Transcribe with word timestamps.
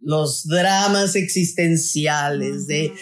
Los 0.00 0.46
dramas 0.46 1.14
existenciales 1.14 2.66
de 2.66 2.92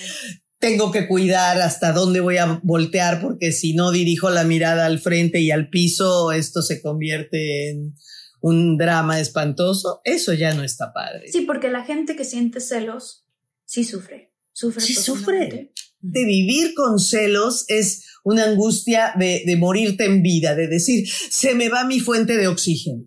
tengo 0.58 0.90
que 0.90 1.06
cuidar 1.06 1.60
hasta 1.60 1.92
dónde 1.92 2.20
voy 2.20 2.38
a 2.38 2.60
voltear 2.62 3.20
porque 3.20 3.52
si 3.52 3.74
no 3.74 3.92
dirijo 3.92 4.30
la 4.30 4.44
mirada 4.44 4.86
al 4.86 4.98
frente 4.98 5.40
y 5.40 5.50
al 5.50 5.70
piso, 5.70 6.32
esto 6.32 6.62
se 6.62 6.82
convierte 6.82 7.70
en 7.70 7.94
un 8.40 8.76
drama 8.76 9.20
espantoso. 9.20 10.00
Eso 10.04 10.32
ya 10.32 10.54
no 10.54 10.64
está 10.64 10.92
padre. 10.92 11.30
Sí, 11.30 11.42
porque 11.42 11.70
la 11.70 11.84
gente 11.84 12.16
que 12.16 12.24
siente 12.24 12.60
celos 12.60 13.24
sí 13.64 13.84
sufre. 13.84 14.32
Sufre. 14.52 14.82
Sí 14.82 14.94
sufre. 14.94 15.72
De 16.00 16.24
vivir 16.24 16.74
con 16.74 16.98
celos 16.98 17.64
es 17.68 18.04
una 18.24 18.44
angustia 18.44 19.12
de, 19.16 19.42
de, 19.46 19.56
morirte 19.56 20.04
en 20.04 20.22
vida, 20.22 20.54
de 20.54 20.66
decir, 20.66 21.08
se 21.08 21.54
me 21.54 21.68
va 21.68 21.84
mi 21.84 22.00
fuente 22.00 22.36
de 22.36 22.48
oxígeno. 22.48 23.04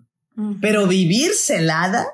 Pero 0.59 0.87
vivir 0.87 1.33
celada 1.33 2.07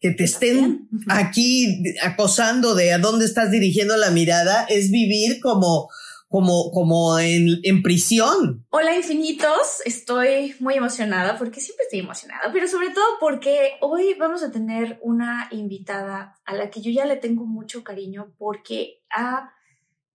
que 0.00 0.12
te 0.12 0.24
estén 0.24 0.88
aquí 1.08 1.82
acosando 2.02 2.74
de 2.74 2.92
a 2.92 2.98
dónde 2.98 3.24
estás 3.24 3.50
dirigiendo 3.50 3.96
la 3.96 4.10
mirada 4.10 4.64
es 4.68 4.90
vivir 4.90 5.40
como 5.40 5.88
como, 6.28 6.70
como 6.72 7.18
en, 7.18 7.58
en 7.62 7.82
prisión. 7.82 8.66
Hola 8.68 8.94
infinitos, 8.94 9.80
estoy 9.86 10.54
muy 10.60 10.74
emocionada 10.74 11.38
porque 11.38 11.60
siempre 11.60 11.84
estoy 11.84 12.00
emocionada, 12.00 12.52
pero 12.52 12.68
sobre 12.68 12.90
todo 12.90 13.04
porque 13.18 13.72
hoy 13.80 14.14
vamos 14.18 14.42
a 14.42 14.52
tener 14.52 14.98
una 15.02 15.48
invitada 15.50 16.38
a 16.44 16.54
la 16.54 16.70
que 16.70 16.82
yo 16.82 16.90
ya 16.90 17.06
le 17.06 17.16
tengo 17.16 17.46
mucho 17.46 17.82
cariño 17.82 18.34
porque 18.36 19.02
ha 19.10 19.54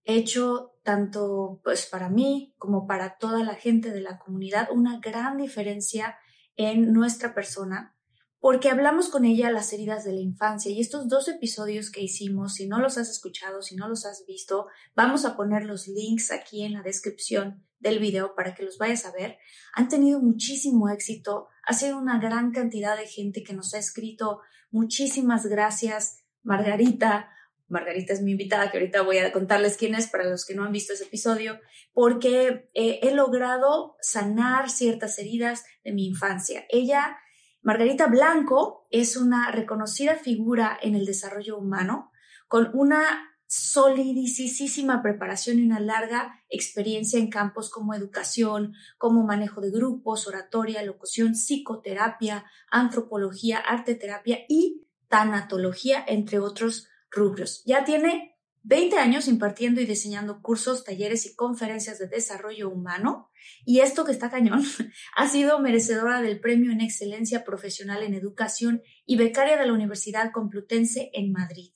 hecho 0.06 0.76
tanto 0.84 1.62
pues 1.64 1.88
para 1.88 2.10
mí 2.10 2.54
como 2.58 2.86
para 2.86 3.18
toda 3.18 3.44
la 3.44 3.56
gente 3.56 3.90
de 3.90 4.02
la 4.02 4.20
comunidad 4.20 4.68
una 4.72 5.00
gran 5.00 5.38
diferencia 5.38 6.18
en 6.58 6.94
nuestra 6.94 7.34
persona 7.34 7.96
porque 8.44 8.70
hablamos 8.70 9.08
con 9.08 9.24
ella 9.24 9.50
las 9.52 9.72
heridas 9.72 10.04
de 10.04 10.12
la 10.12 10.20
infancia 10.20 10.70
y 10.70 10.82
estos 10.82 11.08
dos 11.08 11.30
episodios 11.30 11.90
que 11.90 12.02
hicimos, 12.02 12.56
si 12.56 12.68
no 12.68 12.78
los 12.78 12.98
has 12.98 13.10
escuchado, 13.10 13.62
si 13.62 13.78
no 13.78 13.88
los 13.88 14.06
has 14.06 14.26
visto, 14.28 14.68
vamos 14.98 15.24
a 15.24 15.38
poner 15.38 15.64
los 15.64 15.88
links 15.88 16.30
aquí 16.30 16.66
en 16.66 16.74
la 16.74 16.82
descripción 16.82 17.66
del 17.80 18.00
video 18.00 18.36
para 18.36 18.54
que 18.54 18.64
los 18.64 18.78
vayas 18.78 19.06
a 19.06 19.14
ver, 19.14 19.38
han 19.74 19.88
tenido 19.88 20.20
muchísimo 20.20 20.90
éxito, 20.90 21.48
ha 21.66 21.72
sido 21.72 21.98
una 21.98 22.20
gran 22.20 22.52
cantidad 22.52 22.98
de 22.98 23.08
gente 23.08 23.44
que 23.44 23.54
nos 23.54 23.74
ha 23.76 23.78
escrito, 23.78 24.42
muchísimas 24.72 25.46
gracias, 25.46 26.26
Margarita. 26.42 27.30
Margarita 27.70 28.12
es 28.12 28.22
mi 28.22 28.32
invitada, 28.32 28.70
que 28.70 28.78
ahorita 28.78 29.04
voy 29.04 29.20
a 29.20 29.32
contarles 29.32 29.78
quién 29.78 29.96
es 29.96 30.08
para 30.08 30.26
los 30.26 30.46
que 30.46 30.54
no 30.54 30.66
han 30.66 30.74
visto 30.74 30.92
ese 30.92 31.06
episodio, 31.06 31.62
porque 31.94 32.70
eh, 32.74 33.00
he 33.04 33.16
logrado 33.16 33.96
sanar 34.02 34.70
ciertas 34.70 35.18
heridas 35.18 35.64
de 35.86 35.94
mi 35.94 36.08
infancia. 36.08 36.66
Ella 36.70 37.18
Margarita 37.64 38.08
Blanco 38.08 38.88
es 38.92 39.16
una 39.16 39.50
reconocida 39.50 40.16
figura 40.16 40.78
en 40.82 40.96
el 40.96 41.06
desarrollo 41.06 41.58
humano 41.58 42.12
con 42.50 42.70
una 42.74 43.32
solidísima 43.48 45.02
preparación 45.02 45.60
y 45.60 45.66
una 45.66 45.80
larga 45.80 46.44
experiencia 46.50 47.20
en 47.20 47.30
campos 47.30 47.70
como 47.70 47.94
educación, 47.94 48.74
como 48.98 49.24
manejo 49.24 49.62
de 49.62 49.72
grupos, 49.72 50.28
oratoria, 50.28 50.84
locución, 50.84 51.36
psicoterapia, 51.36 52.46
antropología, 52.70 53.60
arte 53.60 53.96
terapia 53.96 54.40
y 54.50 54.86
tanatología, 55.08 56.04
entre 56.06 56.40
otros 56.40 56.90
rubros. 57.10 57.64
Ya 57.66 57.86
tiene 57.86 58.33
20 58.64 58.98
años 58.98 59.28
impartiendo 59.28 59.82
y 59.82 59.86
diseñando 59.86 60.42
cursos, 60.42 60.86
talleres 60.86 61.26
y 61.26 61.36
conferencias 61.36 62.00
de 62.00 62.08
desarrollo 62.08 62.70
humano. 62.70 63.30
Y 63.66 63.82
esto 63.82 64.06
que 64.06 64.14
está 64.14 64.32
cañón, 64.32 64.64
ha 65.16 65.28
sido 65.28 65.60
merecedora 65.60 66.22
del 66.22 66.40
premio 66.40 66.72
en 66.72 66.80
excelencia 66.80 67.44
profesional 67.44 68.04
en 68.04 68.14
educación 68.14 68.82
y 69.06 69.18
becaria 69.18 69.58
de 69.58 69.66
la 69.66 69.74
Universidad 69.74 70.32
Complutense 70.32 71.12
en 71.14 71.34
Madrid. 71.34 71.74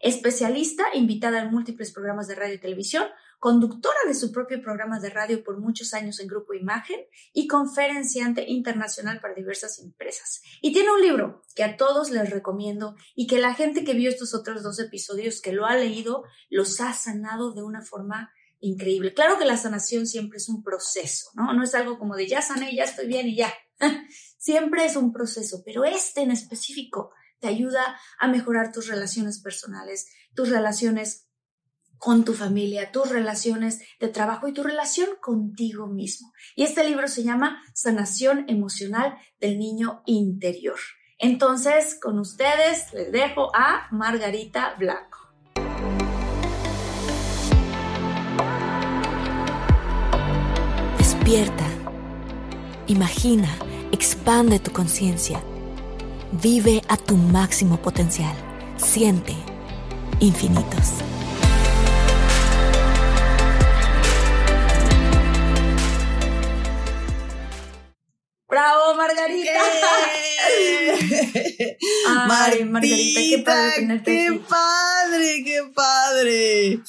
Especialista, 0.00 0.84
invitada 0.94 1.40
en 1.40 1.50
múltiples 1.50 1.92
programas 1.92 2.28
de 2.28 2.34
radio 2.34 2.54
y 2.54 2.60
televisión, 2.60 3.06
conductora 3.38 3.98
de 4.06 4.14
su 4.14 4.32
propio 4.32 4.60
programa 4.60 4.98
de 5.00 5.10
radio 5.10 5.44
por 5.44 5.58
muchos 5.58 5.94
años 5.94 6.18
en 6.20 6.26
Grupo 6.26 6.54
Imagen 6.54 7.00
y 7.32 7.46
conferenciante 7.46 8.44
internacional 8.48 9.20
para 9.20 9.34
diversas 9.34 9.78
empresas. 9.78 10.42
Y 10.60 10.72
tiene 10.72 10.92
un 10.92 11.00
libro 11.00 11.42
que 11.54 11.64
a 11.64 11.76
todos 11.76 12.10
les 12.10 12.30
recomiendo 12.30 12.96
y 13.14 13.26
que 13.26 13.38
la 13.38 13.54
gente 13.54 13.84
que 13.84 13.94
vio 13.94 14.10
estos 14.10 14.34
otros 14.34 14.62
dos 14.62 14.80
episodios, 14.80 15.40
que 15.40 15.52
lo 15.52 15.66
ha 15.66 15.76
leído, 15.76 16.24
los 16.50 16.80
ha 16.80 16.92
sanado 16.92 17.52
de 17.54 17.62
una 17.62 17.82
forma 17.82 18.32
increíble. 18.60 19.14
Claro 19.14 19.38
que 19.38 19.44
la 19.44 19.56
sanación 19.56 20.06
siempre 20.06 20.38
es 20.38 20.48
un 20.48 20.62
proceso, 20.62 21.30
¿no? 21.34 21.52
No 21.52 21.62
es 21.62 21.74
algo 21.74 21.98
como 21.98 22.16
de 22.16 22.26
ya 22.26 22.42
sané, 22.42 22.74
ya 22.74 22.84
estoy 22.84 23.06
bien 23.06 23.28
y 23.28 23.36
ya. 23.36 23.52
siempre 24.36 24.84
es 24.84 24.96
un 24.96 25.12
proceso, 25.12 25.62
pero 25.64 25.84
este 25.84 26.22
en 26.22 26.32
específico 26.32 27.12
te 27.38 27.46
ayuda 27.46 28.00
a 28.18 28.26
mejorar 28.26 28.72
tus 28.72 28.88
relaciones 28.88 29.40
personales, 29.40 30.08
tus 30.34 30.48
relaciones 30.48 31.27
con 31.98 32.24
tu 32.24 32.32
familia, 32.32 32.92
tus 32.92 33.10
relaciones 33.10 33.80
de 34.00 34.08
trabajo 34.08 34.48
y 34.48 34.52
tu 34.52 34.62
relación 34.62 35.08
contigo 35.20 35.86
mismo. 35.86 36.32
Y 36.56 36.62
este 36.62 36.84
libro 36.84 37.08
se 37.08 37.24
llama 37.24 37.62
Sanación 37.74 38.44
Emocional 38.48 39.18
del 39.40 39.58
Niño 39.58 40.02
Interior. 40.06 40.78
Entonces, 41.18 41.98
con 42.00 42.18
ustedes 42.18 42.92
les 42.94 43.10
dejo 43.10 43.50
a 43.54 43.88
Margarita 43.90 44.74
Blanco. 44.78 45.18
Despierta, 50.96 51.66
imagina, 52.86 53.48
expande 53.90 54.60
tu 54.60 54.72
conciencia, 54.72 55.42
vive 56.40 56.82
a 56.88 56.96
tu 56.96 57.16
máximo 57.16 57.82
potencial, 57.82 58.34
siente 58.76 59.34
infinitos. 60.20 61.02
¡Bravo, 69.18 69.34
Margarita! 69.34 69.58
Ay, 72.08 72.64
Margarita, 72.64 73.20
qué 73.20 73.38
padre 73.44 73.72
tenerte 73.76 74.10
¡Qué 74.12 74.40
padre, 74.48 75.42
qué 75.44 75.60
padre! 75.74 76.80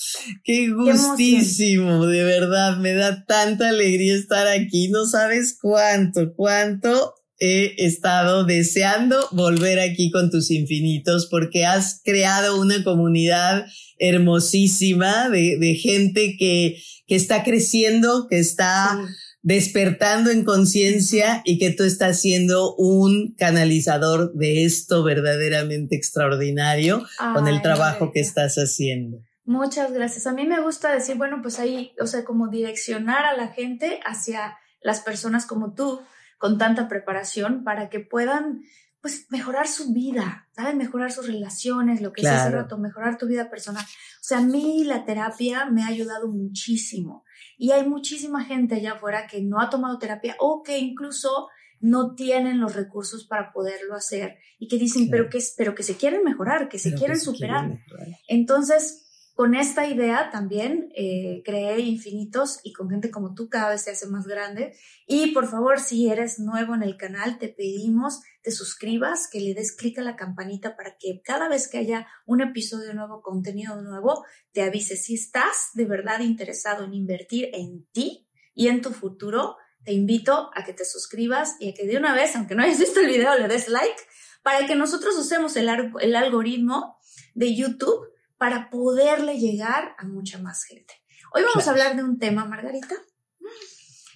¡Qué 0.43 0.69
gustísimo! 0.69 2.05
de 2.05 2.23
verdad, 2.23 2.77
me 2.77 2.93
da 2.93 3.25
tanta 3.25 3.69
alegría 3.69 4.15
estar 4.15 4.47
aquí. 4.47 4.89
No 4.89 5.05
sabes 5.05 5.57
cuánto, 5.59 6.33
cuánto 6.35 7.15
he 7.39 7.73
estado 7.85 8.43
deseando 8.45 9.27
volver 9.31 9.79
aquí 9.79 10.11
con 10.11 10.29
tus 10.29 10.51
infinitos 10.51 11.27
porque 11.31 11.65
has 11.65 12.01
creado 12.03 12.59
una 12.59 12.83
comunidad 12.83 13.65
hermosísima 13.97 15.29
de, 15.29 15.57
de 15.57 15.75
gente 15.75 16.35
que, 16.37 16.81
que 17.07 17.15
está 17.15 17.43
creciendo, 17.43 18.27
que 18.29 18.39
está 18.39 18.99
despertando 19.41 20.31
en 20.31 20.43
conciencia 20.43 21.41
y 21.45 21.59
que 21.59 21.71
tú 21.71 21.83
estás 21.83 22.19
siendo 22.19 22.75
un 22.75 23.35
canalizador 23.37 24.33
de 24.33 24.65
esto 24.65 25.03
verdaderamente 25.03 25.95
extraordinario 25.95 27.05
con 27.33 27.47
el 27.47 27.61
trabajo 27.61 28.11
que 28.11 28.19
estás 28.19 28.55
haciendo. 28.55 29.19
Muchas 29.45 29.91
gracias. 29.93 30.27
A 30.27 30.33
mí 30.33 30.45
me 30.45 30.61
gusta 30.61 30.93
decir, 30.93 31.15
bueno, 31.15 31.39
pues 31.41 31.57
ahí, 31.59 31.93
o 31.99 32.05
sea, 32.05 32.23
como 32.23 32.49
direccionar 32.49 33.25
a 33.25 33.35
la 33.35 33.47
gente 33.47 33.99
hacia 34.05 34.57
las 34.81 34.99
personas 35.01 35.45
como 35.45 35.73
tú, 35.73 36.01
con 36.37 36.57
tanta 36.57 36.87
preparación, 36.87 37.63
para 37.63 37.89
que 37.89 37.99
puedan 37.99 38.61
pues 39.01 39.27
mejorar 39.29 39.67
su 39.67 39.93
vida, 39.93 40.47
¿sabes? 40.51 40.75
Mejorar 40.75 41.11
sus 41.11 41.27
relaciones, 41.27 42.01
lo 42.01 42.11
que 42.11 42.21
claro. 42.21 42.41
hace 42.41 42.51
rato, 42.51 42.77
mejorar 42.77 43.17
tu 43.17 43.27
vida 43.27 43.49
personal. 43.49 43.83
O 43.83 44.23
sea, 44.23 44.39
a 44.39 44.43
mí 44.43 44.83
la 44.83 45.05
terapia 45.05 45.65
me 45.65 45.83
ha 45.83 45.87
ayudado 45.87 46.27
muchísimo. 46.27 47.23
Y 47.57 47.71
hay 47.71 47.87
muchísima 47.87 48.43
gente 48.43 48.75
allá 48.75 48.93
afuera 48.93 49.27
que 49.27 49.41
no 49.41 49.59
ha 49.61 49.69
tomado 49.69 49.97
terapia 49.99 50.35
o 50.39 50.63
que 50.63 50.77
incluso 50.79 51.47
no 51.81 52.13
tienen 52.13 52.59
los 52.59 52.75
recursos 52.75 53.25
para 53.25 53.53
poderlo 53.53 53.95
hacer 53.95 54.37
y 54.59 54.67
que 54.67 54.77
dicen, 54.77 55.09
pero, 55.09 55.29
que, 55.29 55.39
pero 55.57 55.75
que 55.75 55.83
se 55.83 55.95
quieren 55.95 56.23
mejorar, 56.23 56.67
que 56.67 56.79
se 56.79 56.93
quieren 56.93 57.19
superar. 57.19 57.79
Entonces, 58.27 59.08
con 59.39 59.55
esta 59.55 59.87
idea 59.87 60.31
también 60.31 60.91
eh, 60.97 61.43
creé 61.45 61.79
infinitos 61.79 62.59
y 62.61 62.73
con 62.73 62.89
gente 62.89 63.09
como 63.09 63.35
tú 63.35 63.47
cada 63.47 63.69
vez 63.69 63.83
se 63.83 63.91
hace 63.91 64.05
más 64.05 64.27
grande. 64.27 64.75
Y 65.07 65.31
por 65.31 65.47
favor, 65.47 65.79
si 65.79 66.09
eres 66.09 66.39
nuevo 66.39 66.75
en 66.75 66.83
el 66.83 66.97
canal, 66.97 67.39
te 67.39 67.47
pedimos 67.47 68.19
te 68.41 68.51
suscribas, 68.51 69.29
que 69.31 69.39
le 69.39 69.53
des 69.53 69.73
clic 69.73 69.97
a 69.97 70.01
la 70.01 70.17
campanita 70.17 70.75
para 70.75 70.97
que 70.97 71.21
cada 71.23 71.47
vez 71.47 71.69
que 71.69 71.77
haya 71.77 72.05
un 72.25 72.41
episodio 72.41 72.93
nuevo, 72.93 73.21
contenido 73.21 73.81
nuevo, 73.81 74.25
te 74.51 74.61
avise. 74.61 74.97
Si 74.97 75.13
estás 75.13 75.69
de 75.73 75.85
verdad 75.85 76.19
interesado 76.19 76.83
en 76.83 76.93
invertir 76.93 77.47
en 77.53 77.85
ti 77.93 78.27
y 78.53 78.67
en 78.67 78.81
tu 78.81 78.89
futuro, 78.89 79.55
te 79.85 79.93
invito 79.93 80.51
a 80.53 80.65
que 80.65 80.73
te 80.73 80.83
suscribas 80.83 81.55
y 81.61 81.69
a 81.69 81.73
que 81.73 81.87
de 81.87 81.95
una 81.95 82.13
vez, 82.13 82.35
aunque 82.35 82.55
no 82.55 82.63
hayas 82.63 82.79
visto 82.79 82.99
el 82.99 83.07
video, 83.07 83.37
le 83.37 83.47
des 83.47 83.69
like 83.69 84.01
para 84.43 84.67
que 84.67 84.75
nosotros 84.75 85.15
usemos 85.15 85.55
el, 85.55 85.69
el 86.01 86.15
algoritmo 86.17 86.97
de 87.35 87.55
YouTube 87.55 88.18
para 88.39 88.69
poderle 88.69 89.37
llegar 89.37 89.95
a 89.99 90.05
mucha 90.05 90.39
más 90.39 90.63
gente. 90.63 90.93
Hoy 91.33 91.43
vamos 91.43 91.67
a 91.67 91.71
hablar 91.71 91.95
de 91.95 92.03
un 92.03 92.17
tema, 92.17 92.45
Margarita, 92.45 92.95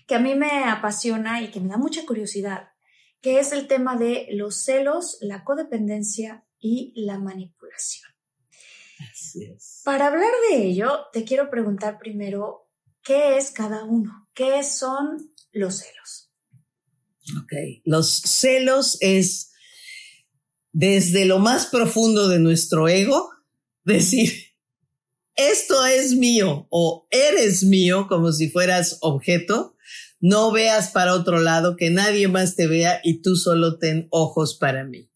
que 0.07 0.15
a 0.15 0.19
mí 0.19 0.33
me 0.33 0.63
apasiona 0.63 1.41
y 1.41 1.51
que 1.51 1.59
me 1.59 1.67
da 1.67 1.77
mucha 1.77 2.05
curiosidad, 2.05 2.69
que 3.21 3.39
es 3.39 3.51
el 3.51 3.67
tema 3.67 3.97
de 3.97 4.27
los 4.31 4.63
celos, 4.63 5.17
la 5.21 5.43
codependencia 5.43 6.45
y 6.57 6.93
la 6.95 7.19
manipulación. 7.19 8.09
Así 9.11 9.43
es. 9.43 9.81
Para 9.83 10.07
hablar 10.07 10.31
de 10.49 10.67
ello, 10.67 11.07
te 11.11 11.25
quiero 11.25 11.49
preguntar 11.49 11.97
primero, 11.99 12.69
¿qué 13.03 13.37
es 13.37 13.51
cada 13.51 13.83
uno? 13.83 14.29
¿Qué 14.33 14.63
son 14.63 15.17
los 15.51 15.79
celos? 15.79 16.31
Ok, 17.43 17.81
los 17.83 18.21
celos 18.21 18.97
es 19.01 19.51
desde 20.71 21.25
lo 21.25 21.39
más 21.39 21.65
profundo 21.65 22.29
de 22.29 22.39
nuestro 22.39 22.87
ego, 22.87 23.32
decir, 23.83 24.31
esto 25.35 25.85
es 25.85 26.15
mío 26.15 26.67
o 26.69 27.07
eres 27.09 27.63
mío 27.63 28.07
como 28.07 28.31
si 28.31 28.49
fueras 28.49 28.97
objeto, 29.01 29.75
no 30.19 30.51
veas 30.51 30.89
para 30.91 31.13
otro 31.13 31.39
lado, 31.39 31.75
que 31.75 31.89
nadie 31.89 32.27
más 32.27 32.55
te 32.55 32.67
vea 32.67 33.01
y 33.03 33.21
tú 33.21 33.35
solo 33.35 33.77
ten 33.77 34.07
ojos 34.09 34.55
para 34.55 34.83
mí. 34.85 35.09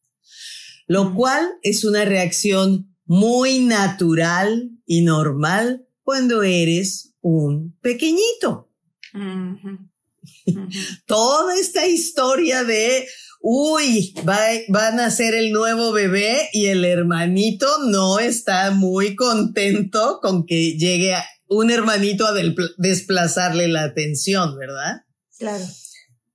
Lo 0.87 1.13
cual 1.13 1.47
es 1.61 1.85
una 1.85 2.03
reacción 2.05 2.95
muy 3.05 3.59
natural 3.59 4.71
y 4.85 5.01
normal 5.01 5.87
cuando 6.03 6.43
eres 6.43 7.15
un 7.21 7.77
pequeñito. 7.79 8.71
Toda 11.05 11.57
esta 11.57 11.87
historia 11.87 12.63
de 12.63 13.07
uy, 13.49 14.13
va, 14.27 14.37
va, 14.75 14.89
a 14.89 14.91
nacer 14.91 15.33
el 15.33 15.53
nuevo 15.53 15.93
bebé 15.93 16.49
y 16.51 16.65
el 16.65 16.83
hermanito 16.83 17.65
no 17.85 18.19
está 18.19 18.71
muy 18.71 19.15
contento 19.15 20.19
con 20.21 20.45
que 20.45 20.77
llegue 20.77 21.15
un 21.47 21.71
hermanito 21.71 22.27
a 22.27 22.33
desplazarle 22.77 23.69
la 23.69 23.85
atención, 23.85 24.57
¿verdad? 24.57 25.05
Claro. 25.39 25.63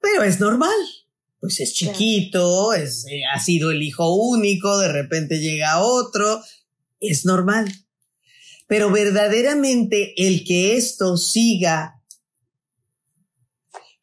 Pero 0.00 0.22
es 0.22 0.40
normal. 0.40 0.72
Pues 1.38 1.60
es 1.60 1.74
chiquito, 1.74 2.72
es, 2.72 3.04
eh, 3.10 3.24
ha 3.34 3.38
sido 3.38 3.72
el 3.72 3.82
hijo 3.82 4.14
único, 4.14 4.78
de 4.78 4.90
repente 4.90 5.38
llega 5.38 5.82
otro, 5.82 6.42
es 6.98 7.26
normal. 7.26 7.70
Pero 8.66 8.90
verdaderamente 8.90 10.14
el 10.16 10.44
que 10.44 10.78
esto 10.78 11.18
siga 11.18 12.01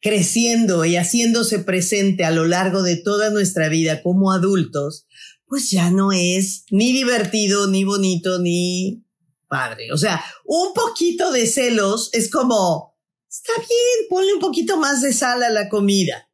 creciendo 0.00 0.84
y 0.84 0.96
haciéndose 0.96 1.58
presente 1.58 2.24
a 2.24 2.30
lo 2.30 2.46
largo 2.46 2.82
de 2.82 2.96
toda 2.96 3.30
nuestra 3.30 3.68
vida 3.68 4.02
como 4.02 4.32
adultos, 4.32 5.06
pues 5.46 5.70
ya 5.70 5.90
no 5.90 6.12
es 6.12 6.64
ni 6.70 6.92
divertido, 6.92 7.66
ni 7.66 7.84
bonito, 7.84 8.38
ni 8.38 9.04
padre. 9.48 9.92
O 9.92 9.98
sea, 9.98 10.24
un 10.44 10.72
poquito 10.72 11.32
de 11.32 11.46
celos 11.46 12.10
es 12.12 12.30
como, 12.30 12.96
está 13.28 13.52
bien, 13.56 14.08
ponle 14.08 14.32
un 14.34 14.40
poquito 14.40 14.78
más 14.78 15.02
de 15.02 15.12
sal 15.12 15.42
a 15.42 15.50
la 15.50 15.68
comida. 15.68 16.26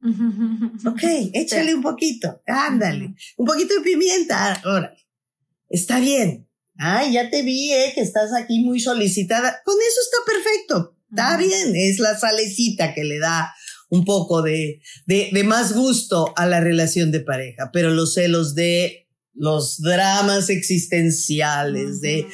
Ok, 0.86 1.02
échale 1.32 1.74
un 1.74 1.80
poquito, 1.80 2.42
ándale, 2.46 3.14
un 3.38 3.46
poquito 3.46 3.74
de 3.74 3.80
pimienta, 3.80 4.52
ahora, 4.62 4.94
está 5.70 5.98
bien. 5.98 6.46
Ay, 6.76 7.12
ya 7.12 7.30
te 7.30 7.42
vi, 7.42 7.72
eh, 7.72 7.92
que 7.94 8.00
estás 8.00 8.34
aquí 8.34 8.60
muy 8.60 8.80
solicitada. 8.80 9.62
Con 9.64 9.76
eso 9.76 10.00
está 10.02 10.16
perfecto. 10.26 10.96
Está 11.16 11.36
bien, 11.36 11.76
es 11.76 11.98
la 12.00 12.18
salecita 12.18 12.92
que 12.92 13.04
le 13.04 13.18
da 13.18 13.54
un 13.88 14.04
poco 14.04 14.42
de, 14.42 14.80
de, 15.06 15.30
de, 15.32 15.44
más 15.44 15.72
gusto 15.72 16.32
a 16.36 16.46
la 16.46 16.60
relación 16.60 17.12
de 17.12 17.20
pareja, 17.20 17.70
pero 17.72 17.90
los 17.90 18.14
celos 18.14 18.54
de 18.54 19.08
los 19.32 19.80
dramas 19.80 20.50
existenciales, 20.50 22.00
de 22.00 22.26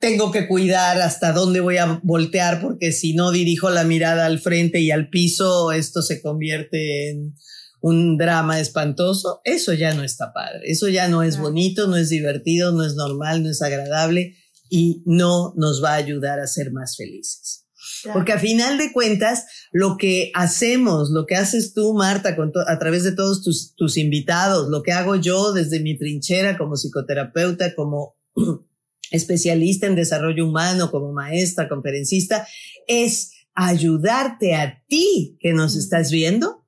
tengo 0.00 0.30
que 0.30 0.46
cuidar 0.46 1.00
hasta 1.00 1.32
dónde 1.32 1.60
voy 1.60 1.76
a 1.76 2.00
voltear 2.02 2.60
porque 2.60 2.92
si 2.92 3.14
no 3.14 3.30
dirijo 3.30 3.70
la 3.70 3.84
mirada 3.84 4.26
al 4.26 4.38
frente 4.38 4.80
y 4.80 4.90
al 4.90 5.10
piso, 5.10 5.72
esto 5.72 6.02
se 6.02 6.22
convierte 6.22 7.10
en 7.10 7.34
un 7.80 8.16
drama 8.16 8.60
espantoso. 8.60 9.40
Eso 9.44 9.72
ya 9.74 9.94
no 9.94 10.02
está 10.02 10.32
padre, 10.32 10.62
eso 10.64 10.88
ya 10.88 11.08
no 11.08 11.22
es 11.22 11.38
bonito, 11.38 11.86
no 11.86 11.96
es 11.96 12.08
divertido, 12.08 12.72
no 12.72 12.84
es 12.84 12.94
normal, 12.94 13.42
no 13.42 13.50
es 13.50 13.62
agradable 13.62 14.36
y 14.70 15.02
no 15.06 15.54
nos 15.56 15.82
va 15.82 15.92
a 15.92 15.96
ayudar 15.96 16.40
a 16.40 16.46
ser 16.46 16.72
más 16.72 16.96
felices. 16.96 17.67
Porque 18.12 18.32
a 18.32 18.38
final 18.38 18.78
de 18.78 18.92
cuentas, 18.92 19.46
lo 19.72 19.96
que 19.96 20.30
hacemos, 20.34 21.10
lo 21.10 21.26
que 21.26 21.34
haces 21.34 21.74
tú, 21.74 21.94
Marta, 21.94 22.36
con 22.36 22.52
a 22.66 22.78
través 22.78 23.04
de 23.04 23.12
todos 23.12 23.42
tus, 23.42 23.74
tus 23.74 23.96
invitados, 23.96 24.68
lo 24.68 24.82
que 24.82 24.92
hago 24.92 25.16
yo 25.16 25.52
desde 25.52 25.80
mi 25.80 25.96
trinchera 25.96 26.56
como 26.56 26.76
psicoterapeuta, 26.76 27.74
como 27.74 28.16
especialista 29.10 29.86
en 29.86 29.96
desarrollo 29.96 30.46
humano, 30.46 30.90
como 30.90 31.12
maestra, 31.12 31.68
conferencista, 31.68 32.46
es 32.86 33.32
ayudarte 33.54 34.54
a 34.54 34.82
ti 34.86 35.36
que 35.40 35.52
nos 35.52 35.76
estás 35.76 36.10
viendo 36.10 36.66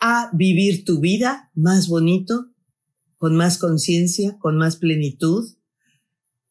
a 0.00 0.30
vivir 0.32 0.84
tu 0.84 1.00
vida 1.00 1.50
más 1.54 1.88
bonito, 1.88 2.50
con 3.16 3.36
más 3.36 3.58
conciencia, 3.58 4.36
con 4.38 4.56
más 4.58 4.76
plenitud, 4.76 5.48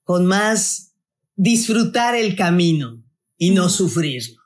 con 0.03 0.25
más 0.25 0.93
disfrutar 1.36 2.15
el 2.15 2.36
camino 2.36 3.04
y 3.37 3.51
no 3.51 3.69
sufrirlo. 3.69 4.41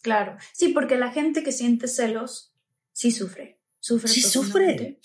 Claro, 0.00 0.36
sí, 0.52 0.68
porque 0.68 0.96
la 0.96 1.12
gente 1.12 1.42
que 1.42 1.52
siente 1.52 1.86
celos 1.88 2.52
sí 2.92 3.12
sufre, 3.12 3.60
sufre. 3.78 4.08
Sí 4.08 4.22
sufre. 4.22 5.00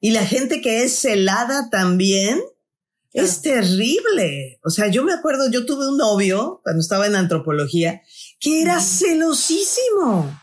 Y 0.00 0.10
la 0.12 0.24
gente 0.24 0.60
que 0.60 0.84
es 0.84 0.92
celada 0.94 1.68
también 1.70 2.40
es 3.12 3.42
terrible. 3.42 4.60
O 4.64 4.70
sea, 4.70 4.88
yo 4.88 5.04
me 5.04 5.12
acuerdo, 5.12 5.50
yo 5.50 5.66
tuve 5.66 5.88
un 5.88 5.96
novio 5.96 6.60
cuando 6.62 6.80
estaba 6.80 7.06
en 7.06 7.16
antropología 7.16 8.02
que 8.38 8.62
era 8.62 8.80
celosísimo. 8.80 10.38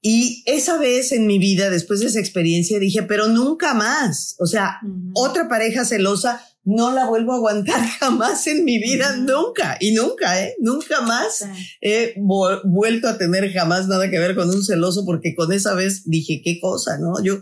Y 0.00 0.42
esa 0.46 0.78
vez 0.78 1.12
en 1.12 1.26
mi 1.26 1.38
vida, 1.38 1.70
después 1.70 2.00
de 2.00 2.06
esa 2.06 2.20
experiencia, 2.20 2.78
dije, 2.78 3.02
pero 3.02 3.28
nunca 3.28 3.74
más. 3.74 4.36
O 4.38 4.46
sea, 4.46 4.80
otra 5.14 5.48
pareja 5.48 5.84
celosa 5.84 6.44
no 6.68 6.92
la 6.92 7.06
vuelvo 7.06 7.32
a 7.32 7.36
aguantar 7.36 7.80
jamás 7.98 8.46
en 8.46 8.64
mi 8.64 8.78
vida, 8.78 9.16
nunca, 9.16 9.78
y 9.80 9.92
nunca, 9.92 10.42
¿eh? 10.42 10.54
Nunca 10.60 11.00
más 11.00 11.46
he 11.80 12.14
vuelto 12.64 13.08
a 13.08 13.16
tener 13.16 13.50
jamás 13.52 13.88
nada 13.88 14.10
que 14.10 14.18
ver 14.18 14.34
con 14.36 14.50
un 14.50 14.62
celoso 14.62 15.04
porque 15.06 15.34
con 15.34 15.50
esa 15.52 15.72
vez 15.72 16.02
dije, 16.04 16.42
qué 16.44 16.60
cosa, 16.60 16.98
¿no? 16.98 17.22
Yo 17.24 17.40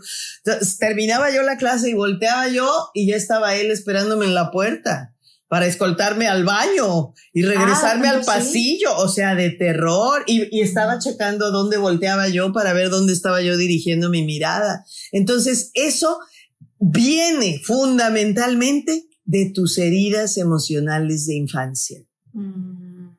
terminaba 0.79 1.29
yo 1.29 1.43
la 1.43 1.57
clase 1.57 1.89
y 1.89 1.93
volteaba 1.93 2.47
yo 2.47 2.71
y 2.93 3.07
ya 3.07 3.17
estaba 3.17 3.55
él 3.55 3.69
esperándome 3.69 4.25
en 4.25 4.33
la 4.33 4.49
puerta 4.49 5.13
para 5.49 5.65
escoltarme 5.65 6.27
al 6.27 6.45
baño 6.45 7.13
y 7.33 7.43
ah, 7.43 7.49
regresarme 7.49 8.07
al 8.07 8.23
pasillo, 8.23 8.95
o 8.97 9.09
sea, 9.09 9.35
de 9.35 9.49
terror, 9.49 10.23
y, 10.25 10.57
y, 10.57 10.61
estaba 10.61 10.99
checando 10.99 11.51
dónde 11.51 11.77
volteaba 11.77 12.27
yo 12.27 12.51
para 12.53 12.73
ver 12.73 12.89
dónde 12.89 13.13
estaba 13.13 13.41
yo 13.41 13.55
dirigiendo 13.55 14.09
mi 14.09 14.23
mirada. 14.23 14.83
Entonces, 15.13 15.71
eso 15.73 16.17
viene 16.79 17.61
fundamentalmente 17.63 19.06
de 19.27 19.51
tus 19.53 19.77
heridas 19.77 20.37
emocionales 20.37 21.27
de 21.27 21.35
infancia. 21.35 22.01
Mm. 22.31 23.09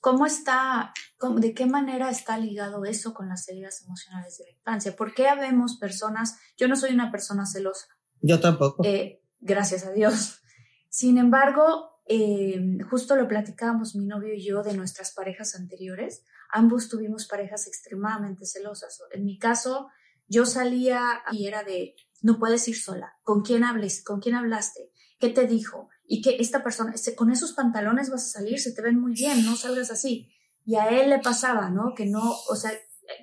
¿Cómo 0.00 0.26
está, 0.26 0.92
de 1.36 1.54
qué 1.54 1.66
manera 1.66 2.10
está 2.10 2.36
ligado 2.36 2.84
eso 2.84 3.14
con 3.14 3.28
las 3.28 3.48
heridas 3.48 3.82
emocionales 3.82 4.38
de 4.38 4.44
la 4.44 4.50
infancia? 4.50 4.96
¿Por 4.96 5.14
qué 5.14 5.28
habemos 5.28 5.76
personas, 5.78 6.36
yo 6.56 6.68
no 6.68 6.76
soy 6.76 6.92
una 6.92 7.10
persona 7.10 7.46
celosa? 7.46 7.86
Yo 8.20 8.40
tampoco. 8.40 8.84
Eh, 8.84 9.22
gracias 9.40 9.84
a 9.84 9.92
Dios. 9.92 10.40
Sin 10.88 11.16
embargo, 11.18 12.02
eh, 12.06 12.78
justo 12.90 13.14
lo 13.14 13.28
platicábamos 13.28 13.94
mi 13.94 14.06
novio 14.06 14.34
y 14.34 14.44
yo 14.44 14.62
de 14.62 14.74
nuestras 14.74 15.12
parejas 15.12 15.54
anteriores. 15.54 16.24
Ambos 16.50 16.88
tuvimos 16.88 17.26
parejas 17.26 17.68
extremadamente 17.68 18.46
celosas. 18.46 18.98
En 19.12 19.24
mi 19.24 19.38
caso, 19.38 19.88
yo 20.26 20.44
salía 20.44 21.22
y 21.30 21.46
era 21.46 21.62
de, 21.62 21.94
no 22.22 22.38
puedes 22.38 22.66
ir 22.68 22.76
sola, 22.76 23.14
¿con 23.22 23.42
quién 23.42 23.64
hables? 23.64 24.02
¿Con 24.04 24.20
quién 24.20 24.34
hablaste? 24.34 24.90
¿Qué 25.18 25.28
te 25.28 25.46
dijo? 25.46 25.88
Y 26.06 26.22
que 26.22 26.36
esta 26.38 26.62
persona, 26.62 26.94
con 27.16 27.30
esos 27.30 27.52
pantalones 27.52 28.10
vas 28.10 28.26
a 28.26 28.38
salir, 28.38 28.60
se 28.60 28.72
te 28.72 28.82
ven 28.82 29.00
muy 29.00 29.12
bien, 29.12 29.44
no 29.44 29.56
salgas 29.56 29.90
así. 29.90 30.30
Y 30.64 30.76
a 30.76 30.88
él 30.88 31.10
le 31.10 31.18
pasaba, 31.18 31.70
¿no? 31.70 31.94
Que 31.96 32.06
no, 32.06 32.36
o 32.48 32.56
sea, 32.56 32.72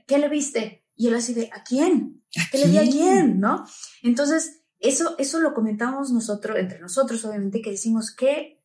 ¿qué 0.08 0.18
le 0.18 0.30
viste? 0.30 0.86
Y 0.96 1.08
él 1.08 1.16
así 1.16 1.34
de, 1.34 1.50
¿a 1.54 1.64
quién? 1.64 2.24
¿Qué 2.52 2.58
le 2.58 2.68
vi 2.68 2.78
a 2.78 2.90
quién? 2.90 3.40
¿No? 3.40 3.66
Entonces, 4.02 4.64
eso, 4.80 5.16
eso 5.18 5.40
lo 5.40 5.54
comentamos 5.54 6.12
nosotros, 6.12 6.58
entre 6.58 6.80
nosotros, 6.80 7.24
obviamente, 7.25 7.62
que 7.62 7.72
decimos 7.72 8.14
que, 8.16 8.64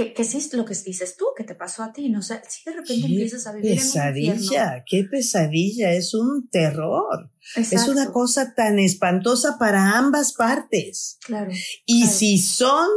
que, 0.00 0.14
que 0.14 0.22
es 0.22 0.52
lo 0.54 0.64
que 0.64 0.74
dices 0.74 1.16
tú, 1.16 1.26
que 1.36 1.44
te 1.44 1.54
pasó 1.54 1.82
a 1.82 1.92
ti, 1.92 2.08
¿no? 2.08 2.20
O 2.20 2.22
sea, 2.22 2.42
si 2.48 2.62
de 2.64 2.76
repente 2.76 3.06
empiezas 3.06 3.46
a 3.46 3.52
vivir 3.52 3.76
pesadilla, 3.76 4.76
en 4.76 4.84
qué 4.86 5.04
pesadilla, 5.04 5.92
es 5.92 6.14
un 6.14 6.48
terror. 6.48 7.30
Es 7.54 7.88
una 7.88 8.10
cosa 8.10 8.54
tan 8.54 8.78
espantosa 8.78 9.58
para 9.58 9.98
ambas 9.98 10.32
partes. 10.32 11.18
Claro. 11.24 11.50
Y 11.84 12.06
si 12.06 12.38
son, 12.38 12.88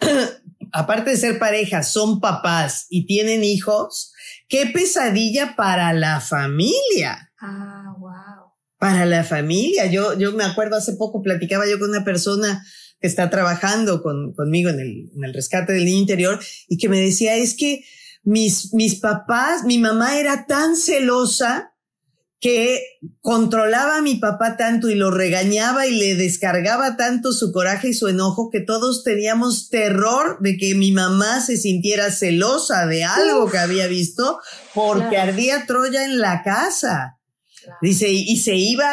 aparte 0.72 1.10
de 1.10 1.16
ser 1.16 1.38
pareja, 1.38 1.82
son 1.82 2.20
papás 2.20 2.86
y 2.90 3.06
tienen 3.06 3.42
hijos, 3.42 4.12
qué 4.48 4.66
pesadilla 4.66 5.56
para 5.56 5.94
la 5.94 6.20
familia. 6.20 7.32
Ah, 7.40 7.94
wow. 7.98 8.52
Para 8.78 9.06
la 9.06 9.24
familia. 9.24 9.86
Yo, 9.86 10.18
yo 10.18 10.32
me 10.32 10.44
acuerdo 10.44 10.76
hace 10.76 10.92
poco, 10.94 11.22
platicaba 11.22 11.66
yo 11.66 11.78
con 11.78 11.88
una 11.88 12.04
persona 12.04 12.62
que 13.00 13.06
está 13.06 13.30
trabajando 13.30 14.02
con, 14.02 14.32
conmigo 14.34 14.70
en 14.70 14.80
el, 14.80 15.10
en 15.14 15.24
el 15.24 15.34
rescate 15.34 15.72
del 15.72 15.84
niño 15.84 15.98
interior 15.98 16.40
y 16.68 16.78
que 16.78 16.88
me 16.88 17.00
decía, 17.00 17.36
es 17.36 17.54
que 17.54 17.84
mis, 18.22 18.72
mis 18.72 18.96
papás, 18.96 19.64
mi 19.64 19.78
mamá 19.78 20.18
era 20.18 20.46
tan 20.46 20.76
celosa 20.76 21.74
que 22.44 22.82
controlaba 23.22 23.96
a 23.96 24.02
mi 24.02 24.16
papá 24.16 24.58
tanto 24.58 24.90
y 24.90 24.94
lo 24.94 25.10
regañaba 25.10 25.86
y 25.86 25.96
le 25.96 26.14
descargaba 26.14 26.94
tanto 26.94 27.32
su 27.32 27.52
coraje 27.52 27.88
y 27.88 27.94
su 27.94 28.06
enojo 28.06 28.50
que 28.50 28.60
todos 28.60 29.02
teníamos 29.02 29.70
terror 29.70 30.36
de 30.40 30.58
que 30.58 30.74
mi 30.74 30.92
mamá 30.92 31.40
se 31.40 31.56
sintiera 31.56 32.10
celosa 32.10 32.86
de 32.86 33.02
algo 33.04 33.50
que 33.50 33.56
había 33.56 33.86
visto 33.86 34.40
porque 34.74 35.16
ardía 35.16 35.64
Troya 35.66 36.04
en 36.04 36.18
la 36.18 36.42
casa. 36.42 37.18
Dice, 37.80 38.10
y 38.10 38.36
se 38.36 38.56
iba 38.56 38.86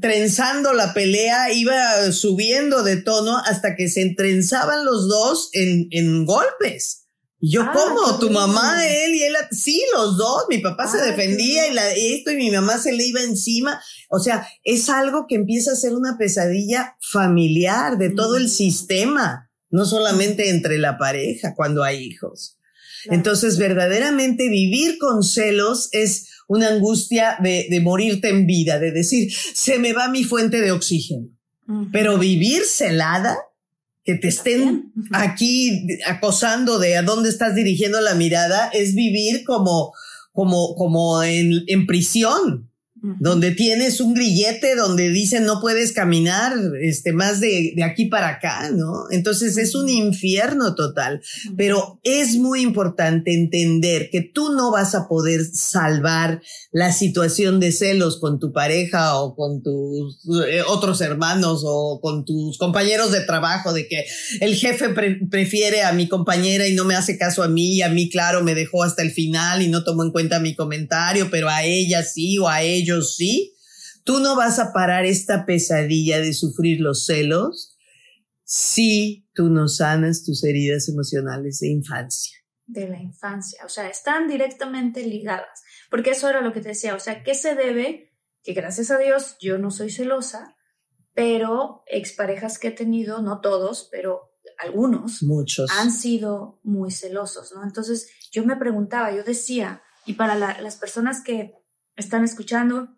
trenzando 0.00 0.72
la 0.72 0.94
pelea, 0.94 1.52
iba 1.52 2.12
subiendo 2.12 2.82
de 2.82 2.96
tono 2.96 3.38
hasta 3.38 3.74
que 3.76 3.88
se 3.88 4.02
entrenzaban 4.02 4.84
los 4.84 5.08
dos 5.08 5.50
en, 5.52 5.88
en 5.90 6.24
golpes 6.24 7.02
yo, 7.44 7.62
ah, 7.62 7.72
¿cómo? 7.72 8.20
¿Tu 8.20 8.30
mamá, 8.30 8.86
él 8.86 9.14
y 9.16 9.24
él? 9.24 9.34
Sí, 9.50 9.82
los 9.92 10.16
dos. 10.16 10.44
Mi 10.48 10.58
papá 10.58 10.86
se 10.86 10.98
defendía 10.98 11.66
y 11.66 11.74
la, 11.74 11.90
esto 11.90 12.30
y 12.30 12.36
mi 12.36 12.52
mamá 12.52 12.78
se 12.78 12.92
le 12.92 13.04
iba 13.04 13.20
encima. 13.20 13.82
O 14.08 14.20
sea, 14.20 14.46
es 14.62 14.88
algo 14.88 15.26
que 15.28 15.34
empieza 15.34 15.72
a 15.72 15.76
ser 15.76 15.94
una 15.94 16.16
pesadilla 16.16 16.96
familiar 17.00 17.98
de 17.98 18.10
todo 18.10 18.36
el 18.36 18.44
mm. 18.44 18.48
sistema, 18.48 19.50
no 19.70 19.84
solamente 19.84 20.50
entre 20.50 20.78
la 20.78 20.98
pareja 20.98 21.54
cuando 21.56 21.82
hay 21.82 22.04
hijos. 22.04 22.58
Entonces, 23.06 23.58
verdaderamente 23.58 24.48
vivir 24.48 24.98
con 24.98 25.24
celos 25.24 25.88
es 25.90 26.28
una 26.52 26.68
angustia 26.68 27.36
de, 27.40 27.66
de, 27.70 27.80
morirte 27.80 28.28
en 28.28 28.46
vida, 28.46 28.78
de 28.78 28.92
decir, 28.92 29.32
se 29.54 29.78
me 29.78 29.92
va 29.92 30.08
mi 30.08 30.24
fuente 30.24 30.60
de 30.60 30.70
oxígeno. 30.70 31.28
Pero 31.90 32.18
vivir 32.18 32.64
celada, 32.66 33.38
que 34.04 34.16
te 34.16 34.28
estén 34.28 34.92
aquí 35.12 35.86
acosando 36.06 36.78
de 36.78 36.96
a 36.96 37.02
dónde 37.02 37.30
estás 37.30 37.54
dirigiendo 37.54 38.00
la 38.00 38.14
mirada 38.14 38.68
es 38.74 38.94
vivir 38.94 39.44
como, 39.44 39.92
como, 40.32 40.74
como 40.74 41.22
en, 41.22 41.62
en 41.68 41.86
prisión 41.86 42.71
donde 43.02 43.50
tienes 43.50 44.00
un 44.00 44.14
grillete 44.14 44.76
donde 44.76 45.08
dicen 45.08 45.44
no 45.44 45.60
puedes 45.60 45.92
caminar 45.92 46.54
este 46.80 47.12
más 47.12 47.40
de, 47.40 47.72
de, 47.74 47.82
aquí 47.82 48.06
para 48.06 48.28
acá, 48.28 48.70
¿no? 48.70 49.10
Entonces 49.10 49.56
es 49.56 49.74
un 49.74 49.88
infierno 49.88 50.76
total, 50.76 51.20
pero 51.56 51.98
es 52.04 52.36
muy 52.36 52.60
importante 52.60 53.34
entender 53.34 54.08
que 54.10 54.20
tú 54.20 54.52
no 54.52 54.70
vas 54.70 54.94
a 54.94 55.08
poder 55.08 55.44
salvar 55.44 56.40
la 56.72 56.90
situación 56.90 57.60
de 57.60 57.70
celos 57.70 58.18
con 58.18 58.40
tu 58.40 58.50
pareja 58.50 59.16
o 59.20 59.36
con 59.36 59.62
tus 59.62 60.18
eh, 60.48 60.62
otros 60.66 61.02
hermanos 61.02 61.62
o 61.66 62.00
con 62.00 62.24
tus 62.24 62.56
compañeros 62.56 63.12
de 63.12 63.20
trabajo 63.20 63.74
de 63.74 63.86
que 63.86 64.06
el 64.40 64.54
jefe 64.54 64.88
prefiere 65.30 65.82
a 65.82 65.92
mi 65.92 66.08
compañera 66.08 66.66
y 66.66 66.74
no 66.74 66.86
me 66.86 66.94
hace 66.94 67.18
caso 67.18 67.42
a 67.42 67.48
mí 67.48 67.74
y 67.74 67.82
a 67.82 67.90
mí 67.90 68.08
claro 68.08 68.42
me 68.42 68.54
dejó 68.54 68.84
hasta 68.84 69.02
el 69.02 69.12
final 69.12 69.60
y 69.60 69.68
no 69.68 69.84
tomó 69.84 70.02
en 70.02 70.12
cuenta 70.12 70.40
mi 70.40 70.54
comentario, 70.56 71.28
pero 71.30 71.50
a 71.50 71.62
ella 71.62 72.02
sí 72.02 72.38
o 72.38 72.48
a 72.48 72.62
ellos 72.62 73.16
sí, 73.16 73.52
tú 74.04 74.20
no 74.20 74.34
vas 74.34 74.58
a 74.58 74.72
parar 74.72 75.04
esta 75.04 75.44
pesadilla 75.44 76.20
de 76.20 76.32
sufrir 76.32 76.80
los 76.80 77.04
celos 77.04 77.76
si 78.44 79.26
tú 79.34 79.50
no 79.50 79.68
sanas 79.68 80.24
tus 80.24 80.42
heridas 80.42 80.88
emocionales 80.88 81.60
de 81.60 81.68
infancia. 81.68 82.41
De 82.72 82.88
la 82.88 83.00
infancia, 83.00 83.64
o 83.64 83.68
sea, 83.68 83.88
están 83.88 84.28
directamente 84.28 85.04
ligadas, 85.04 85.62
porque 85.90 86.10
eso 86.10 86.28
era 86.28 86.40
lo 86.40 86.52
que 86.52 86.60
te 86.60 86.70
decía, 86.70 86.94
o 86.94 87.00
sea, 87.00 87.22
¿qué 87.22 87.34
se 87.34 87.54
debe? 87.54 88.14
Que 88.42 88.54
gracias 88.54 88.90
a 88.90 88.98
Dios 88.98 89.36
yo 89.40 89.58
no 89.58 89.70
soy 89.70 89.90
celosa, 89.90 90.56
pero 91.14 91.82
exparejas 91.86 92.58
que 92.58 92.68
he 92.68 92.72
tenido, 92.72 93.20
no 93.20 93.40
todos, 93.40 93.88
pero 93.92 94.32
algunos, 94.58 95.22
muchos, 95.22 95.70
han 95.70 95.90
sido 95.90 96.60
muy 96.62 96.90
celosos, 96.90 97.52
¿no? 97.54 97.62
Entonces 97.62 98.08
yo 98.30 98.44
me 98.44 98.56
preguntaba, 98.56 99.14
yo 99.14 99.22
decía, 99.22 99.82
y 100.06 100.14
para 100.14 100.34
las 100.34 100.76
personas 100.76 101.22
que 101.22 101.54
están 101.96 102.24
escuchando 102.24 102.88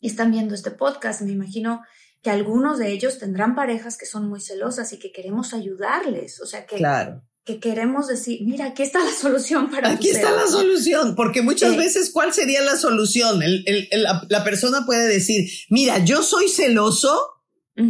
y 0.00 0.08
están 0.08 0.30
viendo 0.30 0.54
este 0.54 0.70
podcast, 0.70 1.22
me 1.22 1.32
imagino 1.32 1.82
que 2.22 2.30
algunos 2.30 2.78
de 2.78 2.90
ellos 2.92 3.18
tendrán 3.18 3.54
parejas 3.54 3.96
que 3.96 4.06
son 4.06 4.28
muy 4.28 4.40
celosas 4.40 4.92
y 4.92 4.98
que 4.98 5.12
queremos 5.12 5.54
ayudarles, 5.54 6.40
o 6.40 6.46
sea 6.46 6.66
que 6.66 6.76
claro. 6.76 7.22
Que 7.46 7.60
queremos 7.60 8.08
decir, 8.08 8.40
mira, 8.42 8.66
aquí 8.66 8.82
está 8.82 8.98
la 9.04 9.12
solución 9.12 9.70
para 9.70 9.92
Aquí 9.92 10.10
está 10.10 10.32
la 10.32 10.48
solución, 10.48 11.14
porque 11.14 11.42
muchas 11.42 11.76
veces, 11.76 12.10
¿cuál 12.10 12.34
sería 12.34 12.60
la 12.60 12.76
solución? 12.76 13.40
El, 13.40 13.62
el, 13.66 13.88
la, 14.28 14.42
persona 14.42 14.84
puede 14.84 15.06
decir, 15.06 15.48
mira, 15.70 16.04
yo 16.04 16.24
soy 16.24 16.48
celoso 16.48 17.16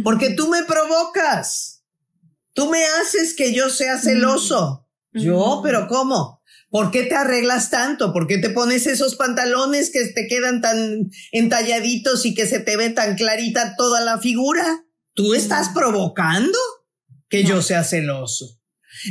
porque 0.03 0.29
tú 0.29 0.47
me 0.47 0.63
provocas, 0.63 1.83
tú 2.53 2.69
me 2.69 2.85
haces 2.85 3.33
que 3.33 3.51
yo 3.51 3.69
sea 3.69 3.97
celoso. 3.97 4.85
Yo, 5.11 5.61
pero 5.63 5.87
¿cómo? 5.87 6.43
¿Por 6.69 6.91
qué 6.91 7.03
te 7.03 7.15
arreglas 7.15 7.71
tanto? 7.71 8.13
¿Por 8.13 8.27
qué 8.27 8.37
te 8.37 8.51
pones 8.51 8.85
esos 8.85 9.15
pantalones 9.15 9.89
que 9.89 10.05
te 10.09 10.27
quedan 10.27 10.61
tan 10.61 11.09
entalladitos 11.31 12.27
y 12.27 12.35
que 12.35 12.45
se 12.45 12.59
te 12.59 12.77
ve 12.77 12.91
tan 12.91 13.15
clarita 13.15 13.75
toda 13.75 14.01
la 14.01 14.19
figura? 14.19 14.85
¿Tú 15.15 15.33
estás 15.33 15.69
provocando 15.69 16.59
que 17.27 17.43
yo 17.43 17.63
sea 17.63 17.83
celoso? 17.83 18.57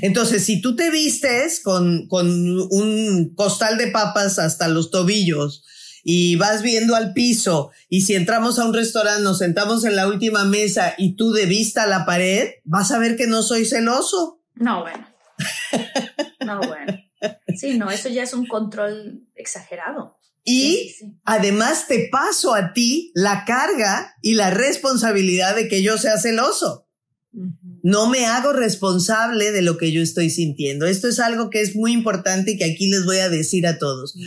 Entonces, 0.02 0.44
si 0.44 0.60
tú 0.60 0.76
te 0.76 0.90
vistes 0.90 1.60
con, 1.60 2.06
con 2.08 2.28
un 2.28 3.34
costal 3.34 3.78
de 3.78 3.88
papas 3.88 4.38
hasta 4.38 4.68
los 4.68 4.90
tobillos 4.90 5.64
y 6.04 6.36
vas 6.36 6.62
viendo 6.62 6.94
al 6.94 7.12
piso 7.12 7.70
y 7.88 8.02
si 8.02 8.14
entramos 8.14 8.58
a 8.58 8.64
un 8.64 8.74
restaurante 8.74 9.22
nos 9.22 9.38
sentamos 9.38 9.84
en 9.84 9.96
la 9.96 10.06
última 10.06 10.44
mesa 10.44 10.94
y 10.96 11.16
tú 11.16 11.32
de 11.32 11.46
vista 11.46 11.82
a 11.82 11.88
la 11.88 12.06
pared, 12.06 12.50
vas 12.64 12.92
a 12.92 12.98
ver 12.98 13.16
que 13.16 13.26
no 13.26 13.42
soy 13.42 13.64
celoso. 13.64 14.40
No, 14.54 14.82
bueno. 14.82 15.08
No, 16.44 16.60
bueno. 16.60 16.98
Sí, 17.56 17.76
no, 17.76 17.90
eso 17.90 18.08
ya 18.08 18.22
es 18.22 18.34
un 18.34 18.46
control 18.46 19.26
exagerado. 19.34 20.16
Y 20.44 20.94
además 21.24 21.88
te 21.88 22.08
paso 22.10 22.54
a 22.54 22.72
ti 22.72 23.10
la 23.14 23.44
carga 23.44 24.14
y 24.22 24.34
la 24.34 24.50
responsabilidad 24.50 25.56
de 25.56 25.66
que 25.66 25.82
yo 25.82 25.98
sea 25.98 26.18
celoso. 26.18 26.85
No 27.86 28.08
me 28.08 28.26
hago 28.26 28.52
responsable 28.52 29.52
de 29.52 29.62
lo 29.62 29.78
que 29.78 29.92
yo 29.92 30.02
estoy 30.02 30.28
sintiendo. 30.28 30.86
Esto 30.86 31.06
es 31.06 31.20
algo 31.20 31.50
que 31.50 31.60
es 31.60 31.76
muy 31.76 31.92
importante 31.92 32.50
y 32.50 32.58
que 32.58 32.64
aquí 32.64 32.90
les 32.90 33.04
voy 33.04 33.18
a 33.18 33.28
decir 33.28 33.64
a 33.64 33.78
todos. 33.78 34.18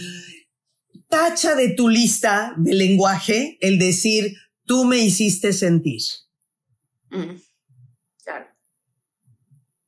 Tacha 1.10 1.56
de 1.56 1.74
tu 1.74 1.90
lista 1.90 2.54
de 2.56 2.74
lenguaje 2.74 3.58
el 3.60 3.78
decir, 3.78 4.38
tú 4.64 4.86
me 4.86 5.00
hiciste 5.00 5.52
sentir. 5.52 6.00
Mm. 7.10 7.36
Claro. 8.24 8.46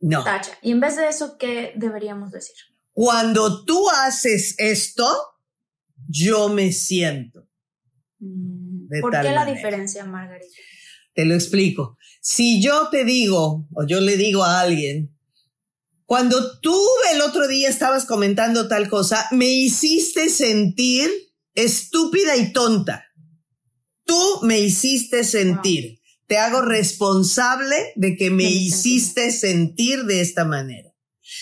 No. 0.01 0.25
Tacha. 0.25 0.51
Y 0.61 0.71
en 0.71 0.81
vez 0.81 0.97
de 0.97 1.07
eso, 1.07 1.37
¿qué 1.37 1.71
deberíamos 1.77 2.33
decir? 2.33 2.57
Cuando 2.91 3.63
tú 3.63 3.89
haces 3.89 4.53
esto, 4.57 5.07
yo 6.09 6.49
me 6.49 6.73
siento. 6.73 7.47
Mm, 8.19 8.99
¿Por 8.99 9.11
qué 9.13 9.31
la 9.31 9.45
diferencia, 9.45 10.03
Margarita? 10.03 10.57
Te 11.13 11.23
lo 11.23 11.35
explico. 11.35 11.97
Si 12.21 12.61
yo 12.61 12.89
te 12.89 13.03
digo, 13.03 13.67
o 13.73 13.85
yo 13.87 13.99
le 13.99 14.15
digo 14.15 14.43
a 14.43 14.61
alguien, 14.61 15.11
cuando 16.05 16.59
tú 16.59 16.77
el 17.13 17.21
otro 17.21 17.47
día 17.47 17.67
estabas 17.67 18.05
comentando 18.05 18.67
tal 18.67 18.89
cosa, 18.89 19.27
me 19.31 19.47
hiciste 19.47 20.29
sentir 20.29 21.09
estúpida 21.55 22.37
y 22.37 22.53
tonta. 22.53 23.05
Tú 24.05 24.39
me 24.43 24.59
hiciste 24.59 25.23
sentir. 25.23 25.99
Te 26.27 26.37
hago 26.37 26.61
responsable 26.61 27.75
de 27.95 28.15
que 28.15 28.29
me 28.29 28.43
hiciste 28.43 29.31
sentir 29.31 30.03
de 30.03 30.21
esta 30.21 30.45
manera. 30.45 30.93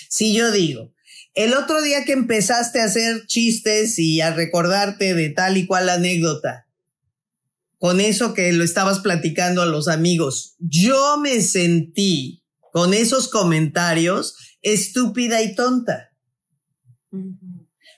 Si 0.07 0.33
yo 0.33 0.49
digo, 0.49 0.93
el 1.33 1.55
otro 1.55 1.81
día 1.81 2.05
que 2.05 2.13
empezaste 2.13 2.79
a 2.79 2.85
hacer 2.85 3.25
chistes 3.25 3.99
y 3.99 4.21
a 4.21 4.33
recordarte 4.33 5.13
de 5.13 5.29
tal 5.29 5.57
y 5.57 5.67
cual 5.67 5.89
anécdota, 5.89 6.68
con 7.79 8.01
eso 8.01 8.33
que 8.33 8.51
lo 8.51 8.63
estabas 8.63 8.99
platicando 8.99 9.61
a 9.61 9.65
los 9.65 9.87
amigos. 9.87 10.55
Yo 10.59 11.17
me 11.17 11.41
sentí 11.41 12.43
con 12.71 12.93
esos 12.93 13.29
comentarios 13.29 14.35
estúpida 14.61 15.41
y 15.41 15.55
tonta. 15.55 16.11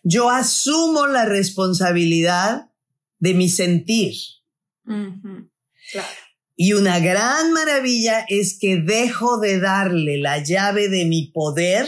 Yo 0.03 0.29
asumo 0.29 1.07
la 1.07 1.25
responsabilidad 1.25 2.69
de 3.19 3.33
mi 3.33 3.49
sentir. 3.49 4.15
Y 6.55 6.73
una 6.73 6.99
gran 6.99 7.51
maravilla 7.51 8.25
es 8.29 8.57
que 8.59 8.77
dejo 8.77 9.39
de 9.39 9.59
darle 9.59 10.19
la 10.19 10.43
llave 10.43 10.89
de 10.89 11.05
mi 11.05 11.31
poder 11.31 11.87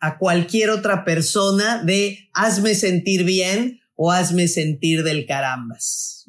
a 0.00 0.18
cualquier 0.18 0.70
otra 0.70 1.04
persona 1.04 1.82
de 1.82 2.28
hazme 2.34 2.74
sentir 2.74 3.24
bien 3.24 3.81
o 4.04 4.10
hazme 4.10 4.48
sentir 4.48 5.04
del 5.04 5.26
carambas. 5.26 6.26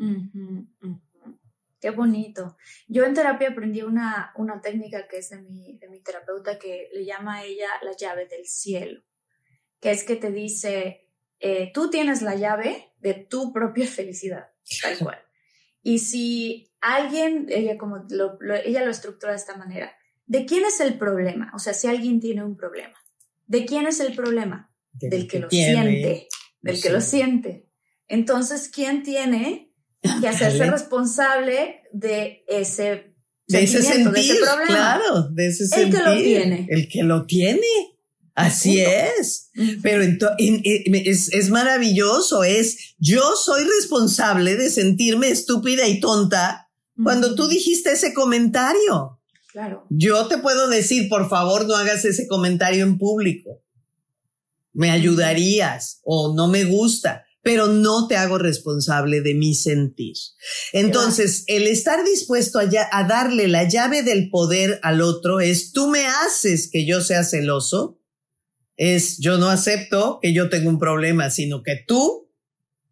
Qué 1.82 1.90
bonito. 1.90 2.56
Yo 2.88 3.04
en 3.04 3.16
terapia 3.16 3.50
aprendí 3.50 3.82
una, 3.82 4.32
una 4.38 4.62
técnica 4.62 5.08
que 5.08 5.18
es 5.18 5.32
de 5.32 5.42
mi, 5.42 5.80
de 5.80 5.90
mi 5.90 6.00
terapeuta 6.00 6.60
que 6.60 6.90
le 6.94 7.04
llama 7.04 7.38
a 7.38 7.46
ella 7.46 7.68
la 7.82 7.94
llave 7.98 8.28
del 8.28 8.46
cielo, 8.46 9.02
que 9.80 9.90
es 9.90 10.04
que 10.04 10.16
te 10.16 10.32
dice, 10.32 11.10
eh, 11.40 11.72
tú 11.74 11.90
tienes 11.90 12.22
la 12.22 12.36
llave 12.36 12.94
de 13.00 13.16
tu 13.16 13.52
propia 13.52 13.88
felicidad, 13.88 14.52
tal 14.82 15.00
cual. 15.00 15.20
Y 15.86 16.00
si 16.00 16.72
alguien, 16.80 17.48
ella 17.50 17.78
como 17.78 18.06
ella 18.64 18.86
lo 18.86 18.92
estructura 18.92 19.34
de 19.34 19.38
esta 19.38 19.58
manera, 19.58 19.98
¿de 20.28 20.46
quién 20.46 20.64
es 20.64 20.80
el 20.80 20.98
problema? 20.98 21.52
O 21.56 21.60
sea, 21.60 21.74
si 21.74 21.88
alguien 21.88 22.22
tiene 22.22 22.42
un 22.42 22.56
problema, 22.56 22.98
¿de 23.48 23.66
quién 23.66 23.88
es 23.88 24.00
el 24.00 24.16
problema? 24.16 24.72
Del, 24.94 25.28
que, 25.28 25.40
lo 25.40 25.50
siente, 25.50 26.30
del 26.64 26.82
que 26.82 26.90
lo 26.90 27.02
siente. 27.02 27.70
Entonces, 28.08 28.70
¿quién 28.70 29.04
tiene 29.04 29.72
que 30.02 30.28
hacerse 30.28 30.70
responsable 30.70 31.82
de 31.92 32.44
ese 32.48 33.14
de 33.48 33.64
ese 33.64 33.84
sentir, 33.84 34.12
de 34.12 34.20
ese 34.22 34.36
problema? 34.36 34.66
Claro, 34.66 35.30
de 35.30 35.48
ese 35.48 35.68
sentir. 35.68 35.86
El 35.88 35.92
que 35.94 36.10
lo 36.10 36.18
tiene. 36.18 36.68
El 36.70 36.90
que 36.90 37.04
lo 37.04 37.26
tiene. 37.26 37.68
Así 38.36 38.80
es. 38.82 39.52
Pero 39.84 40.02
es, 40.04 41.34
es, 41.34 41.50
maravilloso. 41.52 42.44
Es 42.44 42.96
yo 42.98 43.36
soy 43.36 43.64
responsable 43.64 44.56
de 44.56 44.72
sentirme 44.72 45.30
estúpida 45.30 45.88
y 45.88 46.00
tonta 46.00 46.72
cuando 47.04 47.36
tú 47.36 47.48
dijiste 47.48 47.92
ese 47.92 48.14
comentario. 48.14 49.20
Claro. 49.52 49.86
Yo 49.90 50.28
te 50.28 50.40
puedo 50.40 50.68
decir, 50.68 51.10
por 51.10 51.30
favor, 51.30 51.68
no 51.68 51.76
hagas 51.76 52.06
ese 52.06 52.28
comentario 52.28 52.84
en 52.84 52.98
público. 52.98 53.63
Me 54.74 54.92
ayudarías 54.92 56.00
o 56.04 56.34
no 56.36 56.48
me 56.48 56.66
gusta, 56.66 57.24
pero 57.42 57.68
no 57.68 58.08
te 58.08 58.16
hago 58.16 58.38
responsable 58.38 59.22
de 59.22 59.36
mi 59.36 59.54
sentir. 59.54 60.16
Entonces, 60.72 61.44
el 61.48 61.68
estar 61.68 62.04
dispuesto 62.04 62.60
a, 62.60 62.64
a 62.92 63.08
darle 63.08 63.48
la 63.48 63.68
llave 63.68 64.02
del 64.02 64.30
poder 64.30 64.80
al 64.82 65.02
otro 65.02 65.42
es, 65.42 65.72
tú 65.74 65.88
me 65.88 66.06
haces 66.08 66.70
que 66.72 66.86
yo 66.86 67.02
sea 67.02 67.24
celoso, 67.24 68.00
es, 68.78 69.20
yo 69.20 69.38
no 69.38 69.50
acepto 69.50 70.20
que 70.22 70.34
yo 70.34 70.50
tengo 70.50 70.70
un 70.70 70.80
problema, 70.80 71.30
sino 71.30 71.62
que 71.64 71.84
tú 71.88 72.32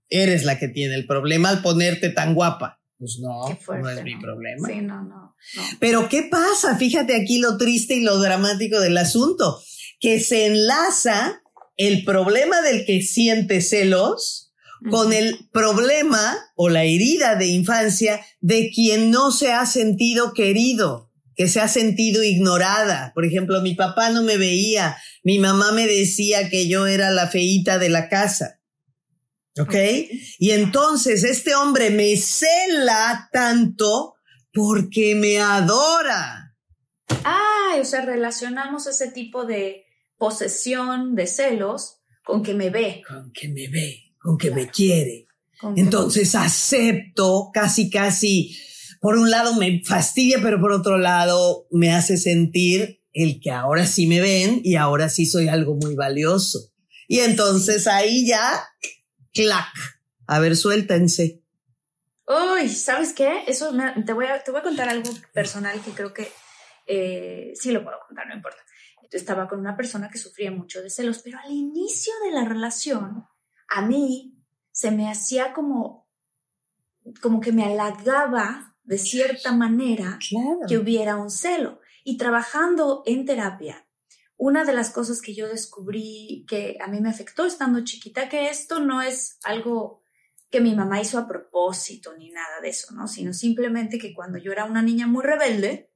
eres 0.09 0.43
la 0.43 0.59
que 0.59 0.67
tiene 0.67 0.95
el 0.95 1.07
problema 1.07 1.49
al 1.49 1.61
ponerte 1.61 2.09
tan 2.09 2.35
guapa. 2.35 2.79
Pues 2.97 3.17
no, 3.19 3.47
no 3.49 3.89
es 3.89 4.03
mi 4.03 4.15
problema. 4.19 4.67
Sí, 4.67 4.81
no, 4.81 5.03
no, 5.03 5.35
Pero 5.79 6.07
¿qué 6.07 6.27
pasa? 6.29 6.77
Fíjate 6.77 7.19
aquí 7.19 7.39
lo 7.39 7.57
triste 7.57 7.95
y 7.95 8.01
lo 8.01 8.19
dramático 8.19 8.79
del 8.79 8.97
asunto, 8.97 9.59
que 9.99 10.19
se 10.19 10.45
enlaza 10.45 11.40
el 11.87 12.03
problema 12.03 12.61
del 12.61 12.85
que 12.85 13.01
siente 13.01 13.61
celos 13.61 14.51
con 14.89 15.13
el 15.13 15.47
problema 15.51 16.37
o 16.55 16.69
la 16.69 16.83
herida 16.83 17.35
de 17.35 17.47
infancia 17.47 18.25
de 18.39 18.71
quien 18.73 19.11
no 19.11 19.31
se 19.31 19.51
ha 19.51 19.65
sentido 19.65 20.33
querido, 20.33 21.11
que 21.35 21.47
se 21.47 21.59
ha 21.59 21.67
sentido 21.67 22.23
ignorada. 22.23 23.11
Por 23.13 23.25
ejemplo, 23.25 23.61
mi 23.61 23.75
papá 23.75 24.09
no 24.09 24.23
me 24.23 24.37
veía, 24.37 24.97
mi 25.23 25.37
mamá 25.37 25.71
me 25.71 25.85
decía 25.85 26.49
que 26.49 26.67
yo 26.67 26.87
era 26.87 27.11
la 27.11 27.27
feíta 27.27 27.77
de 27.77 27.89
la 27.89 28.09
casa. 28.09 28.59
¿Ok? 29.59 29.75
Y 30.39 30.51
entonces 30.51 31.23
este 31.23 31.55
hombre 31.55 31.89
me 31.89 32.15
cela 32.15 33.29
tanto 33.31 34.15
porque 34.53 35.13
me 35.15 35.39
adora. 35.39 36.55
Ah, 37.23 37.75
o 37.79 37.85
sea, 37.85 38.01
relacionamos 38.01 38.87
ese 38.87 39.11
tipo 39.11 39.45
de 39.45 39.85
posesión, 40.21 41.15
de 41.15 41.25
celos, 41.25 42.03
con 42.23 42.43
que 42.43 42.53
me 42.53 42.69
ve. 42.69 43.01
Con 43.07 43.31
que 43.33 43.47
me 43.47 43.67
ve, 43.69 44.13
con 44.19 44.37
que 44.37 44.51
me 44.51 44.69
quiere. 44.69 45.25
Entonces 45.75 46.35
acepto 46.35 47.49
casi, 47.51 47.89
casi, 47.89 48.55
por 48.99 49.17
un 49.17 49.31
lado 49.31 49.55
me 49.55 49.81
fastidia, 49.83 50.37
pero 50.39 50.61
por 50.61 50.73
otro 50.73 50.99
lado 50.99 51.65
me 51.71 51.91
hace 51.91 52.17
sentir 52.17 53.01
el 53.13 53.41
que 53.41 53.49
ahora 53.49 53.87
sí 53.87 54.05
me 54.05 54.21
ven 54.21 54.61
y 54.63 54.75
ahora 54.75 55.09
sí 55.09 55.25
soy 55.25 55.47
algo 55.47 55.73
muy 55.73 55.95
valioso. 55.95 56.71
Y 57.07 57.21
entonces 57.21 57.87
ahí 57.87 58.27
ya 58.27 58.63
clac. 59.33 59.73
A 60.27 60.37
ver, 60.37 60.55
suéltense. 60.55 61.41
Uy, 62.27 62.69
¿sabes 62.69 63.13
qué? 63.13 63.43
Eso 63.47 63.71
te, 64.05 64.13
voy 64.13 64.27
a, 64.27 64.43
te 64.43 64.51
voy 64.51 64.59
a 64.59 64.63
contar 64.63 64.87
algo 64.87 65.09
personal 65.33 65.81
que 65.81 65.91
creo 65.91 66.13
que 66.13 66.31
eh, 66.85 67.53
sí 67.55 67.71
lo 67.71 67.83
puedo 67.83 67.97
contar, 68.07 68.27
no 68.27 68.35
importa. 68.35 68.61
Estaba 69.11 69.47
con 69.47 69.59
una 69.59 69.75
persona 69.75 70.09
que 70.09 70.17
sufría 70.17 70.51
mucho 70.51 70.81
de 70.81 70.89
celos, 70.89 71.19
pero 71.23 71.39
al 71.39 71.51
inicio 71.51 72.13
de 72.23 72.31
la 72.31 72.45
relación, 72.45 73.25
a 73.67 73.81
mí 73.81 74.37
se 74.71 74.91
me 74.91 75.09
hacía 75.09 75.53
como, 75.53 76.07
como 77.21 77.41
que 77.41 77.51
me 77.51 77.65
halagaba 77.65 78.75
de 78.83 78.97
cierta 78.97 79.51
manera 79.51 80.17
que 80.67 80.77
hubiera 80.77 81.17
un 81.17 81.29
celo. 81.29 81.79
Y 82.03 82.17
trabajando 82.17 83.03
en 83.05 83.25
terapia, 83.25 83.85
una 84.37 84.65
de 84.65 84.73
las 84.73 84.89
cosas 84.89 85.21
que 85.21 85.35
yo 85.35 85.47
descubrí 85.47 86.45
que 86.47 86.77
a 86.81 86.87
mí 86.87 86.99
me 86.99 87.09
afectó 87.09 87.45
estando 87.45 87.83
chiquita, 87.83 88.27
que 88.27 88.49
esto 88.49 88.79
no 88.79 89.01
es 89.01 89.37
algo 89.43 90.01
que 90.49 90.61
mi 90.61 90.73
mamá 90.75 90.99
hizo 90.99 91.19
a 91.19 91.27
propósito 91.27 92.17
ni 92.17 92.31
nada 92.31 92.59
de 92.59 92.69
eso, 92.69 92.93
¿no? 92.95 93.07
Sino 93.07 93.33
simplemente 93.33 93.99
que 93.99 94.13
cuando 94.13 94.39
yo 94.39 94.51
era 94.51 94.65
una 94.65 94.81
niña 94.81 95.05
muy 95.05 95.23
rebelde 95.23 95.90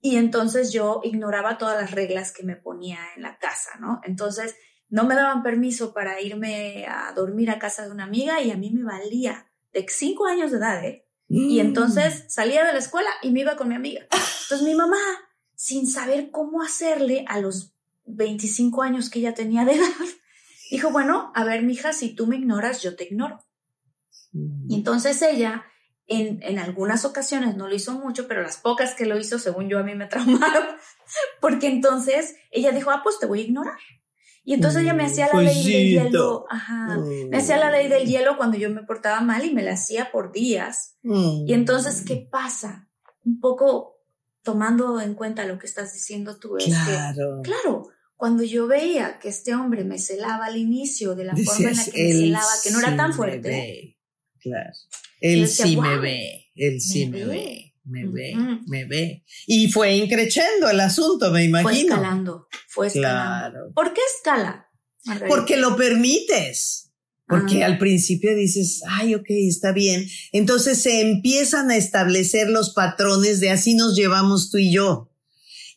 y 0.00 0.16
entonces 0.16 0.72
yo 0.72 1.00
ignoraba 1.04 1.58
todas 1.58 1.80
las 1.80 1.90
reglas 1.90 2.32
que 2.32 2.42
me 2.42 2.56
ponía 2.56 2.98
en 3.16 3.22
la 3.22 3.38
casa, 3.38 3.70
¿no? 3.80 4.00
Entonces 4.04 4.56
no 4.88 5.04
me 5.04 5.14
daban 5.14 5.42
permiso 5.42 5.92
para 5.92 6.20
irme 6.20 6.86
a 6.86 7.12
dormir 7.12 7.50
a 7.50 7.58
casa 7.58 7.84
de 7.84 7.92
una 7.92 8.04
amiga 8.04 8.40
y 8.40 8.50
a 8.50 8.56
mí 8.56 8.70
me 8.70 8.84
valía 8.84 9.50
de 9.72 9.86
cinco 9.88 10.26
años 10.26 10.50
de 10.50 10.58
edad, 10.58 10.84
¿eh? 10.84 11.06
Y 11.28 11.58
mm. 11.58 11.66
entonces 11.66 12.24
salía 12.28 12.64
de 12.64 12.72
la 12.72 12.78
escuela 12.78 13.10
y 13.22 13.30
me 13.30 13.40
iba 13.40 13.56
con 13.56 13.68
mi 13.68 13.74
amiga. 13.74 14.02
Entonces 14.02 14.62
mi 14.62 14.74
mamá 14.74 14.98
sin 15.54 15.86
saber 15.86 16.30
cómo 16.30 16.62
hacerle 16.62 17.26
a 17.28 17.38
los 17.38 17.74
25 18.06 18.82
años 18.82 19.10
que 19.10 19.18
ella 19.18 19.34
tenía 19.34 19.66
de 19.66 19.74
edad. 19.74 19.86
Dijo, 20.70 20.90
bueno, 20.90 21.32
a 21.34 21.44
ver, 21.44 21.62
mija, 21.62 21.92
si 21.92 22.14
tú 22.14 22.26
me 22.26 22.36
ignoras, 22.36 22.82
yo 22.82 22.96
te 22.96 23.04
ignoro. 23.04 23.44
Y 24.32 24.74
entonces 24.74 25.20
ella, 25.20 25.64
en, 26.10 26.42
en, 26.42 26.58
algunas 26.58 27.04
ocasiones, 27.04 27.56
no 27.56 27.68
lo 27.68 27.74
hizo 27.74 27.92
mucho, 27.92 28.26
pero 28.26 28.42
las 28.42 28.56
pocas 28.56 28.94
que 28.94 29.06
lo 29.06 29.16
hizo, 29.16 29.38
según 29.38 29.68
yo, 29.68 29.78
a 29.78 29.84
mí 29.84 29.94
me 29.94 30.06
traumaron, 30.08 30.64
porque 31.40 31.68
entonces 31.68 32.34
ella 32.50 32.72
dijo, 32.72 32.90
ah, 32.90 33.00
pues 33.02 33.18
te 33.18 33.26
voy 33.26 33.40
a 33.40 33.44
ignorar. 33.44 33.78
Y 34.42 34.54
entonces 34.54 34.82
ella 34.82 34.94
me 34.94 35.04
hacía 35.04 35.28
la 35.32 35.40
ley 35.40 35.62
del 35.62 35.88
hielo, 35.88 36.46
ajá, 36.50 36.98
me 37.28 37.36
hacía 37.36 37.58
la 37.58 37.70
ley 37.70 37.88
del 37.88 38.08
hielo 38.08 38.36
cuando 38.36 38.56
yo 38.56 38.70
me 38.70 38.82
portaba 38.82 39.20
mal 39.20 39.44
y 39.44 39.54
me 39.54 39.62
la 39.62 39.74
hacía 39.74 40.10
por 40.10 40.32
días. 40.32 40.96
Y 41.02 41.52
entonces, 41.52 42.02
¿qué 42.04 42.26
pasa? 42.28 42.88
Un 43.24 43.38
poco 43.38 43.98
tomando 44.42 45.00
en 45.00 45.14
cuenta 45.14 45.44
lo 45.44 45.58
que 45.58 45.66
estás 45.66 45.92
diciendo 45.92 46.38
tú, 46.38 46.56
es 46.56 46.64
claro. 46.64 47.42
que, 47.42 47.50
claro, 47.50 47.88
cuando 48.16 48.42
yo 48.42 48.66
veía 48.66 49.18
que 49.18 49.28
este 49.28 49.54
hombre 49.54 49.84
me 49.84 49.98
celaba 49.98 50.46
al 50.46 50.56
inicio 50.56 51.14
de 51.14 51.24
la 51.24 51.36
forma 51.36 51.68
en 51.70 51.76
la 51.76 51.84
que 51.84 52.02
me 52.02 52.12
celaba, 52.12 52.50
que 52.64 52.70
no 52.70 52.80
era 52.80 52.96
tan 52.96 53.12
fuerte. 53.12 53.98
Claro. 54.40 54.72
Él 55.20 55.48
sí 55.48 55.76
me 55.76 55.98
ve, 55.98 56.46
él 56.54 56.80
sí 56.80 57.06
me, 57.06 57.24
ve. 57.24 57.74
me 57.84 58.06
ve, 58.06 58.34
me 58.66 58.84
ve. 58.86 59.24
Y 59.46 59.70
fue 59.70 59.96
increchendo 59.96 60.68
el 60.70 60.80
asunto, 60.80 61.30
me 61.30 61.44
imagino. 61.44 61.70
Fue 61.70 61.80
escalando, 61.80 62.48
fue 62.68 62.86
escalando. 62.86 63.50
Claro. 63.50 63.72
¿Por 63.74 63.92
qué 63.92 64.00
escala? 64.16 64.70
Porque 65.28 65.56
lo 65.56 65.76
permites. 65.76 66.90
Porque 67.30 67.62
ah. 67.62 67.66
al 67.66 67.78
principio 67.78 68.34
dices, 68.34 68.82
ay, 68.88 69.14
ok, 69.14 69.26
está 69.28 69.72
bien. 69.72 70.04
Entonces 70.32 70.82
se 70.82 71.00
empiezan 71.00 71.70
a 71.70 71.76
establecer 71.76 72.50
los 72.50 72.70
patrones 72.70 73.38
de 73.38 73.50
así 73.50 73.74
nos 73.74 73.94
llevamos 73.94 74.50
tú 74.50 74.58
y 74.58 74.72
yo. 74.72 75.12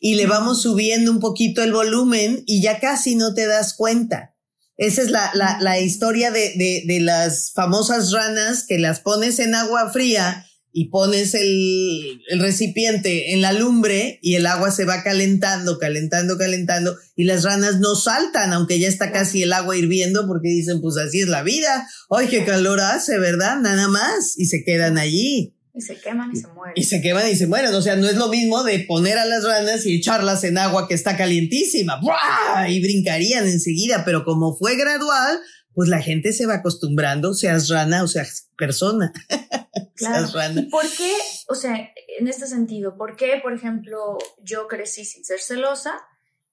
Y 0.00 0.16
le 0.16 0.26
vamos 0.26 0.62
subiendo 0.62 1.12
un 1.12 1.20
poquito 1.20 1.62
el 1.62 1.72
volumen 1.72 2.42
y 2.46 2.60
ya 2.60 2.80
casi 2.80 3.14
no 3.14 3.34
te 3.34 3.46
das 3.46 3.74
cuenta. 3.74 4.33
Esa 4.76 5.02
es 5.02 5.10
la, 5.10 5.30
la, 5.34 5.58
la 5.60 5.78
historia 5.80 6.30
de, 6.30 6.52
de, 6.56 6.82
de 6.86 7.00
las 7.00 7.52
famosas 7.52 8.10
ranas 8.10 8.64
que 8.66 8.78
las 8.78 9.00
pones 9.00 9.38
en 9.38 9.54
agua 9.54 9.90
fría 9.92 10.46
y 10.76 10.88
pones 10.88 11.34
el, 11.34 12.20
el, 12.28 12.40
recipiente 12.40 13.32
en 13.32 13.40
la 13.40 13.52
lumbre 13.52 14.18
y 14.20 14.34
el 14.34 14.44
agua 14.44 14.72
se 14.72 14.84
va 14.84 15.04
calentando, 15.04 15.78
calentando, 15.78 16.36
calentando 16.36 16.96
y 17.14 17.24
las 17.24 17.44
ranas 17.44 17.78
no 17.78 17.94
saltan, 17.94 18.52
aunque 18.52 18.80
ya 18.80 18.88
está 18.88 19.12
casi 19.12 19.44
el 19.44 19.52
agua 19.52 19.76
hirviendo 19.76 20.26
porque 20.26 20.48
dicen, 20.48 20.80
pues 20.80 20.96
así 20.96 21.20
es 21.20 21.28
la 21.28 21.44
vida. 21.44 21.88
Ay, 22.10 22.26
qué 22.26 22.44
calor 22.44 22.80
hace, 22.80 23.20
¿verdad? 23.20 23.60
Nada 23.60 23.86
más. 23.86 24.36
Y 24.36 24.46
se 24.46 24.64
quedan 24.64 24.98
allí. 24.98 25.53
Y 25.76 25.80
se 25.80 26.00
queman 26.00 26.30
y 26.32 26.36
se 26.36 26.46
mueren. 26.46 26.74
Y 26.76 26.84
se 26.84 27.02
queman 27.02 27.28
y 27.28 27.34
se 27.34 27.48
mueren. 27.48 27.74
O 27.74 27.82
sea, 27.82 27.96
no 27.96 28.06
es 28.06 28.16
lo 28.16 28.28
mismo 28.28 28.62
de 28.62 28.78
poner 28.80 29.18
a 29.18 29.24
las 29.24 29.42
ranas 29.42 29.84
y 29.84 29.96
echarlas 29.96 30.44
en 30.44 30.56
agua 30.56 30.86
que 30.86 30.94
está 30.94 31.16
calientísima. 31.16 32.00
¡Buah! 32.00 32.68
Y 32.68 32.80
brincarían 32.80 33.44
enseguida. 33.46 34.04
Pero 34.04 34.24
como 34.24 34.56
fue 34.56 34.76
gradual, 34.76 35.40
pues 35.74 35.88
la 35.88 36.00
gente 36.00 36.32
se 36.32 36.46
va 36.46 36.54
acostumbrando, 36.54 37.34
seas 37.34 37.68
rana 37.68 38.04
o 38.04 38.08
seas 38.08 38.50
persona. 38.56 39.12
Claro. 39.96 40.28
¿Y 40.56 40.62
por 40.70 40.88
qué, 40.90 41.12
o 41.48 41.54
sea, 41.54 41.76
en 42.18 42.26
este 42.26 42.48
sentido, 42.48 42.96
por 42.96 43.16
qué, 43.16 43.38
por 43.40 43.52
ejemplo, 43.52 44.18
yo 44.42 44.66
crecí 44.66 45.04
sin 45.04 45.24
ser 45.24 45.40
celosa 45.40 45.94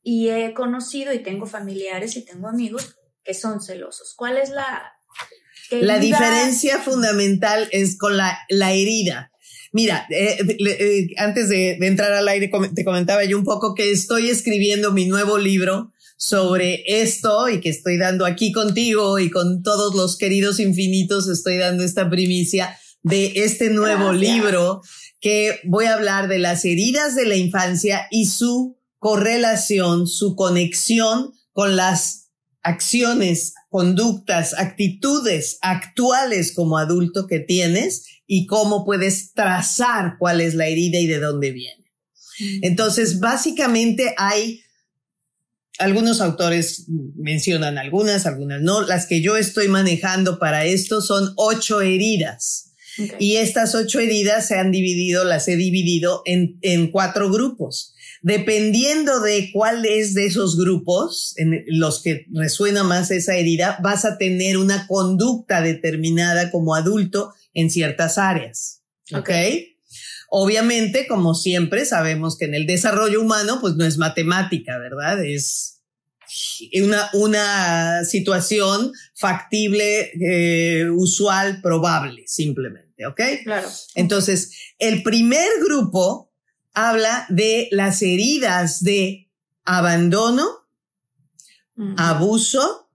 y 0.04 0.30
he 0.30 0.54
conocido 0.54 1.12
y 1.12 1.24
tengo 1.24 1.48
familiares 1.48 2.16
y 2.18 2.24
tengo 2.24 2.48
amigos 2.48 2.96
que 3.24 3.34
son 3.34 3.60
celosos? 3.60 4.14
¿Cuál 4.16 4.38
es 4.38 4.52
la 4.52 4.94
la 5.72 6.00
diferencia 6.00 6.80
fundamental 6.80 7.68
es 7.72 7.98
con 7.98 8.18
la, 8.18 8.38
la 8.50 8.74
herida. 8.74 9.32
Mira, 9.74 10.06
eh, 10.10 10.38
eh, 10.60 11.08
antes 11.18 11.48
de, 11.48 11.78
entrar 11.82 12.12
al 12.12 12.28
aire 12.28 12.52
te 12.76 12.84
comentaba 12.84 13.24
yo 13.24 13.38
un 13.38 13.46
poco 13.46 13.74
que 13.74 13.92
estoy 13.92 14.30
escribiendo 14.30 14.92
mi 14.92 15.06
nuevo 15.06 15.38
libro 15.38 15.94
sobre 16.18 16.84
esto 16.86 17.50
y 17.50 17.62
que 17.62 17.70
estoy 17.70 17.98
dando 17.98 18.26
aquí 18.26 18.52
contigo 18.52 19.18
y 19.18 19.30
con 19.32 19.64
todos 19.64 19.96
los 19.96 20.18
queridos 20.18 20.60
infinitos, 20.60 21.30
estoy 21.30 21.58
dando 21.58 21.84
esta 21.84 22.10
primicia 22.10 22.78
de 23.02 23.32
este 23.36 23.70
nuevo 23.70 24.12
libro 24.12 24.82
que 25.22 25.60
voy 25.64 25.86
a 25.86 25.94
hablar 25.94 26.28
de 26.28 26.40
las 26.40 26.66
heridas 26.66 27.16
de 27.16 27.26
la 27.26 27.36
infancia 27.36 28.08
y 28.12 28.26
su 28.26 28.78
correlación, 29.00 30.06
su 30.06 30.36
conexión 30.36 31.34
con 31.54 31.76
las 31.76 32.21
acciones 32.64 33.54
conductas, 33.70 34.54
actitudes 34.58 35.58
actuales 35.62 36.54
como 36.54 36.78
adulto 36.78 37.28
que 37.28 37.40
tienes 37.40 38.06
y 38.28 38.46
cómo 38.46 38.86
puedes 38.86 39.34
trazar 39.34 40.18
cuál 40.20 40.42
es 40.42 40.54
la 40.54 40.68
herida 40.68 41.00
y 41.00 41.08
de 41.08 41.20
dónde 41.20 41.52
viene. 41.52 41.92
Mm. 42.40 42.60
Entonces, 42.64 43.20
básicamente 43.20 44.14
hay 44.18 44.62
algunos 45.80 46.22
autores 46.22 46.86
mencionan 47.16 47.78
algunas, 47.78 48.26
algunas 48.26 48.62
no. 48.62 48.82
Las 48.82 49.08
que 49.08 49.22
yo 49.22 49.38
estoy 49.38 49.68
manejando 49.68 50.40
para 50.40 50.66
esto 50.66 51.02
son 51.02 51.34
ocho 51.36 51.82
heridas. 51.82 52.68
Y 53.20 53.38
estas 53.38 53.74
ocho 53.74 54.00
heridas 54.00 54.48
se 54.48 54.60
han 54.60 54.72
dividido, 54.72 55.24
las 55.24 55.48
he 55.48 55.56
dividido 55.56 56.22
en, 56.26 56.60
en 56.62 56.92
cuatro 56.92 57.32
grupos. 57.32 57.96
Dependiendo 58.24 59.20
de 59.20 59.50
cuál 59.52 59.84
es 59.86 60.14
de 60.14 60.28
esos 60.28 60.58
grupos, 60.58 61.34
en 61.38 61.64
los 61.68 62.04
que 62.04 62.28
resuena 62.32 62.84
más 62.84 63.10
esa 63.10 63.36
herida, 63.36 63.80
vas 63.82 64.06
a 64.06 64.18
tener 64.18 64.58
una 64.58 64.86
conducta 64.88 65.62
determinada 65.62 66.52
como 66.52 66.76
adulto 66.76 67.34
en 67.54 67.72
ciertas 67.72 68.18
áreas. 68.18 68.84
¿Ok? 69.14 69.30
Obviamente, 70.30 71.08
como 71.08 71.34
siempre, 71.34 71.84
sabemos 71.84 72.38
que 72.38 72.46
en 72.46 72.54
el 72.54 72.66
desarrollo 72.66 73.22
humano, 73.22 73.58
pues 73.60 73.76
no 73.76 73.86
es 73.86 73.98
matemática, 73.98 74.78
¿verdad? 74.78 75.26
Es 75.26 75.82
una, 76.82 77.10
una 77.14 78.06
situación 78.06 78.94
factible, 79.16 80.12
eh, 80.22 80.90
usual, 80.90 81.60
probable, 81.62 82.24
simplemente, 82.28 83.06
¿ok? 83.06 83.22
Claro. 83.44 83.68
Entonces, 83.96 84.52
el 84.80 85.04
primer 85.04 85.48
grupo 85.66 86.31
habla 86.74 87.26
de 87.30 87.68
las 87.72 88.02
heridas 88.02 88.84
de 88.84 89.30
abandono, 89.64 90.48
abuso 91.98 92.90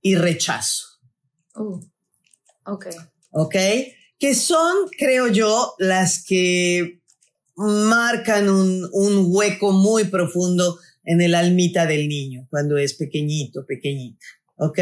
y 0.00 0.16
rechazo. 0.16 0.84
Uh, 1.54 1.80
ok. 2.66 2.86
Ok. 3.30 3.56
Que 4.18 4.34
son, 4.34 4.88
creo 4.98 5.28
yo, 5.28 5.74
las 5.78 6.24
que 6.24 7.00
marcan 7.56 8.48
un, 8.48 8.88
un 8.92 9.26
hueco 9.28 9.72
muy 9.72 10.04
profundo 10.04 10.78
en 11.04 11.20
el 11.20 11.34
almita 11.34 11.86
del 11.86 12.08
niño 12.08 12.46
cuando 12.50 12.78
es 12.78 12.94
pequeñito, 12.94 13.64
pequeñita. 13.66 14.24
¿Ok? 14.56 14.78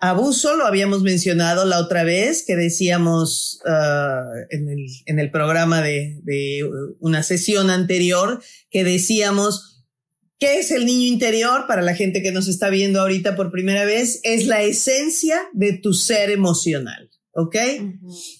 Abuso 0.00 0.56
lo 0.56 0.66
habíamos 0.66 1.02
mencionado 1.02 1.66
la 1.66 1.78
otra 1.78 2.04
vez 2.04 2.42
que 2.46 2.56
decíamos 2.56 3.60
uh, 3.66 4.46
en, 4.48 4.68
el, 4.70 4.86
en, 5.04 5.18
el, 5.18 5.30
programa 5.30 5.82
de, 5.82 6.18
de, 6.22 6.62
una 7.00 7.22
sesión 7.22 7.68
anterior 7.68 8.42
que 8.70 8.82
decíamos 8.82 9.70
¿qué 10.40 10.58
es 10.58 10.72
el 10.72 10.86
niño 10.86 11.06
interior? 11.06 11.66
Para 11.68 11.82
la 11.82 11.94
gente 11.94 12.22
que 12.22 12.32
nos 12.32 12.48
está 12.48 12.70
viendo 12.70 13.00
ahorita 13.00 13.36
por 13.36 13.52
primera 13.52 13.84
vez, 13.84 14.20
es 14.24 14.46
la 14.46 14.62
esencia 14.62 15.38
de 15.52 15.74
tu 15.74 15.92
ser 15.92 16.30
emocional. 16.30 17.10
¿Ok? 17.32 17.56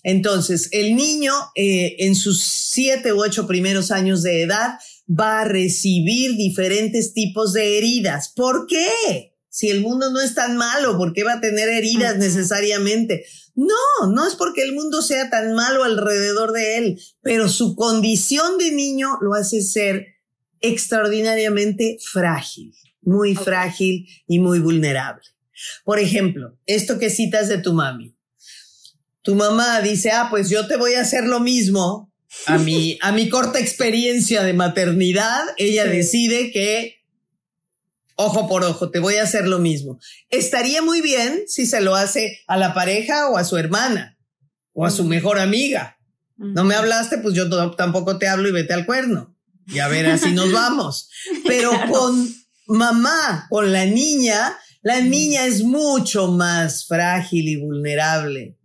Entonces, 0.02 0.68
el 0.72 0.96
niño 0.96 1.32
eh, 1.54 1.96
en 2.00 2.16
sus 2.16 2.42
siete 2.42 3.12
u 3.12 3.22
ocho 3.22 3.46
primeros 3.46 3.92
años 3.92 4.22
de 4.22 4.42
edad 4.42 4.80
va 5.08 5.42
a 5.42 5.44
recibir 5.44 6.36
diferentes 6.36 7.12
tipos 7.12 7.52
de 7.52 7.78
heridas. 7.78 8.32
¿Por 8.34 8.66
qué? 8.66 9.29
Si 9.50 9.68
el 9.68 9.80
mundo 9.80 10.10
no 10.10 10.20
es 10.20 10.34
tan 10.34 10.56
malo, 10.56 10.96
¿por 10.96 11.12
qué 11.12 11.24
va 11.24 11.34
a 11.34 11.40
tener 11.40 11.68
heridas 11.68 12.16
necesariamente? 12.18 13.26
No, 13.56 14.06
no 14.08 14.26
es 14.26 14.36
porque 14.36 14.62
el 14.62 14.74
mundo 14.74 15.02
sea 15.02 15.28
tan 15.28 15.54
malo 15.54 15.82
alrededor 15.82 16.52
de 16.52 16.78
él, 16.78 17.02
pero 17.20 17.48
su 17.48 17.74
condición 17.74 18.58
de 18.58 18.70
niño 18.70 19.18
lo 19.20 19.34
hace 19.34 19.60
ser 19.60 20.06
extraordinariamente 20.60 21.98
frágil, 22.00 22.72
muy 23.02 23.34
frágil 23.34 24.06
y 24.28 24.38
muy 24.38 24.60
vulnerable. 24.60 25.22
Por 25.84 25.98
ejemplo, 25.98 26.56
esto 26.66 26.98
que 26.98 27.10
citas 27.10 27.48
de 27.48 27.58
tu 27.58 27.72
mami. 27.72 28.14
Tu 29.22 29.34
mamá 29.34 29.80
dice, 29.80 30.12
ah, 30.12 30.28
pues 30.30 30.48
yo 30.48 30.66
te 30.66 30.76
voy 30.76 30.94
a 30.94 31.02
hacer 31.02 31.24
lo 31.24 31.40
mismo. 31.40 32.10
A 32.46 32.58
mi, 32.58 32.96
a 33.02 33.10
mi 33.10 33.28
corta 33.28 33.58
experiencia 33.58 34.44
de 34.44 34.52
maternidad, 34.52 35.42
ella 35.58 35.84
decide 35.84 36.52
que 36.52 36.99
ojo 38.20 38.48
por 38.48 38.64
ojo, 38.64 38.90
te 38.90 38.98
voy 38.98 39.16
a 39.16 39.22
hacer 39.22 39.46
lo 39.46 39.58
mismo. 39.58 39.98
Estaría 40.28 40.82
muy 40.82 41.00
bien 41.00 41.44
si 41.46 41.66
se 41.66 41.80
lo 41.80 41.94
hace 41.94 42.40
a 42.46 42.56
la 42.56 42.74
pareja 42.74 43.28
o 43.30 43.36
a 43.36 43.44
su 43.44 43.56
hermana 43.56 44.18
o 44.72 44.84
a 44.84 44.90
su 44.90 45.04
mejor 45.04 45.38
amiga. 45.38 45.96
No 46.36 46.64
me 46.64 46.74
hablaste, 46.74 47.18
pues 47.18 47.34
yo 47.34 47.50
tampoco 47.76 48.18
te 48.18 48.26
hablo 48.26 48.48
y 48.48 48.52
vete 48.52 48.72
al 48.72 48.86
cuerno. 48.86 49.36
Y 49.66 49.78
a 49.78 49.88
ver, 49.88 50.06
así 50.06 50.32
nos 50.32 50.52
vamos. 50.52 51.10
Pero 51.46 51.70
con 51.90 52.34
mamá, 52.66 53.46
con 53.50 53.72
la 53.72 53.84
niña, 53.84 54.56
la 54.82 55.02
niña 55.02 55.44
es 55.44 55.62
mucho 55.62 56.28
más 56.28 56.86
frágil 56.86 57.48
y 57.48 57.56
vulnerable 57.56 58.58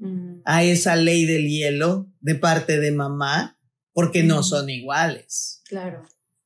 a 0.46 0.63
esa 0.63 0.96
ley 0.96 1.26
del 1.26 1.48
hielo 1.50 2.08
de 2.22 2.36
parte 2.36 2.80
de 2.80 2.91
mamá, 2.91 3.60
porque 3.91 4.24
no 4.24 4.41
son 4.41 4.70
iguales. 4.70 5.62
Claro. 5.68 6.04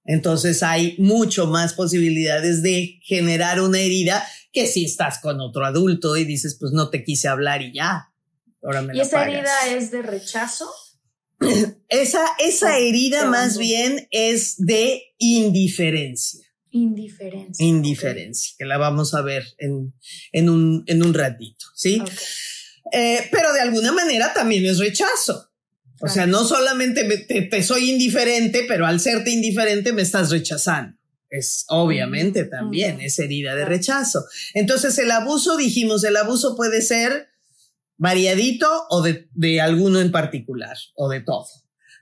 Entonces 0.10 0.63
hay 0.63 0.95
mucho 0.98 1.45
más 1.45 1.74
posibilidades 1.74 2.63
de 2.63 3.00
generar 3.04 3.62
una 3.62 3.80
herida 3.80 4.28
que 4.52 4.65
si 4.65 4.86
estás 4.86 5.19
con 5.19 5.39
otro 5.39 5.63
adulto 5.63 6.17
y 6.17 6.26
dices, 6.26 6.58
pues 6.60 6.72
no 6.72 6.89
te 6.89 7.04
quise 7.04 7.28
hablar 7.28 7.62
y 7.62 7.76
ya. 7.76 8.12
Ahora 8.63 8.82
me 8.82 8.98
¿Y 8.98 9.02
esa 9.02 9.24
herida 9.24 9.67
es 9.67 9.91
de 9.91 10.02
rechazo? 10.02 10.67
esa, 11.89 12.26
esa 12.39 12.80
herida 12.80 13.26
más 13.26 13.60
bien 13.60 14.08
es 14.10 14.56
de 14.58 15.13
indiferencia. 15.19 16.43
Indiferencia. 16.72 17.63
Indiferencia, 17.63 18.56
que 18.58 18.65
la 18.65 18.80
vamos 18.80 19.13
a 19.13 19.22
ver 19.22 19.45
en, 19.60 19.93
en, 20.32 20.50
un, 20.50 20.84
en 20.88 21.04
un 21.04 21.13
ratito, 21.13 21.67
¿sí? 21.76 22.02
Eh, 22.91 23.28
pero 23.32 23.54
de 23.54 23.62
alguna 23.62 23.91
manera 23.91 24.34
también 24.34 24.65
es 24.65 24.80
rechazo. 24.80 25.48
O 26.01 26.07
sea, 26.07 26.25
no 26.25 26.45
solamente 26.45 27.03
te, 27.49 27.63
soy 27.63 27.89
indiferente, 27.89 28.65
pero 28.67 28.85
al 28.85 28.99
serte 28.99 29.31
indiferente 29.31 29.93
me 29.93 30.01
estás 30.01 30.29
rechazando. 30.29 30.97
Es 31.29 31.65
obviamente 31.67 32.45
también 32.45 33.01
es 33.01 33.19
herida 33.19 33.53
de 33.53 33.65
rechazo. 33.65 34.25
Entonces 34.53 34.97
el 34.97 35.12
abuso, 35.12 35.57
dijimos, 35.57 36.03
el 36.03 36.17
abuso 36.17 36.55
puede 36.55 36.81
ser 36.81 37.29
variadito 37.97 38.67
o 38.89 39.01
de, 39.01 39.29
de 39.33 39.62
alguno 39.62 39.99
en 39.99 40.12
particular 40.12 40.75
o 40.95 41.09
de 41.09 41.19
todo. 41.19 41.47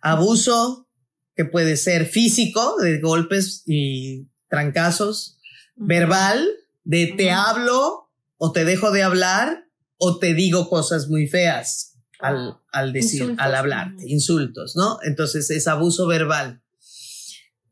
Abuso 0.01 0.88
que 1.36 1.43
puede 1.43 1.75
ser 1.75 2.05
físico, 2.05 2.77
de 2.81 2.99
golpes 2.99 3.63
y 3.65 4.27
trancazos, 4.47 5.39
verbal, 5.75 6.47
de 6.83 7.13
te 7.17 7.31
hablo 7.31 8.10
o 8.38 8.51
te 8.53 8.63
dejo 8.63 8.91
de 8.91 9.03
hablar 9.03 9.65
o 9.97 10.19
te 10.19 10.33
digo 10.33 10.69
cosas 10.69 11.10
muy 11.10 11.27
feas 11.27 11.96
al, 12.19 12.58
al 12.71 12.93
decir, 12.93 13.36
al 13.38 13.56
hablarte, 13.56 14.03
insultos, 14.08 14.75
¿no? 14.75 14.99
Entonces 15.03 15.49
es 15.49 15.67
abuso 15.67 16.08
verbal. 16.08 16.62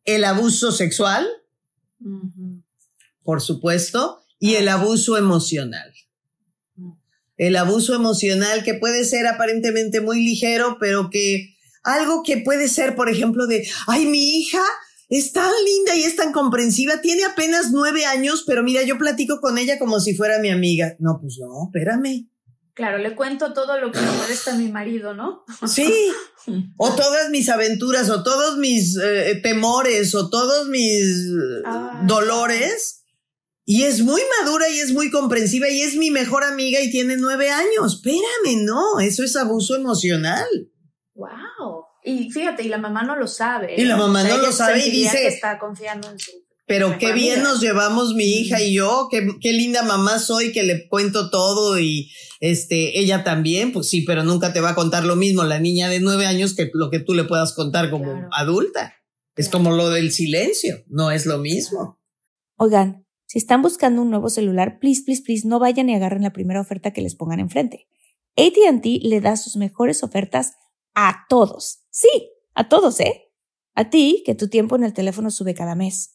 El 0.03 0.23
abuso 0.23 0.71
sexual, 0.71 1.27
por 3.23 3.41
supuesto, 3.41 4.21
y 4.39 4.55
el 4.55 4.67
abuso 4.67 5.17
emocional. 5.17 5.91
El 7.37 7.55
abuso 7.55 7.95
emocional 7.95 8.63
que 8.63 8.75
puede 8.75 9.03
ser 9.03 9.27
aparentemente 9.27 9.99
muy 9.99 10.23
ligero, 10.23 10.77
pero 10.79 11.09
que 11.09 11.55
algo 11.83 12.23
que 12.23 12.37
puede 12.37 12.69
ser, 12.69 12.95
por 12.95 13.09
ejemplo, 13.09 13.47
de, 13.47 13.67
ay, 13.87 14.05
mi 14.05 14.37
hija 14.37 14.61
es 15.09 15.33
tan 15.33 15.51
linda 15.65 15.95
y 15.95 16.03
es 16.03 16.15
tan 16.15 16.31
comprensiva, 16.31 17.01
tiene 17.01 17.25
apenas 17.25 17.71
nueve 17.71 18.05
años, 18.05 18.43
pero 18.47 18.63
mira, 18.63 18.83
yo 18.83 18.97
platico 18.97 19.39
con 19.39 19.57
ella 19.57 19.77
como 19.77 19.99
si 19.99 20.15
fuera 20.15 20.39
mi 20.39 20.49
amiga. 20.49 20.95
No, 20.99 21.19
pues 21.21 21.37
no, 21.39 21.67
espérame 21.67 22.29
Claro, 22.75 22.97
le 22.97 23.15
cuento 23.15 23.53
todo 23.53 23.79
lo 23.79 23.89
que 23.89 24.01
me 24.01 24.11
molesta 24.11 24.51
a 24.51 24.57
mi 24.57 24.69
marido, 24.69 25.13
¿no? 25.13 25.45
Sí, 25.65 26.11
o 26.75 26.93
todas 26.93 27.29
mis 27.29 27.47
aventuras, 27.47 28.09
o 28.09 28.21
todos 28.21 28.57
mis 28.57 28.97
eh, 29.01 29.39
temores, 29.41 30.13
o 30.13 30.29
todos 30.29 30.67
mis 30.67 31.31
ah. 31.63 32.01
dolores. 32.05 33.03
Y 33.63 33.83
es 33.83 34.01
muy 34.01 34.21
madura 34.39 34.67
y 34.69 34.79
es 34.79 34.91
muy 34.91 35.09
comprensiva 35.09 35.69
y 35.69 35.81
es 35.81 35.95
mi 35.95 36.11
mejor 36.11 36.43
amiga 36.43 36.81
y 36.81 36.91
tiene 36.91 37.15
nueve 37.15 37.49
años. 37.49 37.95
Espérame, 37.95 38.65
no, 38.65 38.99
eso 38.99 39.23
es 39.23 39.37
abuso 39.37 39.75
emocional. 39.75 40.45
Wow. 41.13 41.85
Y 42.03 42.29
fíjate, 42.29 42.63
y 42.63 42.67
la 42.67 42.77
mamá 42.77 43.03
no 43.03 43.15
lo 43.15 43.25
sabe. 43.25 43.73
Y 43.77 43.85
la 43.85 43.95
mamá 43.95 44.21
no 44.23 44.37
lo 44.37 44.51
sabe 44.51 44.85
y 44.85 44.91
dice 44.91 45.17
que 45.17 45.27
está 45.27 45.57
confiando 45.57 46.11
en 46.11 46.19
su 46.19 46.44
pero 46.67 46.97
qué 46.97 47.13
bien 47.13 47.43
nos 47.43 47.61
llevamos 47.61 48.15
mi 48.15 48.23
hija 48.23 48.61
y 48.61 48.73
yo, 48.73 49.07
qué, 49.11 49.27
qué, 49.39 49.53
linda 49.53 49.83
mamá 49.83 50.17
soy 50.17 50.51
que 50.51 50.63
le 50.63 50.87
cuento 50.87 51.29
todo 51.29 51.79
y 51.79 52.11
este, 52.39 52.99
ella 52.99 53.23
también, 53.23 53.71
pues 53.71 53.87
sí, 53.87 54.01
pero 54.01 54.23
nunca 54.23 54.51
te 54.51 54.61
va 54.61 54.71
a 54.71 54.75
contar 54.75 55.05
lo 55.05 55.15
mismo 55.15 55.43
la 55.43 55.59
niña 55.59 55.89
de 55.89 55.99
nueve 55.99 56.25
años 56.25 56.55
que 56.55 56.71
lo 56.73 56.89
que 56.89 56.99
tú 56.99 57.13
le 57.13 57.23
puedas 57.23 57.53
contar 57.53 57.91
como 57.91 58.27
adulta. 58.31 58.95
Es 59.35 59.49
como 59.49 59.71
lo 59.71 59.89
del 59.89 60.11
silencio, 60.11 60.77
no 60.87 61.11
es 61.11 61.25
lo 61.25 61.37
mismo. 61.37 61.99
Oigan, 62.57 63.05
si 63.27 63.37
están 63.37 63.61
buscando 63.61 64.01
un 64.01 64.09
nuevo 64.09 64.29
celular, 64.29 64.79
please, 64.79 65.03
please, 65.05 65.21
please, 65.23 65.47
no 65.47 65.59
vayan 65.59 65.89
y 65.89 65.95
agarren 65.95 66.23
la 66.23 66.33
primera 66.33 66.61
oferta 66.61 66.93
que 66.93 67.01
les 67.01 67.15
pongan 67.15 67.41
enfrente. 67.41 67.87
ATT 68.37 68.85
le 69.03 69.21
da 69.21 69.37
sus 69.37 69.55
mejores 69.55 70.03
ofertas 70.03 70.53
a 70.95 71.25
todos. 71.29 71.83
Sí, 71.91 72.31
a 72.53 72.69
todos, 72.69 72.99
¿eh? 73.01 73.29
A 73.75 73.89
ti, 73.89 74.23
que 74.25 74.35
tu 74.35 74.47
tiempo 74.47 74.77
en 74.77 74.85
el 74.85 74.93
teléfono 74.93 75.29
sube 75.29 75.53
cada 75.53 75.75
mes 75.75 76.14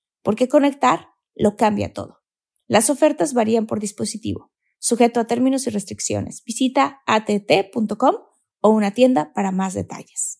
porque 0.23 0.47
conectar 0.47 1.09
lo 1.35 1.55
cambia 1.55 1.93
todo. 1.93 2.19
Las 2.67 2.89
ofertas 2.89 3.33
varían 3.33 3.67
por 3.67 3.79
dispositivo, 3.79 4.51
sujeto 4.79 5.19
a 5.19 5.25
términos 5.25 5.67
y 5.67 5.69
restricciones. 5.69 6.43
Visita 6.45 7.01
att.com 7.05 8.15
o 8.61 8.69
una 8.69 8.91
tienda 8.91 9.33
para 9.33 9.51
más 9.51 9.73
detalles. 9.73 10.39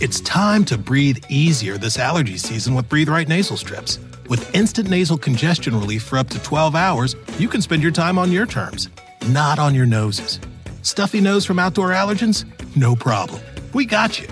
It's 0.00 0.20
time 0.20 0.64
to 0.66 0.78
breathe 0.78 1.18
easier 1.28 1.76
this 1.76 1.98
allergy 1.98 2.38
season 2.38 2.74
with 2.74 2.88
Breathe 2.88 3.08
Right 3.08 3.28
nasal 3.28 3.56
strips. 3.56 3.98
With 4.28 4.54
instant 4.54 4.88
nasal 4.88 5.18
congestion 5.18 5.74
relief 5.74 6.04
for 6.04 6.18
up 6.18 6.28
to 6.30 6.38
12 6.38 6.76
hours, 6.76 7.16
you 7.38 7.48
can 7.48 7.60
spend 7.60 7.82
your 7.82 7.90
time 7.90 8.16
on 8.18 8.30
your 8.30 8.46
terms, 8.46 8.88
not 9.28 9.58
on 9.58 9.74
your 9.74 9.86
noses. 9.86 10.38
Stuffy 10.82 11.20
nose 11.20 11.44
from 11.44 11.58
outdoor 11.58 11.90
allergens? 11.90 12.44
No 12.76 12.94
problem. 12.94 13.40
We 13.74 13.86
got 13.86 14.20
you. 14.20 14.28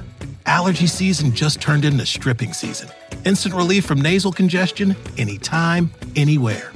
Allergy 0.47 0.87
season 0.87 1.33
just 1.33 1.61
turned 1.61 1.85
into 1.85 2.07
stripping 2.07 2.53
season. 2.53 2.89
Instant 3.25 3.53
relief 3.53 3.85
from 3.85 4.01
nasal 4.01 4.31
congestion 4.31 4.95
anytime, 5.19 5.91
anywhere. 6.15 6.73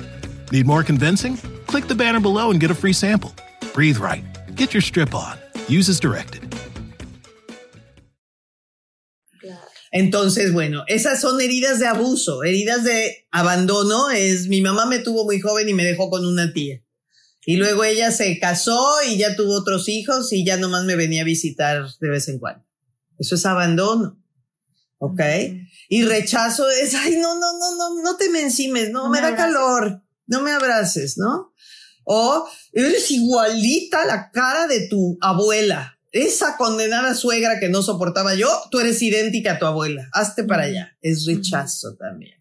Need 0.51 0.67
more 0.67 0.83
convincing? 0.83 1.37
Click 1.69 1.87
the 1.87 1.95
banner 1.95 2.19
below 2.19 2.51
and 2.51 2.59
get 2.59 2.73
a 2.73 2.75
free 2.75 2.93
sample. 2.93 3.33
Breathe 3.73 3.99
right. 3.99 4.25
Get 4.57 4.75
your 4.75 4.81
strip 4.81 5.15
on. 5.15 5.39
Use 5.69 5.89
as 5.89 6.01
directed. 6.01 6.43
Entonces, 9.93 10.53
bueno, 10.53 10.85
esas 10.89 11.21
son 11.21 11.41
heridas 11.41 11.79
de 11.79 11.87
abuso, 11.87 12.43
heridas 12.45 12.83
de 12.83 13.27
abandono. 13.33 14.11
Es 14.11 14.49
mi 14.49 14.61
mamá 14.63 14.87
me 14.87 14.99
tuvo 14.99 15.25
muy 15.25 15.41
joven 15.41 15.69
y 15.69 15.75
me 15.75 15.85
dejó 15.85 16.11
con 16.11 16.27
una 16.27 16.53
tía. 16.53 16.83
Y 17.47 17.57
luego 17.57 17.85
ella 17.85 18.11
se 18.11 18.37
casó 18.41 18.99
y 19.09 19.17
ya 19.17 19.37
tuvo 19.37 19.55
otros 19.55 19.89
hijos 19.89 20.33
y 20.33 20.45
ya 20.45 20.57
nomás 20.57 20.85
me 20.85 20.97
venía 20.97 21.23
a 21.23 21.25
visitar 21.25 21.89
de 22.01 22.09
vez 22.09 22.29
en 22.29 22.39
cuando. 22.41 22.70
Eso 23.21 23.35
es 23.35 23.47
abandono. 23.47 24.19
¿Ok? 24.99 25.21
Y 25.89 26.05
rechazo 26.05 26.69
es, 26.71 26.95
ay, 26.95 27.17
no, 27.17 27.39
no, 27.39 27.59
no, 27.59 27.77
no, 27.77 28.03
no 28.03 28.17
te 28.17 28.31
me 28.31 28.41
encimes, 28.41 28.91
no, 28.91 29.09
me, 29.09 29.21
da 29.21 29.35
calor, 29.35 30.03
no 30.27 30.41
me 30.41 30.51
abraces, 30.53 31.17
¿no? 31.19 31.53
O 32.05 32.49
eres 32.73 33.11
igualita 33.11 34.05
la 34.05 34.31
cara 34.31 34.67
de 34.67 34.89
tu 34.89 35.19
abuela. 35.21 35.99
Esa 36.13 36.57
condenada 36.57 37.15
suegra 37.15 37.61
que 37.61 37.69
no 37.69 37.83
soportaba 37.83 38.35
yo, 38.35 38.49
tú 38.71 38.81
eres 38.81 39.01
idéntica 39.01 39.53
a 39.53 39.59
tu 39.59 39.67
abuela. 39.67 40.09
Hazte 40.13 40.45
para 40.45 40.65
allá. 40.65 40.97
Es 41.03 41.25
rechazo 41.27 41.97
también. 41.97 42.37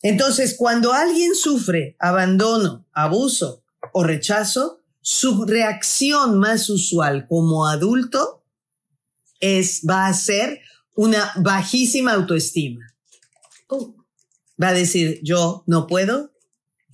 Entonces, 0.00 0.54
cuando 0.56 0.92
alguien 0.92 1.34
sufre 1.34 1.96
abandono, 1.98 2.86
abuso 2.92 3.64
o 3.92 4.04
rechazo, 4.04 4.80
su 5.00 5.44
reacción 5.44 6.38
más 6.38 6.70
usual 6.70 7.26
como 7.26 7.66
adulto 7.66 8.41
es, 9.42 9.82
va 9.88 10.06
a 10.06 10.14
ser 10.14 10.60
una 10.94 11.32
bajísima 11.36 12.12
autoestima. 12.12 12.86
Oh. 13.68 13.94
Va 14.62 14.68
a 14.68 14.72
decir, 14.72 15.20
yo 15.22 15.64
no 15.66 15.86
puedo, 15.86 16.32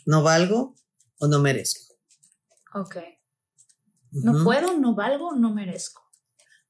no 0.06 0.22
valgo 0.22 0.74
o 1.18 1.28
no 1.28 1.38
merezco. 1.38 1.94
Ok. 2.74 2.96
No 4.11 4.42
puedo, 4.42 4.78
no 4.78 4.94
valgo, 4.94 5.37
no 5.37 5.52
merezco. 5.52 6.02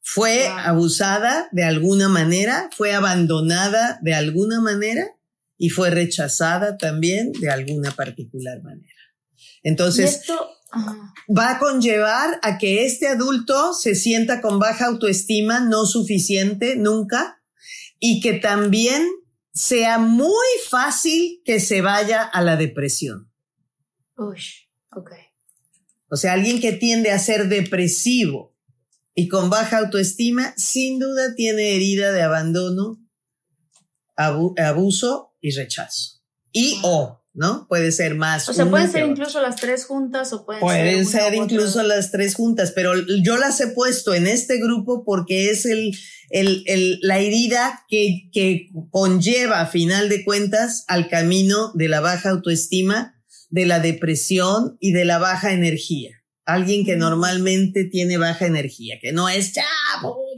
Fue 0.00 0.48
abusada 0.48 1.48
de 1.52 1.64
alguna 1.64 2.08
manera, 2.08 2.68
fue 2.76 2.94
abandonada 2.94 4.00
de 4.02 4.14
alguna 4.14 4.60
manera 4.60 5.06
y 5.56 5.70
fue 5.70 5.90
rechazada 5.90 6.78
también 6.78 7.32
de 7.32 7.50
alguna 7.50 7.92
particular 7.92 8.62
manera. 8.62 8.94
Entonces, 9.62 10.22
va 11.28 11.52
a 11.52 11.58
conllevar 11.58 12.38
a 12.42 12.58
que 12.58 12.84
este 12.84 13.08
adulto 13.08 13.74
se 13.74 13.94
sienta 13.94 14.40
con 14.40 14.58
baja 14.58 14.86
autoestima, 14.86 15.60
no 15.60 15.86
suficiente 15.86 16.76
nunca, 16.76 17.42
y 17.98 18.20
que 18.20 18.34
también 18.34 19.06
sea 19.52 19.98
muy 19.98 20.46
fácil 20.68 21.42
que 21.44 21.60
se 21.60 21.80
vaya 21.80 22.22
a 22.22 22.42
la 22.42 22.56
depresión. 22.56 23.30
Uy, 24.16 24.40
ok. 24.92 25.12
O 26.10 26.16
sea, 26.16 26.32
alguien 26.34 26.60
que 26.60 26.72
tiende 26.72 27.10
a 27.10 27.18
ser 27.18 27.48
depresivo 27.48 28.56
y 29.14 29.28
con 29.28 29.50
baja 29.50 29.78
autoestima, 29.78 30.54
sin 30.56 30.98
duda 30.98 31.34
tiene 31.34 31.74
herida 31.74 32.12
de 32.12 32.22
abandono, 32.22 33.04
abuso 34.16 35.34
y 35.40 35.50
rechazo. 35.50 36.22
Y 36.52 36.80
o 36.82 37.17
¿no? 37.38 37.68
Puede 37.68 37.92
ser 37.92 38.16
más. 38.16 38.48
O 38.48 38.52
sea, 38.52 38.68
pueden 38.68 38.90
ser 38.90 39.06
incluso 39.06 39.40
las 39.40 39.56
tres 39.56 39.86
juntas 39.86 40.32
o 40.32 40.44
pueden, 40.44 40.60
pueden 40.60 41.06
ser, 41.06 41.34
incluso 41.34 41.84
las 41.84 42.10
tres 42.10 42.34
juntas, 42.34 42.72
pero 42.74 42.92
yo 43.22 43.36
las 43.36 43.60
he 43.60 43.68
puesto 43.68 44.12
en 44.12 44.26
este 44.26 44.58
grupo 44.58 45.04
porque 45.04 45.50
es 45.50 45.64
el, 45.64 45.96
el, 46.30 46.64
el, 46.66 46.98
la 47.00 47.18
herida 47.18 47.84
que, 47.88 48.28
que 48.32 48.70
conlleva 48.90 49.60
a 49.60 49.66
final 49.66 50.08
de 50.08 50.24
cuentas 50.24 50.84
al 50.88 51.08
camino 51.08 51.70
de 51.74 51.88
la 51.88 52.00
baja 52.00 52.30
autoestima, 52.30 53.14
de 53.50 53.66
la 53.66 53.78
depresión 53.78 54.76
y 54.80 54.90
de 54.90 55.04
la 55.04 55.18
baja 55.18 55.52
energía. 55.52 56.10
Alguien 56.44 56.84
que 56.84 56.96
normalmente 56.96 57.84
tiene 57.84 58.18
baja 58.18 58.46
energía, 58.46 58.96
que 59.00 59.12
no 59.12 59.28
es, 59.28 59.52
ya, 59.52 59.64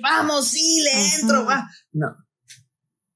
vamos, 0.02 0.48
sí, 0.48 0.82
le 0.82 1.14
entro, 1.14 1.46
va. 1.46 1.66
No, 1.92 2.14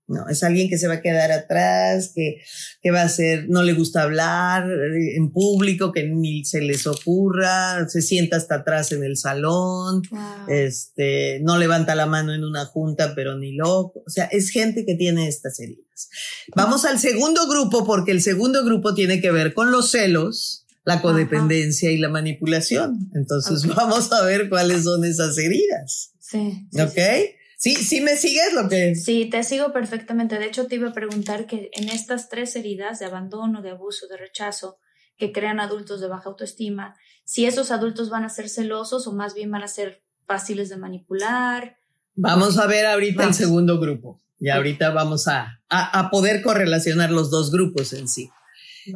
no, 0.07 0.29
es 0.29 0.43
alguien 0.43 0.69
que 0.69 0.77
se 0.77 0.87
va 0.87 0.95
a 0.95 1.01
quedar 1.01 1.33
atrás, 1.33 2.13
que, 2.15 2.43
que 2.83 2.91
va 2.91 3.03
a 3.03 3.09
ser, 3.09 3.49
no 3.49 3.63
le 3.63 3.73
gusta 3.73 4.03
hablar 4.03 4.71
eh, 4.71 5.17
en 5.17 5.33
público, 5.33 5.93
que 5.93 6.05
ni 6.05 6.45
se 6.45 6.61
les 6.61 6.87
ocurra, 6.87 7.89
se 7.89 8.03
sienta 8.03 8.37
hasta 8.37 8.57
atrás 8.57 8.93
en 8.93 9.03
el 9.03 9.17
salón, 9.17 10.03
este, 10.49 11.41
no 11.41 11.57
levanta 11.57 11.95
la 11.95 12.05
mano 12.05 12.35
en 12.35 12.45
una 12.45 12.67
junta, 12.67 13.15
pero 13.15 13.39
ni 13.39 13.53
loco. 13.53 14.03
O 14.07 14.11
sea, 14.11 14.27
es 14.27 14.51
gente 14.51 14.85
que 14.85 14.95
tiene 14.95 15.27
estas 15.27 15.59
heridas. 15.59 16.11
Vamos 16.55 16.85
al 16.85 16.99
segundo 16.99 17.49
grupo, 17.49 17.87
porque 17.87 18.13
el 18.13 18.21
segundo 18.21 18.63
grupo 18.63 18.95
tiene 18.95 19.23
que 19.23 19.31
ver 19.31 19.55
con 19.55 19.71
los 19.71 19.91
celos, 19.91 20.67
la 20.85 21.01
codependencia 21.01 21.91
y 21.91 21.97
la 21.97 22.11
manipulación. 22.11 23.11
Entonces 23.15 23.67
vamos 23.75 24.13
a 24.13 24.23
ver 24.25 24.51
cuáles 24.51 24.85
son 24.85 25.05
esas 25.07 25.39
heridas. 25.39 26.13
Sí. 26.21 26.69
¿Ok? 26.79 26.95
Sí, 26.95 27.31
sí 27.73 28.01
me 28.01 28.17
sigues 28.17 28.53
lo 28.53 28.69
que... 28.69 28.95
Sí, 28.95 29.29
te 29.31 29.43
sigo 29.43 29.73
perfectamente. 29.73 30.39
De 30.39 30.47
hecho, 30.47 30.67
te 30.67 30.75
iba 30.75 30.91
a 30.91 30.93
preguntar 30.93 31.47
que 31.47 31.71
en 31.73 31.89
estas 31.89 32.29
tres 32.29 32.55
heridas 32.57 32.99
de 32.99 33.07
abandono, 33.07 33.63
de 33.63 33.71
abuso, 33.71 34.07
de 34.09 34.17
rechazo, 34.17 34.79
que 35.17 35.33
crean 35.33 35.61
adultos 35.61 36.01
de 36.01 36.09
baja 36.09 36.29
autoestima, 36.29 36.97
si 37.25 37.47
esos 37.47 37.71
adultos 37.71 38.11
van 38.11 38.25
a 38.25 38.29
ser 38.29 38.49
celosos 38.49 39.07
o 39.07 39.13
más 39.13 39.35
bien 39.35 39.51
van 39.51 39.63
a 39.63 39.69
ser 39.69 40.03
fáciles 40.27 40.69
de 40.69 40.77
manipular. 40.77 41.79
Vamos 42.15 42.59
a 42.59 42.67
ver 42.67 42.87
ahorita 42.87 43.25
el 43.25 43.35
segundo 43.35 43.81
grupo 43.81 44.21
y 44.39 44.51
ahorita 44.51 44.91
vamos 44.91 45.29
a, 45.29 45.63
a, 45.69 46.11
poder 46.11 46.43
correlacionar 46.43 47.11
los 47.11 47.31
dos 47.31 47.51
grupos 47.51 47.93
en 47.93 48.09
sí. 48.09 48.31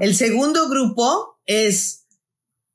El 0.01 0.15
segundo 0.15 0.69
grupo 0.69 1.39
es 1.47 2.07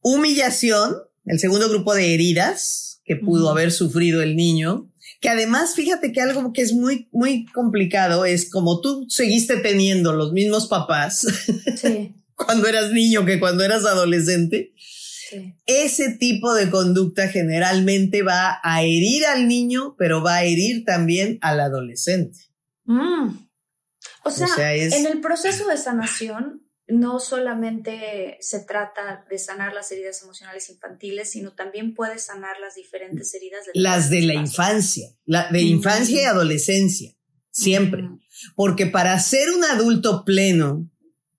humillación, 0.02 0.96
el 1.26 1.40
segundo 1.40 1.70
grupo 1.70 1.94
de 1.94 2.14
heridas 2.14 3.02
que 3.06 3.16
pudo 3.16 3.50
haber 3.50 3.72
sufrido 3.72 4.22
el 4.22 4.36
niño, 4.36 4.92
que 5.24 5.30
además, 5.30 5.74
fíjate 5.74 6.12
que 6.12 6.20
algo 6.20 6.52
que 6.52 6.62
es 6.62 6.74
muy, 6.74 7.08
muy 7.14 7.46
complicado 7.46 8.26
es 8.26 8.50
como 8.50 8.82
tú 8.82 9.06
seguiste 9.08 9.56
teniendo 9.56 10.12
los 10.12 10.34
mismos 10.34 10.68
papás 10.68 11.26
cuando 12.36 12.68
eras 12.68 12.92
niño 12.92 13.24
que 13.24 13.40
cuando 13.40 13.64
eras 13.64 13.86
adolescente. 13.86 14.74
Ese 15.66 16.18
tipo 16.18 16.54
de 16.54 16.70
conducta 16.70 17.30
generalmente 17.30 18.22
va 18.22 18.60
a 18.62 18.84
herir 18.84 19.26
al 19.26 19.48
niño, 19.48 19.96
pero 19.98 20.22
va 20.22 20.36
a 20.36 20.44
herir 20.44 20.84
también 20.84 21.40
al 21.40 21.62
adolescente. 21.62 22.40
Mm. 22.84 23.30
O 24.26 24.30
sea, 24.30 24.76
en 24.76 25.06
el 25.06 25.22
proceso 25.22 25.70
de 25.70 25.78
sanación, 25.78 26.63
no 26.88 27.20
solamente 27.20 28.38
se 28.42 28.60
trata 28.60 29.26
de 29.30 29.38
sanar 29.38 29.74
las 29.74 29.92
heridas 29.92 30.22
emocionales 30.22 30.70
infantiles, 30.70 31.32
sino 31.32 31.54
también 31.54 31.94
puede 31.94 32.20
sanar 32.20 32.60
las 32.60 32.76
diferentes 32.76 33.34
heridas 33.34 33.66
de 33.66 33.72
las 33.76 34.10
de 34.10 34.22
la 34.22 34.34
infancia, 34.34 35.10
la 35.26 35.50
de 35.50 35.62
infancia 35.62 36.22
y 36.22 36.26
adolescencia, 36.26 37.16
siempre. 37.52 38.10
Porque 38.56 38.86
para 38.86 39.18
ser 39.20 39.52
un 39.52 39.64
adulto 39.64 40.26
pleno, 40.26 40.90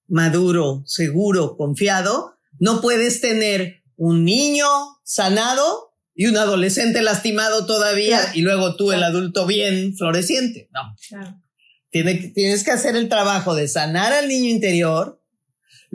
maduro, 0.09 0.83
seguro, 0.87 1.57
confiado, 1.57 2.37
no 2.59 2.81
puedes 2.81 3.21
tener 3.21 3.83
un 3.97 4.25
niño 4.25 4.67
sanado 5.03 5.95
y 6.15 6.27
un 6.27 6.37
adolescente 6.37 7.03
lastimado 7.03 7.67
todavía 7.67 8.21
y 8.35 8.43
luego 8.43 8.77
tú 8.77 8.93
el 8.93 9.03
adulto 9.03 9.47
bien 9.47 9.97
floreciente. 9.97 10.71
No. 10.73 11.43
tienes 11.91 12.65
que 12.65 12.71
hacer 12.71 12.97
el 12.97 13.09
trabajo 13.09 13.55
de 13.55 13.69
sanar 13.69 14.13
al 14.13 14.29
niño 14.29 14.49
interior, 14.49 15.21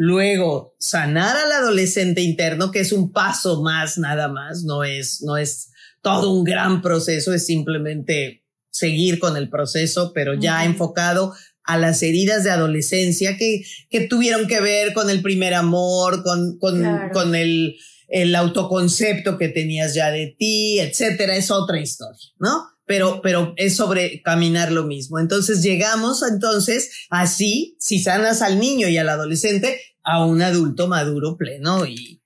Luego, 0.02 0.78
sanar 0.80 1.36
al 1.36 1.52
adolescente 1.52 2.22
interno, 2.22 2.72
que 2.72 2.80
es 2.80 2.94
un 2.94 3.12
paso 3.12 3.62
más 3.62 3.98
nada 3.98 4.30
más, 4.30 4.64
no 4.64 4.86
es, 4.86 5.22
no 5.24 5.36
es 5.36 5.72
todo 6.02 6.32
un 6.32 6.46
gran 6.46 6.82
proceso, 6.82 7.34
es 7.34 7.46
simplemente 7.46 8.46
seguir 8.70 9.20
con 9.20 9.36
el 9.36 9.50
proceso, 9.50 10.14
pero 10.14 10.36
ya 10.36 10.64
enfocado 10.64 11.34
a 11.66 11.78
las 11.78 12.02
heridas 12.02 12.46
de 12.46 12.52
adolescencia 12.52 13.36
que, 13.36 13.66
que 13.90 14.08
tuvieron 14.08 14.48
que 14.48 14.62
ver 14.62 14.94
con 14.94 15.10
el 15.10 15.22
primer 15.22 15.54
amor, 15.54 16.24
con, 16.24 16.58
con, 16.60 16.82
con 17.12 17.36
el, 17.36 17.76
el 18.08 18.34
autoconcepto 18.36 19.38
que 19.38 19.50
tenías 19.50 19.94
ya 19.96 20.12
de 20.12 20.34
ti, 20.40 20.80
etcétera, 20.80 21.36
es 21.36 21.52
otra 21.52 21.78
historia, 21.78 22.30
¿no? 22.40 22.70
Pero, 22.89 23.21
pero 23.21 23.54
es 23.56 23.75
sobre 23.75 24.23
caminar 24.23 24.71
lo 24.71 24.84
mismo. 24.84 25.19
Entonces 25.19 25.62
llegamos 25.62 26.23
entonces 26.23 26.89
así, 27.12 27.78
si 27.78 27.99
sanas 27.99 28.41
al 28.41 28.60
niño 28.60 28.88
y 28.88 28.97
al 28.97 29.10
adolescente, 29.10 29.80
a 30.02 30.25
un 30.25 30.41
adulto 30.41 30.88
maduro, 30.88 31.38
pleno 31.38 31.86
y 31.86 32.19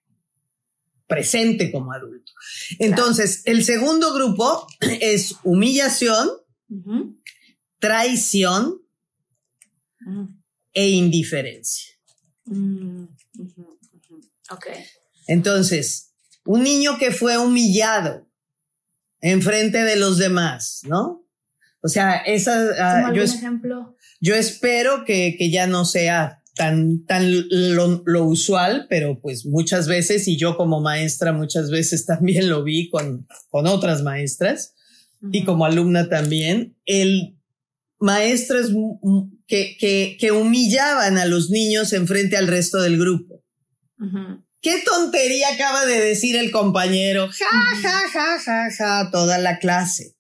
presente 1.05 1.69
como 1.69 1.91
adulto. 1.91 2.31
Entonces, 2.79 3.41
el 3.43 3.65
segundo 3.65 4.13
grupo 4.13 4.65
es 5.01 5.35
humillación, 5.43 6.29
traición 7.79 8.81
e 10.71 10.89
indiferencia. 10.91 11.91
Mm, 12.45 13.03
ok. 14.49 14.67
Entonces, 15.27 16.13
un 16.45 16.63
niño 16.63 16.97
que 16.97 17.11
fue 17.11 17.37
humillado 17.37 18.25
en 19.23 19.41
frente 19.41 19.83
de 19.83 19.95
los 19.95 20.17
demás, 20.17 20.81
¿no? 20.83 21.25
O 21.81 21.87
sea, 21.87 22.17
esa... 22.17 22.71
Ah, 22.77 23.13
yo, 23.13 23.23
ejemplo? 23.23 23.95
Yo 24.19 24.35
espero 24.35 25.05
que, 25.05 25.35
que 25.39 25.49
ya 25.49 25.65
no 25.65 25.85
sea 25.85 26.43
tan, 26.55 27.05
tan 27.05 27.23
lo, 27.49 28.25
usual, 28.25 28.85
pero 28.89 29.21
pues 29.21 29.45
muchas 29.45 29.87
veces, 29.87 30.27
y 30.27 30.37
yo 30.37 30.57
como 30.57 30.81
maestra 30.81 31.31
muchas 31.31 31.71
veces 31.71 32.05
también 32.07 32.49
lo 32.49 32.63
vi 32.63 32.89
con, 32.89 33.25
con 33.49 33.65
otras 33.65 34.03
maestras 34.03 34.75
y 35.31 35.45
como 35.45 35.65
alumna 35.65 36.09
también, 36.09 36.75
el 36.85 37.37
maestras 37.97 38.71
que, 39.47 39.77
que, 39.79 40.17
que, 40.19 40.31
humillaban 40.33 41.17
a 41.17 41.25
los 41.25 41.49
niños 41.49 41.93
en 41.93 42.07
frente 42.07 42.35
al 42.35 42.47
resto 42.47 42.81
del 42.81 42.99
grupo. 42.99 43.41
¿Qué 44.63 44.81
tontería 44.83 45.49
acaba 45.49 45.85
de 45.85 45.99
decir 45.99 46.37
el 46.37 46.49
compañero? 46.49 47.27
Ja, 47.27 47.81
ja, 47.81 48.09
ja, 48.11 48.39
ja, 48.39 48.69
ja, 48.75 49.11
toda 49.11 49.37
la 49.37 49.59
clase. 49.59 50.15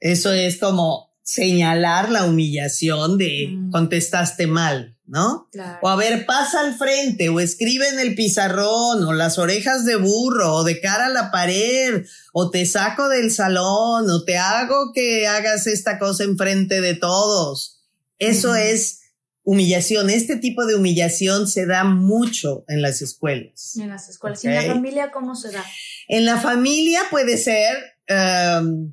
Eso 0.00 0.32
es 0.32 0.58
como 0.58 1.14
señalar 1.22 2.10
la 2.10 2.24
humillación 2.24 3.16
de 3.16 3.56
contestaste 3.70 4.46
mal. 4.46 4.98
¿no? 5.12 5.46
O 5.82 5.88
a 5.90 5.96
ver, 5.96 6.24
pasa 6.24 6.60
al 6.60 6.74
frente, 6.74 7.28
o 7.28 7.38
escribe 7.38 7.86
en 7.86 8.00
el 8.00 8.14
pizarrón, 8.14 9.04
o 9.04 9.12
las 9.12 9.38
orejas 9.38 9.84
de 9.84 9.96
burro, 9.96 10.54
o 10.54 10.64
de 10.64 10.80
cara 10.80 11.06
a 11.06 11.10
la 11.10 11.30
pared, 11.30 12.06
o 12.32 12.50
te 12.50 12.64
saco 12.64 13.10
del 13.10 13.30
salón, 13.30 14.08
o 14.08 14.24
te 14.24 14.38
hago 14.38 14.92
que 14.94 15.26
hagas 15.26 15.66
esta 15.66 15.98
cosa 15.98 16.24
en 16.24 16.38
frente 16.38 16.80
de 16.80 16.94
todos. 16.94 17.82
Eso 18.18 18.54
es 18.54 19.01
humillación. 19.44 20.10
Este 20.10 20.36
tipo 20.36 20.66
de 20.66 20.74
humillación 20.74 21.48
se 21.48 21.66
da 21.66 21.84
mucho 21.84 22.64
en 22.68 22.82
las 22.82 23.02
escuelas. 23.02 23.76
En 23.76 23.88
las 23.88 24.08
escuelas. 24.08 24.44
¿Y 24.44 24.48
en 24.48 24.54
la 24.54 24.62
familia 24.62 25.10
cómo 25.10 25.34
se 25.34 25.50
da? 25.50 25.64
En 26.08 26.24
la 26.24 26.38
familia 26.38 27.00
puede 27.10 27.36
ser 27.36 27.76
em, 28.06 28.92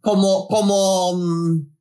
como, 0.00 0.48
como 0.48 1.14
mm, 1.16 1.76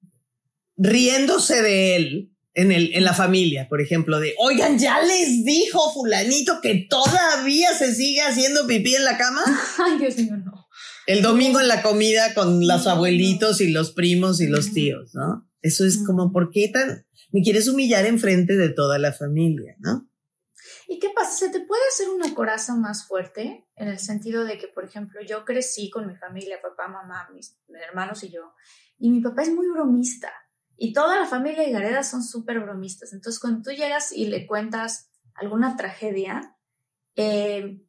riéndose 0.77 1.61
de 1.61 1.95
él 1.95 2.31
en, 2.53 2.71
el, 2.71 2.91
en 2.93 3.03
la 3.03 3.13
familia, 3.13 3.67
por 3.67 3.81
ejemplo, 3.81 4.19
de, 4.19 4.33
oigan, 4.39 4.79
ya 4.79 5.01
les 5.01 5.43
dijo 5.43 5.93
fulanito 5.93 6.61
que 6.61 6.87
todavía 6.89 7.73
se 7.77 7.93
sigue 7.93 8.21
haciendo 8.21 8.65
pipí 8.65 8.95
en 8.95 9.03
la 9.03 9.17
cama. 9.17 9.41
Ay, 9.85 9.99
Dios 9.99 10.17
mío, 10.17 10.37
no. 10.37 10.67
El 11.05 11.21
domingo 11.21 11.59
en 11.59 11.67
la 11.67 11.83
comida 11.83 12.33
con 12.33 12.65
los 12.65 12.87
abuelitos 12.87 13.61
y 13.61 13.69
los 13.69 13.91
primos 13.91 14.41
y 14.41 14.47
los 14.47 14.73
tíos, 14.73 15.13
¿no? 15.13 15.44
Eso 15.65 15.83
es 15.83 16.05
como, 16.05 16.31
¿por 16.31 16.51
qué 16.51 16.69
tan, 16.71 17.07
me 17.31 17.41
quieres 17.41 17.67
humillar 17.67 18.05
en 18.05 18.19
frente 18.19 18.55
de 18.55 18.69
toda 18.69 18.99
la 18.99 19.11
familia, 19.11 19.75
¿no? 19.79 20.07
¿Y 20.87 20.99
qué 20.99 21.09
pasa? 21.09 21.31
¿Se 21.31 21.49
te 21.49 21.59
puede 21.61 21.81
hacer 21.91 22.07
una 22.09 22.35
coraza 22.35 22.75
más 22.75 23.07
fuerte? 23.07 23.67
En 23.75 23.87
el 23.87 23.97
sentido 23.97 24.43
de 24.43 24.59
que, 24.59 24.67
por 24.67 24.85
ejemplo, 24.85 25.21
yo 25.27 25.43
crecí 25.43 25.89
con 25.89 26.05
mi 26.05 26.15
familia, 26.17 26.61
papá, 26.61 26.87
mamá, 26.87 27.27
mis 27.33 27.57
hermanos 27.83 28.23
y 28.23 28.29
yo, 28.29 28.53
y 28.99 29.09
mi 29.09 29.21
papá 29.21 29.41
es 29.41 29.49
muy 29.49 29.67
bromista. 29.69 30.31
Y 30.77 30.93
toda 30.93 31.19
la 31.19 31.25
familia 31.25 31.67
Gareda 31.67 32.03
son 32.03 32.21
súper 32.21 32.59
bromistas. 32.59 33.11
Entonces, 33.11 33.39
cuando 33.39 33.63
tú 33.63 33.71
llegas 33.71 34.11
y 34.11 34.27
le 34.27 34.45
cuentas 34.45 35.09
alguna 35.33 35.75
tragedia, 35.77 36.55
eh, 37.15 37.83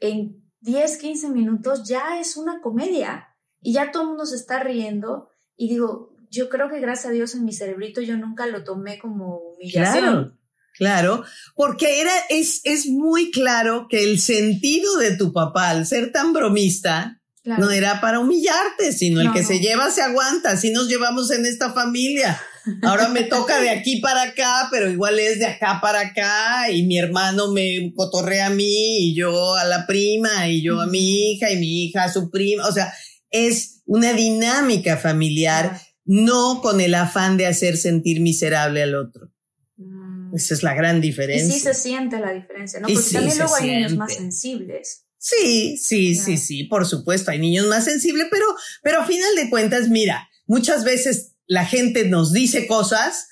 en 0.00 0.44
10, 0.60 0.98
15 0.98 1.30
minutos 1.30 1.88
ya 1.88 2.20
es 2.20 2.36
una 2.36 2.60
comedia 2.60 3.34
y 3.62 3.72
ya 3.72 3.90
todo 3.90 4.02
el 4.02 4.08
mundo 4.10 4.26
se 4.26 4.36
está 4.36 4.58
riendo. 4.58 5.30
Y 5.56 5.70
digo, 5.70 6.13
yo 6.34 6.48
creo 6.48 6.68
que 6.68 6.80
gracias 6.80 7.06
a 7.06 7.10
Dios 7.10 7.34
en 7.34 7.44
mi 7.44 7.52
cerebrito 7.52 8.00
yo 8.00 8.16
nunca 8.16 8.46
lo 8.46 8.64
tomé 8.64 8.98
como 8.98 9.38
humillación. 9.38 10.04
Claro. 10.04 10.38
Claro, 10.76 11.24
porque 11.54 12.00
era, 12.00 12.10
es, 12.30 12.60
es 12.64 12.88
muy 12.88 13.30
claro 13.30 13.86
que 13.88 14.02
el 14.02 14.18
sentido 14.18 14.96
de 14.96 15.16
tu 15.16 15.32
papá, 15.32 15.70
al 15.70 15.86
ser 15.86 16.10
tan 16.10 16.32
bromista, 16.32 17.22
no 17.44 17.70
era 17.70 18.00
para 18.00 18.18
humillarte, 18.18 18.92
sino 18.92 19.20
el 19.20 19.30
que 19.32 19.44
se 19.44 19.60
lleva 19.60 19.90
se 19.90 20.02
aguanta. 20.02 20.50
Así 20.50 20.72
nos 20.72 20.88
llevamos 20.88 21.30
en 21.30 21.46
esta 21.46 21.72
familia. 21.72 22.40
Ahora 22.82 23.08
me 23.08 23.24
toca 23.24 23.60
de 23.60 23.68
aquí 23.68 24.00
para 24.00 24.22
acá, 24.22 24.68
pero 24.70 24.90
igual 24.90 25.18
es 25.18 25.38
de 25.38 25.46
acá 25.46 25.78
para 25.82 26.00
acá 26.00 26.70
y 26.70 26.84
mi 26.84 26.98
hermano 26.98 27.52
me 27.52 27.92
cotorrea 27.94 28.46
a 28.46 28.50
mí 28.50 29.10
y 29.10 29.14
yo 29.14 29.54
a 29.54 29.64
la 29.64 29.86
prima 29.86 30.48
y 30.48 30.62
yo 30.62 30.80
a 30.80 30.86
mi 30.86 31.32
hija 31.32 31.50
y 31.50 31.58
mi 31.58 31.84
hija 31.84 32.04
a 32.04 32.12
su 32.12 32.30
prima. 32.30 32.66
O 32.66 32.72
sea, 32.72 32.92
es 33.30 33.82
una 33.84 34.14
dinámica 34.14 34.96
familiar, 34.96 35.78
no 36.04 36.60
con 36.62 36.80
el 36.80 36.94
afán 36.94 37.36
de 37.36 37.46
hacer 37.46 37.76
sentir 37.76 38.20
miserable 38.20 38.82
al 38.82 38.94
otro. 38.94 39.30
Mm. 39.76 40.34
Esa 40.34 40.54
es 40.54 40.62
la 40.62 40.74
gran 40.74 41.00
diferencia. 41.00 41.48
Y 41.48 41.58
sí 41.58 41.60
se 41.60 41.74
siente 41.74 42.18
la 42.18 42.32
diferencia, 42.32 42.80
¿no? 42.80 42.88
Porque 42.88 43.10
también 43.12 43.38
luego 43.38 43.54
hay 43.54 43.70
niños 43.70 43.96
más 43.96 44.14
sensibles. 44.14 45.04
Sí, 45.18 45.78
sí, 45.78 46.14
sí, 46.16 46.36
sí, 46.36 46.64
por 46.64 46.84
supuesto, 46.84 47.30
hay 47.30 47.38
niños 47.38 47.66
más 47.66 47.84
sensibles, 47.84 48.26
pero, 48.30 48.44
pero 48.82 49.00
a 49.00 49.06
final 49.06 49.34
de 49.36 49.48
cuentas, 49.48 49.88
mira, 49.88 50.28
muchas 50.46 50.84
veces 50.84 51.32
la 51.46 51.64
gente 51.64 52.06
nos 52.06 52.30
dice 52.30 52.66
cosas 52.66 53.28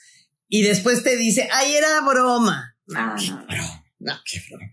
y 0.48 0.62
después 0.62 1.02
te 1.02 1.18
dice, 1.18 1.50
ay, 1.52 1.74
era 1.74 2.00
broma. 2.00 2.76
Ah, 2.94 3.14
no, 3.28 3.84
no, 3.98 4.20
qué 4.24 4.42
broma. 4.48 4.72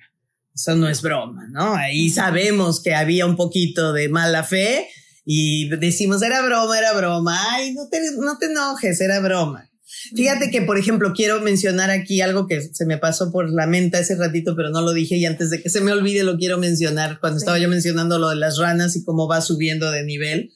Eso 0.56 0.76
no 0.76 0.88
es 0.88 1.02
broma, 1.02 1.48
¿no? 1.52 1.74
Ahí 1.74 2.10
sabemos 2.10 2.82
que 2.82 2.96
había 2.96 3.26
un 3.26 3.36
poquito 3.36 3.92
de 3.92 4.08
mala 4.08 4.44
fe 4.44 4.90
y 5.32 5.70
decimos, 5.70 6.24
era 6.24 6.42
broma, 6.42 6.80
era 6.80 6.92
broma. 6.94 7.38
Ay, 7.52 7.76
no 7.76 7.88
te, 7.88 8.00
no 8.18 8.40
te 8.40 8.48
enojes, 8.48 9.00
era 9.00 9.20
broma. 9.20 9.70
Fíjate 10.16 10.50
que, 10.50 10.64
por 10.64 10.80
ejemplo, 10.80 11.14
quiero 11.14 11.40
mencionar 11.40 11.92
aquí 11.92 12.20
algo 12.22 12.48
que 12.48 12.60
se 12.62 12.88
me 12.88 12.98
pasó 12.98 13.32
por 13.32 13.48
la 13.52 13.68
mente 13.68 13.98
hace 13.98 14.16
ratito, 14.16 14.56
pero 14.56 14.72
no 14.72 14.82
lo 14.82 14.92
dije 14.92 15.18
y 15.18 15.28
antes 15.28 15.52
de 15.52 15.62
que 15.62 15.70
se 15.70 15.82
me 15.82 15.92
olvide 15.92 16.24
lo 16.24 16.38
quiero 16.38 16.58
mencionar 16.58 17.20
cuando 17.20 17.38
estaba 17.38 17.60
yo 17.60 17.70
mencionando 17.70 18.18
lo 18.18 18.30
de 18.30 18.38
las 18.38 18.58
ranas 18.58 18.96
y 18.96 19.04
cómo 19.04 19.28
va 19.28 19.42
subiendo 19.42 19.92
de 19.92 20.04
nivel. 20.04 20.52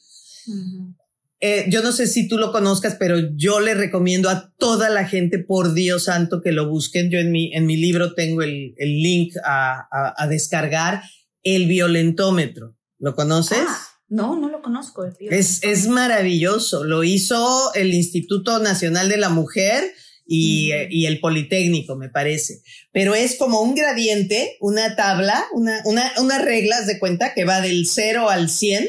eh, 1.38 1.66
yo 1.68 1.80
no 1.84 1.92
sé 1.92 2.08
si 2.08 2.26
tú 2.26 2.36
lo 2.36 2.50
conozcas, 2.50 2.96
pero 2.98 3.16
yo 3.36 3.60
le 3.60 3.74
recomiendo 3.74 4.28
a 4.28 4.52
toda 4.58 4.90
la 4.90 5.06
gente, 5.06 5.38
por 5.38 5.74
Dios 5.74 6.06
santo, 6.06 6.42
que 6.42 6.50
lo 6.50 6.68
busquen. 6.68 7.12
Yo 7.12 7.20
en 7.20 7.30
mi, 7.30 7.54
en 7.54 7.66
mi 7.66 7.76
libro 7.76 8.14
tengo 8.14 8.42
el, 8.42 8.74
el 8.76 9.00
link 9.00 9.36
a, 9.44 9.86
a, 10.20 10.26
descargar, 10.26 11.04
el 11.44 11.68
violentómetro. 11.68 12.76
¿Lo 12.98 13.14
conoces? 13.14 13.58
Ah, 13.60 13.93
no, 14.08 14.36
no 14.36 14.48
lo 14.48 14.62
conozco. 14.62 15.04
es, 15.04 15.62
es 15.62 15.88
maravilloso. 15.88 16.84
Lo 16.84 17.04
hizo 17.04 17.72
el 17.74 17.94
Instituto 17.94 18.58
Nacional 18.58 19.08
de 19.08 19.16
la 19.16 19.28
Mujer 19.28 19.92
y, 20.26 20.72
mm. 20.72 20.86
y, 20.90 21.06
el 21.06 21.20
Politécnico, 21.20 21.96
me 21.96 22.10
parece. 22.10 22.62
Pero 22.92 23.14
es 23.14 23.36
como 23.36 23.60
un 23.60 23.74
gradiente, 23.74 24.56
una 24.60 24.96
tabla, 24.96 25.44
una, 25.52 25.82
una, 25.84 26.12
unas 26.18 26.44
reglas 26.44 26.86
de 26.86 26.98
cuenta 26.98 27.34
que 27.34 27.44
va 27.44 27.60
del 27.60 27.86
0 27.86 28.30
al 28.30 28.50
100 28.50 28.88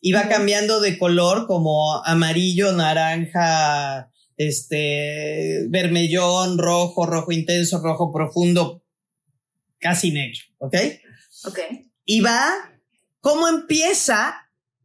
y 0.00 0.12
va 0.12 0.28
cambiando 0.28 0.80
de 0.80 0.98
color 0.98 1.46
como 1.46 2.02
amarillo, 2.04 2.72
naranja, 2.72 4.10
este, 4.36 5.66
vermellón, 5.68 6.58
rojo, 6.58 7.06
rojo 7.06 7.30
intenso, 7.30 7.80
rojo 7.82 8.12
profundo, 8.12 8.82
casi 9.78 10.10
negro, 10.10 10.40
¿ok? 10.58 10.76
Ok. 11.44 11.58
Y 12.04 12.20
va, 12.20 12.52
¿cómo 13.20 13.46
empieza 13.48 14.42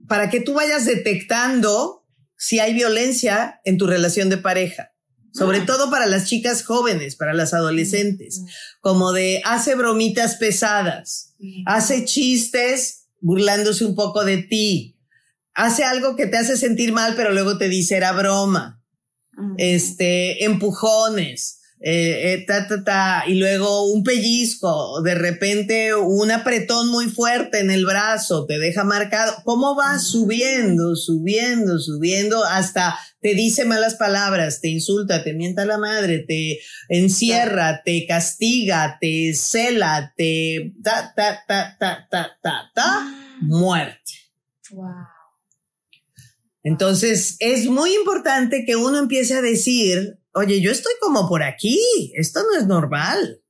para 0.07 0.29
que 0.29 0.41
tú 0.41 0.53
vayas 0.53 0.85
detectando 0.85 2.05
si 2.37 2.59
hay 2.59 2.73
violencia 2.73 3.61
en 3.65 3.77
tu 3.77 3.87
relación 3.87 4.29
de 4.29 4.37
pareja? 4.37 4.93
Sobre 5.33 5.59
ah. 5.59 5.65
todo 5.65 5.91
para 5.91 6.07
las 6.07 6.25
chicas 6.25 6.63
jóvenes, 6.63 7.15
para 7.15 7.33
las 7.33 7.53
adolescentes, 7.53 8.41
como 8.81 9.11
de 9.11 9.41
hace 9.45 9.75
bromitas 9.75 10.35
pesadas, 10.35 11.35
hace 11.65 12.05
chistes 12.05 13.07
burlándose 13.19 13.85
un 13.85 13.95
poco 13.95 14.23
de 14.23 14.37
ti, 14.37 14.97
hace 15.53 15.83
algo 15.83 16.15
que 16.15 16.27
te 16.27 16.37
hace 16.37 16.57
sentir 16.57 16.91
mal, 16.91 17.15
pero 17.15 17.33
luego 17.33 17.57
te 17.57 17.69
dice 17.69 17.97
era 17.97 18.13
broma. 18.13 18.81
Este, 19.57 20.45
empujones, 20.45 21.56
eh, 21.80 22.34
eh, 22.34 22.45
ta, 22.47 22.67
ta, 22.67 22.84
ta, 22.84 23.23
y 23.28 23.36
luego 23.36 23.91
un 23.91 24.03
pellizco, 24.03 25.01
de 25.03 25.13
repente 25.13 25.93
un 25.93 26.32
apretón 26.32 26.89
muy 26.89 27.05
fuerte 27.05 27.59
en 27.59 27.69
el 27.69 27.86
brazo, 27.86 28.45
te 28.45 28.57
deja 28.57 28.84
marcado. 28.84 29.36
¿Cómo 29.43 29.75
va 29.75 29.99
subiendo, 29.99 30.95
subiendo, 30.95 31.80
subiendo 31.80 32.43
hasta 32.43 32.97
te 33.19 33.34
dice 33.34 33.65
malas 33.65 33.95
palabras, 33.95 34.61
te 34.61 34.69
insulta, 34.69 35.23
te 35.23 35.34
mienta 35.34 35.65
la 35.65 35.78
madre, 35.78 36.19
te 36.19 36.59
encierra, 36.88 37.82
te 37.84 38.05
castiga, 38.07 38.97
te 39.01 39.34
cela, 39.34 40.13
te 40.15 40.73
ta, 40.84 41.13
ta, 41.15 41.43
ta, 41.47 41.75
ta, 41.80 42.07
ta, 42.09 42.38
ta, 42.41 42.71
ta, 42.73 42.84
ah. 42.86 43.38
muerte. 43.41 44.13
Wow. 44.71 44.93
Entonces, 46.63 47.38
es 47.39 47.67
muy 47.67 47.95
importante 47.95 48.65
que 48.65 48.75
uno 48.75 48.99
empiece 48.99 49.34
a 49.36 49.41
decir, 49.41 50.19
oye, 50.38 50.61
yo 50.61 50.71
estoy 50.71 50.93
como 51.01 51.27
por 51.27 51.43
aquí, 51.43 51.79
esto 52.15 52.41
no 52.43 52.59
es 52.59 52.67
normal. 52.67 53.41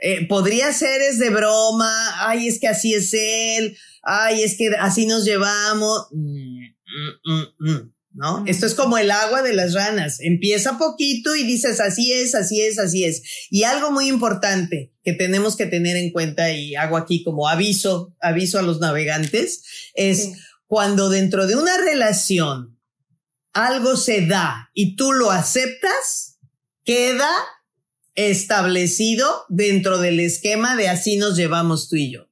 Eh, 0.00 0.26
podría 0.26 0.72
ser 0.72 1.00
es 1.00 1.18
de 1.18 1.30
broma, 1.30 1.92
ay, 2.26 2.48
es 2.48 2.58
que 2.58 2.66
así 2.66 2.94
es 2.94 3.14
él, 3.14 3.76
ay, 4.02 4.42
es 4.42 4.56
que 4.56 4.68
así 4.78 5.06
nos 5.06 5.24
llevamos. 5.24 6.08
Mm, 6.10 6.64
mm, 7.24 7.44
mm, 7.58 7.92
¿No? 8.14 8.44
Esto 8.46 8.66
es 8.66 8.74
como 8.74 8.98
el 8.98 9.10
agua 9.10 9.40
de 9.40 9.54
las 9.54 9.72
ranas. 9.72 10.20
Empieza 10.20 10.76
poquito 10.76 11.34
y 11.34 11.44
dices, 11.44 11.80
así 11.80 12.12
es, 12.12 12.34
así 12.34 12.60
es, 12.60 12.78
así 12.78 13.04
es. 13.04 13.22
Y 13.48 13.62
algo 13.62 13.90
muy 13.90 14.06
importante 14.06 14.92
que 15.02 15.14
tenemos 15.14 15.56
que 15.56 15.64
tener 15.64 15.96
en 15.96 16.12
cuenta 16.12 16.52
y 16.52 16.74
hago 16.74 16.98
aquí 16.98 17.24
como 17.24 17.48
aviso, 17.48 18.14
aviso 18.20 18.58
a 18.58 18.62
los 18.62 18.80
navegantes, 18.80 19.62
es 19.94 20.32
cuando 20.66 21.08
dentro 21.08 21.46
de 21.46 21.56
una 21.56 21.78
relación 21.78 22.71
algo 23.52 23.96
se 23.96 24.26
da 24.26 24.70
y 24.74 24.96
tú 24.96 25.12
lo 25.12 25.30
aceptas, 25.30 26.38
queda 26.84 27.30
establecido 28.14 29.44
dentro 29.48 29.98
del 29.98 30.20
esquema 30.20 30.76
de 30.76 30.88
así 30.88 31.16
nos 31.16 31.36
llevamos 31.36 31.88
tú 31.88 31.96
y 31.96 32.12
yo. 32.12 32.28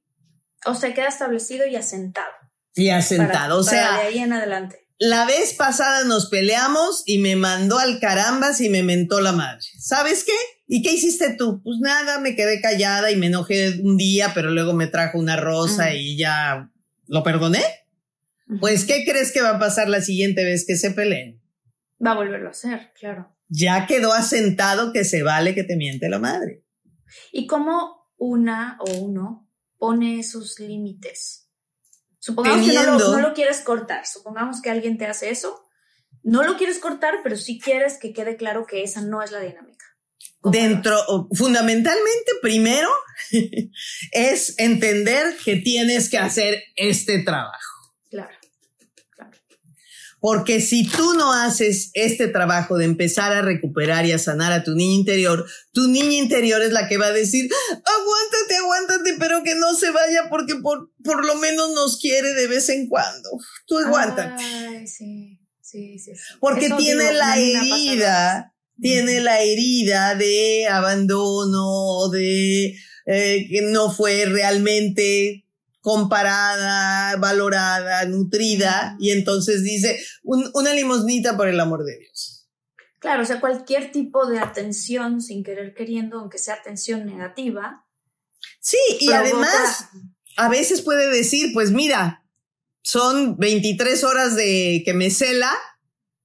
O 0.65 0.75
sea, 0.75 0.93
queda 0.93 1.07
establecido 1.07 1.65
y 1.65 1.75
asentado. 1.75 2.31
Y 2.75 2.89
asentado, 2.89 3.57
o 3.57 3.63
sea. 3.63 3.97
de 3.97 4.07
ahí 4.07 4.19
en 4.19 4.33
adelante. 4.33 4.87
La 4.99 5.25
vez 5.25 5.53
pasada 5.55 6.03
nos 6.03 6.27
peleamos 6.27 7.01
y 7.07 7.17
me 7.17 7.35
mandó 7.35 7.79
al 7.79 7.99
carambas 7.99 8.61
y 8.61 8.69
me 8.69 8.83
mentó 8.83 9.19
la 9.19 9.31
madre. 9.31 9.65
¿Sabes 9.79 10.23
qué? 10.23 10.33
¿Y 10.67 10.83
qué 10.83 10.93
hiciste 10.93 11.33
tú? 11.33 11.61
Pues 11.63 11.79
nada, 11.79 12.19
me 12.19 12.35
quedé 12.35 12.61
callada 12.61 13.09
y 13.11 13.15
me 13.15 13.25
enojé 13.25 13.81
un 13.81 13.97
día, 13.97 14.31
pero 14.35 14.51
luego 14.51 14.73
me 14.73 14.85
trajo 14.85 15.17
una 15.17 15.37
rosa 15.37 15.95
y 15.95 16.17
ya 16.17 16.69
lo 17.07 17.23
perdoné. 17.23 17.63
Pues, 18.59 18.85
¿qué 18.85 19.05
crees 19.05 19.31
que 19.31 19.41
va 19.41 19.51
a 19.51 19.59
pasar 19.59 19.87
la 19.87 20.01
siguiente 20.01 20.43
vez 20.43 20.65
que 20.65 20.75
se 20.75 20.91
peleen? 20.91 21.41
Va 22.05 22.11
a 22.11 22.15
volverlo 22.15 22.47
a 22.47 22.51
hacer, 22.51 22.91
claro. 22.99 23.35
Ya 23.47 23.85
quedó 23.85 24.13
asentado 24.13 24.91
que 24.91 25.03
se 25.03 25.23
vale 25.23 25.55
que 25.55 25.63
te 25.63 25.75
miente 25.75 26.09
la 26.09 26.19
madre. 26.19 26.63
¿Y 27.31 27.47
cómo 27.47 28.09
una 28.17 28.77
o 28.79 28.97
uno 28.99 29.49
pone 29.77 30.19
esos 30.19 30.59
límites? 30.59 31.49
Supongamos 32.19 32.67
que 32.67 32.73
no 32.73 33.19
lo, 33.19 33.33
quieres 33.33 33.61
cortar, 33.61 34.05
supongamos 34.05 34.61
que 34.61 34.69
alguien 34.69 34.97
te 34.97 35.07
hace 35.07 35.31
eso, 35.31 35.63
no 36.21 36.43
lo 36.43 36.55
quieres 36.55 36.77
cortar, 36.77 37.15
pero 37.23 37.35
sí 37.35 37.59
quieres 37.59 37.97
que 37.97 38.13
quede 38.13 38.37
claro 38.37 38.67
que 38.67 38.83
esa 38.83 39.01
no 39.01 39.23
es 39.23 39.31
la 39.31 39.39
dinámica. 39.39 39.85
Dentro, 40.43 41.27
fundamentalmente, 41.33 42.31
primero 42.41 42.89
es 44.11 44.57
entender 44.59 45.35
que 45.43 45.57
tienes 45.57 46.09
que 46.09 46.19
hacer 46.19 46.61
este 46.75 47.23
trabajo. 47.23 47.80
Porque 50.21 50.61
si 50.61 50.87
tú 50.87 51.15
no 51.15 51.33
haces 51.33 51.89
este 51.95 52.27
trabajo 52.27 52.77
de 52.77 52.85
empezar 52.85 53.33
a 53.33 53.41
recuperar 53.41 54.05
y 54.05 54.11
a 54.11 54.19
sanar 54.19 54.53
a 54.53 54.63
tu 54.63 54.75
niña 54.75 54.93
interior, 54.93 55.49
tu 55.73 55.87
niña 55.87 56.13
interior 56.13 56.61
es 56.61 56.71
la 56.71 56.87
que 56.87 56.97
va 56.97 57.07
a 57.07 57.11
decir, 57.11 57.49
aguántate, 57.71 58.55
aguántate, 58.57 59.15
pero 59.19 59.41
que 59.43 59.55
no 59.55 59.73
se 59.73 59.89
vaya 59.89 60.29
porque 60.29 60.55
por, 60.61 60.91
por 61.03 61.25
lo 61.25 61.35
menos 61.37 61.73
nos 61.73 61.99
quiere 61.99 62.35
de 62.35 62.45
vez 62.45 62.69
en 62.69 62.87
cuando. 62.87 63.29
Tú 63.65 63.79
aguántate. 63.79 64.43
Ay, 64.43 64.87
sí, 64.87 65.39
sí, 65.59 65.97
sí. 65.97 66.11
Porque 66.39 66.69
tiene 66.77 67.13
la 67.13 67.39
herida, 67.39 68.53
tiene 68.79 69.21
la 69.21 69.41
herida 69.41 70.13
de 70.13 70.67
abandono, 70.67 72.09
de 72.09 72.75
eh, 73.07 73.47
que 73.49 73.61
no 73.63 73.91
fue 73.91 74.25
realmente 74.25 75.45
comparada, 75.81 77.17
valorada, 77.17 78.05
nutrida, 78.05 78.95
y 78.99 79.11
entonces 79.11 79.63
dice, 79.63 79.99
una 80.23 80.73
limosnita 80.73 81.35
por 81.35 81.47
el 81.47 81.59
amor 81.59 81.83
de 81.83 81.97
Dios. 81.97 82.47
Claro, 82.99 83.23
o 83.23 83.25
sea, 83.25 83.39
cualquier 83.39 83.91
tipo 83.91 84.27
de 84.27 84.39
atención 84.39 85.21
sin 85.21 85.43
querer 85.43 85.73
queriendo, 85.73 86.19
aunque 86.19 86.37
sea 86.37 86.53
atención 86.53 87.05
negativa. 87.05 87.87
Sí, 88.59 88.77
y 88.99 89.11
además, 89.11 89.87
a 90.37 90.49
veces 90.49 90.81
puede 90.81 91.09
decir, 91.09 91.51
pues 91.51 91.71
mira, 91.71 92.23
son 92.83 93.37
23 93.37 94.03
horas 94.03 94.35
de 94.35 94.83
que 94.85 94.93
me 94.93 95.09
cela, 95.09 95.51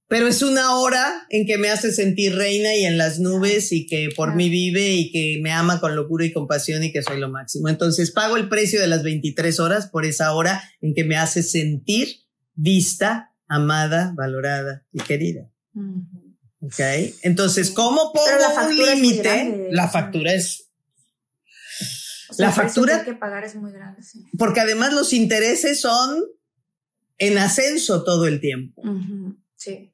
pero 0.07 0.27
es 0.27 0.41
una 0.41 0.77
hora 0.77 1.25
en 1.29 1.45
que 1.45 1.57
me 1.57 1.69
hace 1.69 1.91
sentir 1.91 2.35
reina 2.35 2.73
y 2.75 2.85
en 2.85 2.97
las 2.97 3.19
nubes 3.19 3.73
y 3.73 3.85
que 3.87 4.09
por 4.15 4.35
mí 4.35 4.49
vive 4.49 4.91
y 4.91 5.11
que 5.11 5.39
me 5.41 5.51
ama 5.51 5.81
con 5.81 5.95
locura 5.95 6.25
y 6.25 6.31
compasión 6.31 6.83
y 6.83 6.93
que 6.93 7.03
soy 7.03 7.19
lo 7.19 7.29
máximo. 7.29 7.67
Entonces 7.67 8.11
pago 8.11 8.37
el 8.37 8.47
precio 8.47 8.79
de 8.79 8.87
las 8.87 9.03
23 9.03 9.59
horas 9.59 9.87
por 9.87 10.05
esa 10.05 10.33
hora 10.33 10.63
en 10.79 10.93
que 10.93 11.03
me 11.03 11.17
hace 11.17 11.43
sentir 11.43 12.07
vista, 12.53 13.33
amada, 13.47 14.13
valorada 14.15 14.85
y 14.93 15.01
querida. 15.01 15.51
Ok. 16.61 16.79
Entonces, 17.21 17.69
¿cómo 17.71 18.13
pongo 18.13 18.67
un 18.67 18.77
límite? 18.77 19.67
La 19.71 19.89
factura 19.89 20.33
es. 20.33 20.69
la 22.37 22.51
factura. 22.51 23.03
que 23.03 23.13
pagar 23.13 23.43
es 23.43 23.55
muy 23.55 23.73
grande, 23.73 24.01
Porque 24.37 24.61
además 24.61 24.93
los 24.93 25.11
intereses 25.11 25.81
son 25.81 26.23
en 27.17 27.37
ascenso 27.37 28.05
todo 28.05 28.25
el 28.25 28.39
tiempo. 28.39 28.81
Sí. 29.55 29.93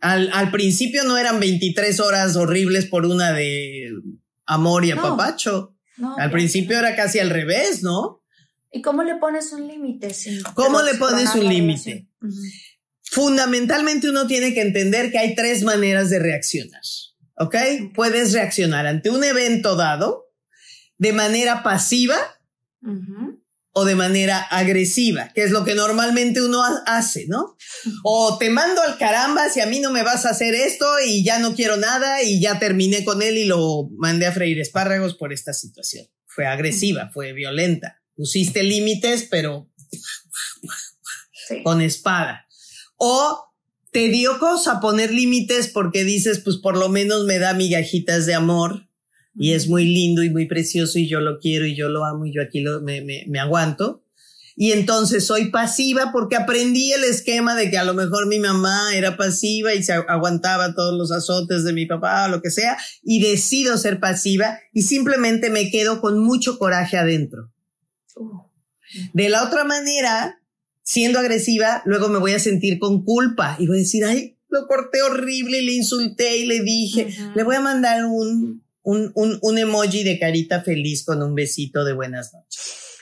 Al, 0.00 0.50
principio 0.50 1.04
no 1.04 1.16
eran 1.16 1.40
23 1.40 2.00
horas 2.00 2.36
horribles 2.36 2.86
por 2.86 3.06
una 3.06 3.32
de 3.32 3.90
amor 4.44 4.84
y 4.84 4.90
apapacho. 4.90 5.74
al 6.18 6.30
principio 6.30 6.78
era 6.78 6.94
casi 6.94 7.18
al 7.18 7.30
revés, 7.30 7.82
¿no? 7.82 8.22
¿Y 8.70 8.82
cómo 8.82 9.02
le 9.02 9.16
pones 9.16 9.52
un 9.52 9.66
límite? 9.66 10.14
¿Cómo 10.54 10.82
le 10.82 10.94
pones 10.94 11.34
un 11.34 11.48
límite? 11.48 12.06
Fundamentalmente 13.02 14.10
uno 14.10 14.26
tiene 14.26 14.52
que 14.52 14.60
entender 14.60 15.10
que 15.10 15.18
hay 15.18 15.34
tres 15.34 15.62
maneras 15.62 16.10
de 16.10 16.18
reaccionar. 16.18 16.82
¿Ok? 17.38 17.56
Puedes 17.94 18.32
reaccionar 18.32 18.86
ante 18.86 19.10
un 19.10 19.24
evento 19.24 19.76
dado 19.76 20.26
de 20.98 21.12
manera 21.12 21.62
pasiva 21.62 22.16
o 23.78 23.84
de 23.84 23.94
manera 23.94 24.40
agresiva, 24.40 25.30
que 25.34 25.42
es 25.42 25.50
lo 25.50 25.62
que 25.62 25.74
normalmente 25.74 26.40
uno 26.40 26.62
hace, 26.86 27.26
¿no? 27.28 27.58
O 28.04 28.38
te 28.38 28.48
mando 28.48 28.80
al 28.80 28.96
caramba 28.96 29.50
si 29.50 29.60
a 29.60 29.66
mí 29.66 29.80
no 29.80 29.90
me 29.90 30.02
vas 30.02 30.24
a 30.24 30.30
hacer 30.30 30.54
esto 30.54 30.86
y 31.04 31.22
ya 31.22 31.38
no 31.40 31.54
quiero 31.54 31.76
nada 31.76 32.22
y 32.22 32.40
ya 32.40 32.58
terminé 32.58 33.04
con 33.04 33.20
él 33.20 33.36
y 33.36 33.44
lo 33.44 33.90
mandé 33.98 34.24
a 34.24 34.32
freír 34.32 34.58
espárragos 34.60 35.14
por 35.14 35.34
esta 35.34 35.52
situación. 35.52 36.06
Fue 36.24 36.46
agresiva, 36.46 37.10
fue 37.12 37.34
violenta. 37.34 38.00
Pusiste 38.14 38.62
límites, 38.62 39.28
pero 39.30 39.70
con 41.62 41.82
espada. 41.82 42.46
O 42.96 43.44
te 43.92 44.08
dio 44.08 44.38
cosa 44.38 44.80
poner 44.80 45.12
límites 45.12 45.68
porque 45.68 46.02
dices, 46.02 46.40
pues 46.42 46.56
por 46.56 46.78
lo 46.78 46.88
menos 46.88 47.26
me 47.26 47.38
da 47.38 47.52
migajitas 47.52 48.24
de 48.24 48.36
amor 48.36 48.85
y 49.38 49.52
es 49.52 49.68
muy 49.68 49.84
lindo 49.84 50.22
y 50.22 50.30
muy 50.30 50.46
precioso 50.46 50.98
y 50.98 51.08
yo 51.08 51.20
lo 51.20 51.38
quiero 51.38 51.66
y 51.66 51.76
yo 51.76 51.88
lo 51.88 52.04
amo 52.04 52.26
y 52.26 52.32
yo 52.32 52.42
aquí 52.42 52.60
lo, 52.60 52.80
me, 52.80 53.02
me, 53.02 53.24
me 53.28 53.38
aguanto. 53.38 54.02
Y 54.58 54.72
entonces 54.72 55.26
soy 55.26 55.50
pasiva 55.50 56.10
porque 56.12 56.34
aprendí 56.34 56.90
el 56.92 57.04
esquema 57.04 57.54
de 57.54 57.70
que 57.70 57.76
a 57.76 57.84
lo 57.84 57.92
mejor 57.92 58.26
mi 58.26 58.38
mamá 58.38 58.96
era 58.96 59.18
pasiva 59.18 59.74
y 59.74 59.82
se 59.82 59.92
aguantaba 59.92 60.74
todos 60.74 60.96
los 60.96 61.12
azotes 61.12 61.62
de 61.64 61.74
mi 61.74 61.84
papá 61.84 62.24
o 62.24 62.28
lo 62.28 62.40
que 62.40 62.50
sea 62.50 62.78
y 63.02 63.20
decido 63.20 63.76
ser 63.76 64.00
pasiva 64.00 64.58
y 64.72 64.82
simplemente 64.82 65.50
me 65.50 65.70
quedo 65.70 66.00
con 66.00 66.18
mucho 66.18 66.58
coraje 66.58 66.96
adentro. 66.96 67.52
Uh. 68.14 68.46
De 69.12 69.28
la 69.28 69.42
otra 69.42 69.64
manera, 69.64 70.40
siendo 70.82 71.18
agresiva, 71.18 71.82
luego 71.84 72.08
me 72.08 72.18
voy 72.18 72.32
a 72.32 72.38
sentir 72.38 72.78
con 72.78 73.04
culpa 73.04 73.56
y 73.58 73.66
voy 73.66 73.76
a 73.76 73.80
decir, 73.80 74.06
ay, 74.06 74.38
lo 74.48 74.66
corté 74.66 75.02
horrible 75.02 75.60
y 75.60 75.66
le 75.66 75.72
insulté 75.72 76.38
y 76.38 76.46
le 76.46 76.60
dije, 76.60 77.14
le 77.34 77.42
voy 77.42 77.56
a 77.56 77.60
mandar 77.60 78.06
un, 78.06 78.62
un, 78.86 79.10
un, 79.16 79.40
un 79.42 79.58
emoji 79.58 80.04
de 80.04 80.16
carita 80.16 80.62
feliz 80.62 81.04
con 81.04 81.20
un 81.20 81.34
besito 81.34 81.84
de 81.84 81.92
buenas 81.92 82.32
noches. 82.32 83.00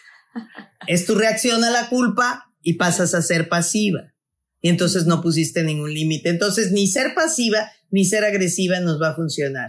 es 0.87 1.05
tu 1.05 1.15
reacción 1.15 1.63
a 1.63 1.71
la 1.71 1.91
culpa 1.91 2.51
y 2.63 2.75
pasas 2.75 3.15
a 3.15 3.21
ser 3.21 3.51
pasiva. 3.51 4.15
Y 4.63 4.71
entonces 4.71 5.05
no 5.05 5.21
pusiste 5.21 5.63
ningún 5.63 5.93
límite. 5.93 6.31
Entonces 6.31 6.73
ni 6.73 6.87
ser 6.87 7.15
pasiva 7.15 7.71
ni 7.91 8.07
ser 8.07 8.25
agresiva 8.25 8.81
nos 8.81 9.01
va 9.01 9.11
a 9.11 9.15
funcionar. 9.15 9.69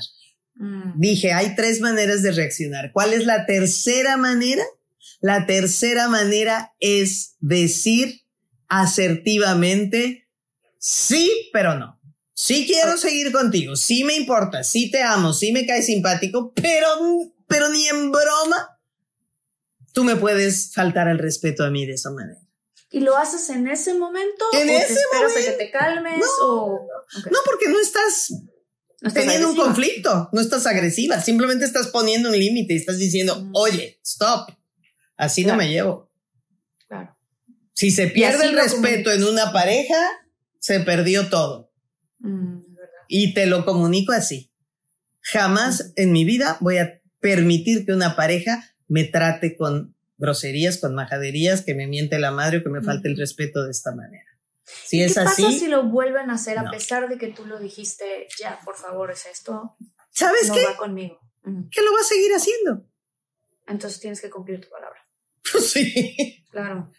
Mm. 0.55 0.97
Dije, 1.01 1.33
hay 1.33 1.53
tres 1.53 1.81
maneras 1.81 2.23
de 2.23 2.31
reaccionar. 2.31 2.93
¿Cuál 2.93 3.11
es 3.11 3.25
la 3.25 3.45
tercera 3.45 4.15
manera? 4.15 4.63
La 5.19 5.45
tercera 5.45 6.07
manera 6.07 6.71
es 6.79 7.35
decir 7.41 8.21
asertivamente, 8.69 10.29
sí, 10.79 11.29
pero 11.51 11.77
no. 11.77 11.94
Sí 12.37 12.65
quiero 12.67 12.97
seguir 12.97 13.31
contigo, 13.31 13.77
sí 13.77 14.03
me 14.03 14.13
importa, 14.13 14.61
sí 14.65 14.91
te 14.91 15.01
amo, 15.01 15.31
sí 15.31 15.53
me 15.53 15.65
cae 15.65 15.81
simpático, 15.81 16.51
pero, 16.53 16.89
pero 17.47 17.69
ni 17.69 17.87
en 17.87 18.11
broma 18.11 18.77
tú 19.93 20.03
me 20.03 20.17
puedes 20.17 20.73
faltar 20.73 21.07
al 21.07 21.17
respeto 21.17 21.63
a 21.63 21.69
mí 21.69 21.85
de 21.85 21.93
esa 21.93 22.11
manera. 22.11 22.41
¿Y 22.91 22.99
lo 22.99 23.15
haces 23.15 23.49
en 23.49 23.69
ese 23.69 23.93
momento? 23.93 24.45
En 24.51 24.69
ese 24.69 24.87
te 24.87 24.93
esperas 24.93 25.31
momento. 25.31 25.49
a 25.49 25.51
que 25.53 25.57
te 25.65 25.71
calmes? 25.71 26.19
No, 26.19 26.47
o... 26.47 26.87
no 27.31 27.39
porque 27.45 27.69
no 27.69 27.79
estás, 27.79 28.33
teniendo 29.13 29.51
un 29.51 29.55
conflicto, 29.55 30.29
no 30.33 30.41
estás 30.41 30.65
agresiva, 30.65 31.21
simplemente 31.21 31.63
estás 31.63 31.87
poniendo 31.87 32.29
un 32.29 32.37
límite 32.37 32.73
y 32.73 32.77
estás 32.77 32.97
diciendo, 32.97 33.41
mm. 33.41 33.51
oye, 33.53 33.97
stop, 34.03 34.51
así 35.15 35.45
no 35.45 35.55
me 35.55 35.69
llevo. 35.69 36.11
Claro. 36.87 37.17
Si 37.73 37.91
se 37.91 38.07
pierde 38.07 38.43
el 38.43 38.55
respeto 38.55 39.09
en 39.09 39.23
una 39.23 39.53
pareja, 39.53 39.95
se 40.59 40.81
perdió 40.81 41.29
todo. 41.29 41.64
Y 43.07 43.33
te 43.33 43.45
lo 43.45 43.65
comunico 43.65 44.11
así. 44.11 44.51
Jamás 45.21 45.93
en 45.95 46.11
mi 46.11 46.25
vida 46.25 46.57
voy 46.61 46.77
a 46.77 47.01
permitir 47.19 47.85
que 47.85 47.93
una 47.93 48.15
pareja 48.15 48.63
me 48.87 49.03
trate 49.03 49.55
con 49.57 49.95
groserías, 50.17 50.77
con 50.77 50.95
majaderías, 50.95 51.63
que 51.63 51.73
me 51.73 51.87
miente 51.87 52.19
la 52.19 52.31
madre 52.31 52.59
o 52.59 52.63
que 52.63 52.69
me 52.69 52.81
falte 52.81 53.09
el 53.09 53.17
respeto 53.17 53.63
de 53.63 53.71
esta 53.71 53.93
manera. 53.93 54.25
Si 54.63 55.01
es 55.01 55.13
¿Qué 55.15 55.19
así. 55.21 55.43
pasa 55.43 55.59
si 55.59 55.67
lo 55.67 55.83
vuelven 55.83 56.29
a 56.29 56.35
hacer 56.35 56.57
a 56.57 56.69
pesar 56.69 57.07
de 57.09 57.17
que 57.17 57.27
tú 57.27 57.45
lo 57.45 57.59
dijiste, 57.59 58.27
ya, 58.39 58.59
por 58.63 58.75
favor, 58.75 59.11
es 59.11 59.25
esto? 59.25 59.75
¿Sabes 60.09 60.47
no 60.47 60.55
qué? 60.55 60.65
va 60.65 60.77
conmigo. 60.77 61.19
Que 61.43 61.81
lo 61.81 61.93
va 61.93 61.99
a 62.01 62.03
seguir 62.03 62.31
haciendo. 62.31 62.87
Entonces 63.67 63.99
tienes 63.99 64.21
que 64.21 64.29
cumplir 64.29 64.61
tu 64.61 64.69
palabra. 64.69 64.99
sí. 65.61 66.45
Claro. 66.49 66.89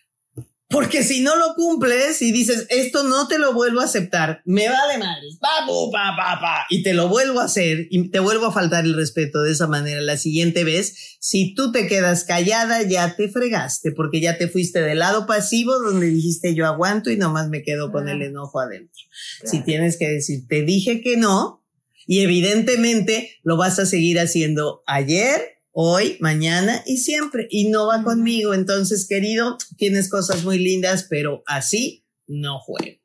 Porque 0.69 1.05
si 1.05 1.21
no 1.21 1.37
lo 1.37 1.55
cumples 1.55 2.21
y 2.23 2.33
dices, 2.33 2.67
esto 2.71 3.05
no 3.05 3.29
te 3.29 3.39
lo 3.39 3.53
vuelvo 3.53 3.81
a 3.81 3.85
aceptar, 3.85 4.43
me 4.45 4.69
vale 4.69 4.99
madres, 4.99 5.39
pa, 5.41 5.64
pa, 5.93 6.17
pa, 6.17 6.41
pa, 6.41 6.67
y 6.71 6.83
te 6.83 6.93
lo 6.93 7.09
vuelvo 7.09 7.39
a 7.39 7.45
hacer 7.45 7.87
y 7.89 8.11
te 8.11 8.19
vuelvo 8.19 8.47
a 8.47 8.53
faltar 8.53 8.85
el 8.85 8.95
respeto 8.95 9.43
de 9.43 9.53
esa 9.53 9.69
manera 9.69 10.01
la 10.01 10.17
siguiente 10.17 10.64
vez, 10.64 11.19
si 11.21 11.55
tú 11.55 11.71
te 11.71 11.87
quedas 11.87 12.25
callada, 12.25 12.83
ya 12.83 13.14
te 13.14 13.29
fregaste, 13.29 13.93
porque 13.93 14.21
ya 14.21 14.39
te 14.39 14.49
fuiste 14.49 14.83
del 14.83 14.99
lado 14.99 15.25
pasivo 15.27 15.79
donde 15.79 16.09
dijiste 16.09 16.57
yo 16.57 16.67
aguanto 16.67 17.11
y 17.11 17.17
nomás 17.17 17.49
me 17.49 17.62
quedo 17.62 17.93
con 17.93 18.09
el 18.09 18.23
enojo 18.23 18.59
adentro. 18.59 19.03
Si 19.45 19.62
tienes 19.62 19.97
que 19.97 20.09
decir, 20.09 20.49
te 20.49 20.62
dije 20.62 21.01
que 21.01 21.17
no, 21.17 21.64
y 22.07 22.21
evidentemente 22.21 23.39
lo 23.43 23.57
vas 23.57 23.79
a 23.79 23.87
seguir 23.87 24.19
haciendo 24.19 24.83
ayer, 24.87 25.55
hoy, 25.79 26.16
mañana 26.20 26.83
y 26.87 26.97
siempre. 26.97 27.47
Y 27.51 27.68
no 27.68 27.87
va 27.87 28.03
conmigo. 28.03 28.55
Entonces, 28.55 29.07
querido, 29.07 29.59
tienes 29.77 30.09
cosas 30.09 30.43
muy 30.43 30.59
lindas, 30.59 31.07
pero 31.09 31.43
así 31.47 32.07
no 32.27 32.59
juego. 32.59 32.99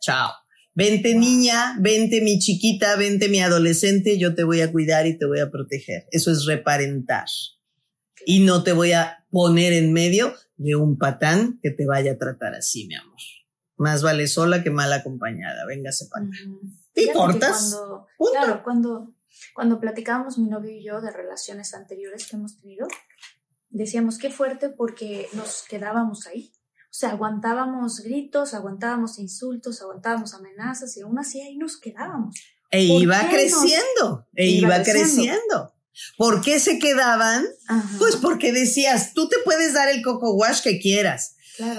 Chao. 0.00 0.32
Vente 0.74 1.14
niña, 1.14 1.76
vente 1.80 2.20
mi 2.20 2.38
chiquita, 2.38 2.96
vente 2.96 3.28
mi 3.28 3.40
adolescente, 3.40 4.18
yo 4.18 4.34
te 4.34 4.44
voy 4.44 4.60
a 4.60 4.70
cuidar 4.70 5.06
y 5.06 5.16
te 5.16 5.24
voy 5.24 5.38
a 5.38 5.50
proteger. 5.50 6.06
Eso 6.10 6.30
es 6.32 6.44
reparentar. 6.44 7.26
Y 8.26 8.40
no 8.40 8.62
te 8.62 8.72
voy 8.72 8.92
a 8.92 9.24
poner 9.30 9.72
en 9.72 9.92
medio 9.92 10.34
de 10.56 10.74
un 10.74 10.98
patán 10.98 11.60
que 11.62 11.70
te 11.70 11.86
vaya 11.86 12.12
a 12.12 12.18
tratar 12.18 12.54
así, 12.54 12.88
mi 12.88 12.96
amor. 12.96 13.16
Más 13.78 14.02
vale 14.02 14.26
sola 14.26 14.62
que 14.62 14.70
mal 14.70 14.92
acompañada. 14.92 15.64
Véngase 15.64 16.06
para 16.10 16.26
acá. 16.26 16.36
Y 16.94 17.08
cortas. 17.12 17.78
Cuando, 18.18 18.32
claro, 18.32 18.62
cuando 18.64 19.15
cuando 19.54 19.80
platicábamos 19.80 20.38
mi 20.38 20.48
novio 20.48 20.70
y 20.70 20.84
yo 20.84 21.00
de 21.00 21.10
relaciones 21.10 21.74
anteriores 21.74 22.26
que 22.26 22.36
hemos 22.36 22.60
tenido, 22.60 22.88
decíamos 23.70 24.18
qué 24.18 24.30
fuerte 24.30 24.68
porque 24.68 25.28
nos 25.32 25.64
quedábamos 25.68 26.26
ahí. 26.26 26.52
O 26.84 26.98
sea, 26.98 27.10
aguantábamos 27.10 28.00
gritos, 28.00 28.54
aguantábamos 28.54 29.18
insultos, 29.18 29.82
aguantábamos 29.82 30.32
amenazas 30.34 30.96
y 30.96 31.02
aún 31.02 31.18
así 31.18 31.40
ahí 31.40 31.58
nos 31.58 31.78
quedábamos. 31.78 32.36
E 32.70 32.82
iba 32.82 33.20
creciendo, 33.28 34.26
e 34.34 34.48
iba, 34.48 34.82
creciendo. 34.82 35.74
¿Por 36.16 36.40
qué 36.42 36.58
se 36.58 36.78
quedaban? 36.78 37.46
Pues 37.98 38.16
porque 38.16 38.52
decías, 38.52 39.12
tú 39.14 39.28
te 39.28 39.36
puedes 39.44 39.74
dar 39.74 39.88
el 39.88 40.02
coco 40.02 40.34
wash 40.34 40.62
que 40.62 40.78
quieras, 40.78 41.35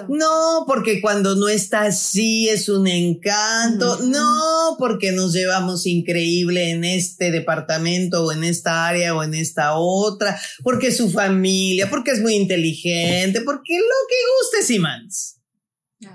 no, 0.07 0.65
porque 0.67 1.01
cuando 1.01 1.36
no 1.36 1.47
está 1.47 1.82
así 1.82 2.49
es 2.49 2.69
un 2.69 2.88
encanto. 2.88 3.99
No, 4.03 4.75
porque 4.80 5.11
nos 5.11 5.34
llevamos 5.34 5.86
increíble 5.86 6.71
en 6.71 6.84
este 6.84 7.32
departamento 7.32 8.23
o 8.25 8.32
en 8.32 8.43
esta 8.43 8.88
área 8.88 9.15
o 9.15 9.23
en 9.23 9.34
esta 9.34 9.75
otra. 9.75 10.39
Porque 10.63 10.91
su 10.91 11.09
familia, 11.09 11.89
porque 11.89 12.11
es 12.11 12.21
muy 12.21 12.36
inteligente, 12.36 13.41
porque 13.41 13.78
lo 13.78 14.07
que 14.09 14.15
guste, 14.39 14.65
Simans. 14.65 15.39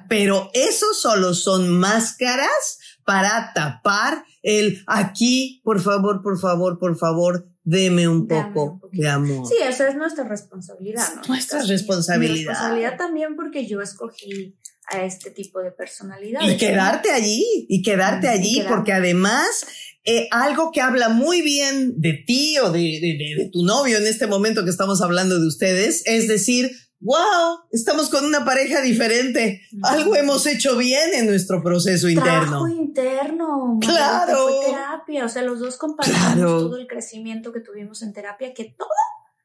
Pero 0.09 0.51
eso 0.55 0.87
solo 0.95 1.35
son 1.35 1.69
máscaras 1.69 2.79
para 3.05 3.53
tapar 3.53 4.25
el 4.43 4.83
aquí, 4.87 5.61
por 5.65 5.81
favor, 5.81 6.23
por 6.23 6.39
favor, 6.39 6.79
por 6.79 6.97
favor, 6.97 7.52
deme 7.65 8.09
un 8.09 8.27
poco 8.27 8.81
de 8.93 9.09
amor. 9.09 9.47
Sí, 9.47 9.55
esa 9.63 9.89
es 9.89 9.97
nuestra 9.97 10.25
responsabilidad, 10.25 11.15
¿no? 11.17 11.23
Nuestra 11.29 11.63
responsabilidad. 11.63 12.33
Mi 12.33 12.45
responsabilidad 12.45 12.97
también 12.97 13.37
porque 13.37 13.67
yo 13.67 13.81
escogí 13.81 14.57
a 14.87 15.05
este 15.05 15.31
tipo 15.31 15.61
de 15.61 15.71
personalidad. 15.71 16.41
Y 16.43 16.57
quedarte 16.57 17.11
allí, 17.11 17.67
y 17.69 17.83
quedarte 17.83 18.29
allí, 18.29 18.63
porque 18.69 18.93
además 18.93 19.65
eh, 20.05 20.27
algo 20.33 20.73
que 20.73 20.81
habla 20.81 21.09
muy 21.09 21.43
bien 21.43 22.01
de 22.01 22.25
ti 22.27 22.59
o 22.59 22.73
de, 22.73 22.81
de, 22.81 23.43
de, 23.45 23.51
tu 23.53 23.63
novio 23.65 23.99
en 23.99 24.07
este 24.07 24.27
momento 24.27 24.65
que 24.65 24.71
estamos 24.71 25.01
hablando 25.01 25.39
de 25.39 25.47
ustedes, 25.47 26.03
es 26.07 26.27
decir, 26.27 26.73
wow, 27.03 27.59
estamos 27.73 28.09
con 28.09 28.25
una 28.25 28.45
pareja 28.45 28.81
diferente. 28.81 29.63
Algo 29.83 30.17
hemos 30.17 30.47
hecho 30.47 30.77
bien 30.77 31.15
en 31.15 31.27
nuestro 31.27 31.63
proceso 31.63 32.09
interno. 32.09 32.41
Trabajo 32.41 32.69
interno. 32.69 33.79
Claro. 33.81 34.49
Fue 34.49 34.67
terapia. 34.67 35.25
O 35.25 35.29
sea, 35.29 35.43
los 35.43 35.59
dos 35.59 35.77
compartimos 35.77 36.35
todo 36.35 36.77
el 36.77 36.87
crecimiento 36.87 37.53
que 37.53 37.61
tuvimos 37.61 38.03
en 38.03 38.13
terapia, 38.13 38.55
que 38.55 38.75
todo 38.77 38.89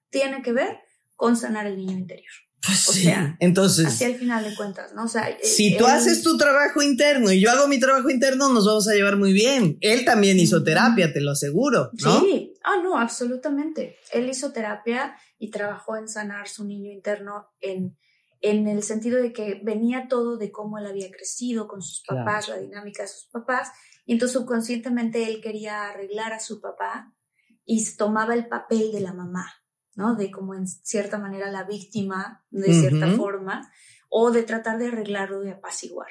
tiene 0.09 0.41
que 0.41 0.53
ver 0.53 0.77
con 1.15 1.35
sanar 1.35 1.65
el 1.65 1.77
niño 1.77 1.97
interior. 1.97 2.31
Pues 2.65 2.89
o 2.89 2.91
sí. 2.91 3.03
sea, 3.03 3.37
entonces. 3.39 3.85
Así 3.85 4.03
al 4.03 4.15
final 4.15 4.43
de 4.43 4.55
cuentas, 4.55 4.93
¿no? 4.93 5.05
O 5.05 5.07
sea, 5.07 5.37
si 5.41 5.77
tú 5.77 5.85
haces 5.85 6.21
tu 6.21 6.37
trabajo 6.37 6.81
interno 6.81 7.31
y 7.31 7.39
yo 7.39 7.49
hago 7.49 7.67
mi 7.67 7.79
trabajo 7.79 8.09
interno, 8.09 8.51
nos 8.51 8.65
vamos 8.65 8.87
a 8.87 8.93
llevar 8.93 9.15
muy 9.15 9.31
bien. 9.31 9.77
Él 9.81 10.03
también 10.05 10.39
hizo 10.39 10.63
terapia, 10.63 11.13
te 11.13 11.21
lo 11.21 11.31
aseguro, 11.31 11.91
¿no? 12.03 12.19
Sí, 12.19 12.53
ah, 12.63 12.81
no, 12.83 12.97
absolutamente. 12.97 13.97
Él 14.11 14.29
hizo 14.29 14.51
terapia 14.51 15.15
y 15.37 15.51
trabajó 15.51 15.97
en 15.97 16.07
sanar 16.07 16.47
su 16.47 16.65
niño 16.65 16.91
interno 16.91 17.49
en, 17.59 17.97
en 18.41 18.67
el 18.67 18.83
sentido 18.83 19.21
de 19.21 19.33
que 19.33 19.61
venía 19.63 20.07
todo 20.07 20.37
de 20.37 20.51
cómo 20.51 20.77
él 20.77 20.87
había 20.87 21.09
crecido 21.11 21.67
con 21.67 21.81
sus 21.81 22.03
papás, 22.05 22.49
la 22.49 22.57
dinámica 22.57 23.03
de 23.03 23.09
sus 23.09 23.25
papás, 23.25 23.71
y 24.05 24.13
entonces 24.13 24.39
subconscientemente 24.39 25.27
él 25.27 25.41
quería 25.41 25.89
arreglar 25.89 26.33
a 26.33 26.39
su 26.39 26.61
papá 26.61 27.13
y 27.65 27.83
tomaba 27.95 28.33
el 28.33 28.47
papel 28.47 28.91
de 28.91 29.01
la 29.01 29.13
mamá. 29.13 29.45
¿no? 29.97 30.15
De 30.15 30.29
como 30.29 30.53
en 30.53 30.67
cierta 30.67 31.17
manera 31.17 31.51
la 31.51 31.63
víctima, 31.63 32.45
de 32.51 32.71
cierta 32.71 33.07
forma, 33.17 33.69
o 34.09 34.31
de 34.31 34.43
tratar 34.43 34.77
de 34.77 34.87
arreglarlo, 34.87 35.41
de 35.41 35.51
apaciguar. 35.51 36.07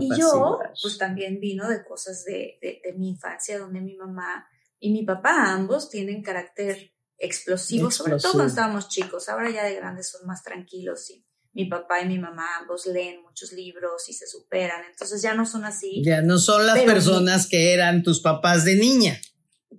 Y 0.00 0.16
yo, 0.16 0.60
pues 0.80 0.98
también 0.98 1.40
vino 1.40 1.66
de 1.66 1.82
cosas 1.82 2.24
de, 2.24 2.58
de, 2.60 2.92
mi 2.92 3.08
infancia, 3.08 3.58
donde 3.58 3.80
mi 3.80 3.96
mamá 3.96 4.46
y 4.78 4.92
mi 4.92 5.02
papá 5.04 5.52
ambos 5.52 5.88
tienen 5.88 6.22
carácter 6.22 6.92
explosivo, 7.22 7.90
sobre 7.90 8.16
todo 8.16 8.32
cuando 8.32 8.48
estábamos 8.48 8.88
chicos. 8.88 9.28
Ahora 9.28 9.50
ya 9.50 9.64
de 9.64 9.76
grandes 9.76 10.10
son 10.10 10.26
más 10.26 10.42
tranquilos 10.42 11.08
y 11.10 11.24
mi 11.54 11.66
papá 11.66 12.00
y 12.00 12.08
mi 12.08 12.18
mamá 12.18 12.44
ambos 12.60 12.86
leen 12.86 13.22
muchos 13.22 13.52
libros 13.52 14.08
y 14.08 14.12
se 14.12 14.26
superan, 14.26 14.82
entonces 14.90 15.22
ya 15.22 15.34
no 15.34 15.46
son 15.46 15.64
así. 15.64 16.02
Ya 16.04 16.22
no 16.22 16.38
son 16.38 16.66
las 16.66 16.80
personas 16.80 17.46
que 17.46 17.72
eran 17.72 18.02
tus 18.02 18.20
papás 18.20 18.64
de 18.64 18.76
niña. 18.76 19.20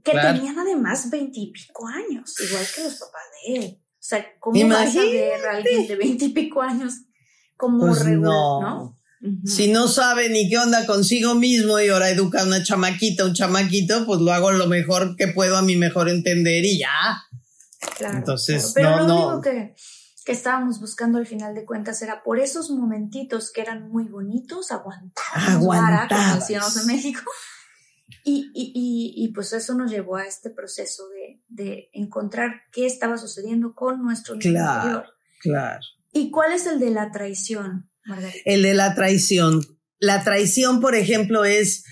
Que 0.03 0.11
tenían 0.11 0.57
además 0.57 1.09
veintipico 1.09 1.87
años, 1.87 2.33
igual 2.39 2.65
que 2.75 2.83
los 2.83 2.93
papás 2.95 3.23
de 3.31 3.55
él. 3.55 3.79
O 3.79 4.05
sea, 4.05 4.25
¿cómo 4.39 4.69
vas 4.69 4.95
a 4.95 5.01
ver 5.01 5.45
a 5.45 5.57
alguien 5.57 5.87
de 5.87 5.95
veintipico 5.95 6.61
años 6.61 6.93
como 7.55 7.87
pues 7.87 8.03
regular, 8.03 8.31
no? 8.61 8.99
Si 9.45 9.71
no 9.71 9.87
sabe 9.87 10.29
ni 10.29 10.49
qué 10.49 10.57
onda 10.57 10.85
consigo 10.85 11.33
mismo 11.33 11.79
y 11.79 11.87
ahora 11.87 12.09
educa 12.09 12.41
a 12.41 12.45
una 12.45 12.61
chamaquita, 12.61 13.23
un 13.23 13.33
chamaquito, 13.33 14.05
pues 14.05 14.19
lo 14.19 14.33
hago 14.33 14.51
lo 14.51 14.67
mejor 14.67 15.15
que 15.15 15.29
puedo 15.29 15.55
a 15.55 15.61
mi 15.61 15.77
mejor 15.77 16.09
entender 16.09 16.65
y 16.65 16.79
ya. 16.79 17.23
Claro, 17.97 18.17
Entonces, 18.17 18.71
Pero 18.73 19.05
lo 19.05 19.15
único 19.15 19.41
que, 19.41 19.75
que 20.25 20.31
estábamos 20.31 20.79
buscando 20.79 21.17
al 21.17 21.27
final 21.27 21.53
de 21.53 21.65
cuentas 21.65 22.01
era 22.01 22.23
por 22.23 22.39
esos 22.39 22.69
momentitos 22.69 23.51
que 23.51 23.61
eran 23.61 23.89
muy 23.89 24.05
bonitos, 24.05 24.71
aguantar. 24.71 25.23
Aguantar. 25.33 26.07
como 26.09 26.35
decíamos 26.35 26.77
en 26.77 26.87
México. 26.87 27.21
Y, 28.25 28.51
y, 28.53 28.71
y, 28.73 29.25
y, 29.25 29.33
pues 29.33 29.53
eso 29.53 29.73
nos 29.73 29.91
llevó 29.91 30.17
a 30.17 30.25
este 30.25 30.49
proceso 30.49 31.03
de, 31.09 31.41
de 31.47 31.89
encontrar 31.93 32.63
qué 32.71 32.85
estaba 32.85 33.17
sucediendo 33.17 33.73
con 33.73 34.01
nuestro 34.01 34.35
niño 34.35 34.51
claro, 34.51 35.03
Claro. 35.41 35.81
¿Y 36.13 36.29
cuál 36.29 36.53
es 36.53 36.67
el 36.67 36.79
de 36.79 36.91
la 36.91 37.11
traición? 37.11 37.89
El 38.45 38.63
de 38.63 38.73
la 38.73 38.93
traición. 38.95 39.61
La 39.99 40.23
traición, 40.23 40.79
por 40.79 40.95
ejemplo, 40.95 41.43
es, 41.43 41.85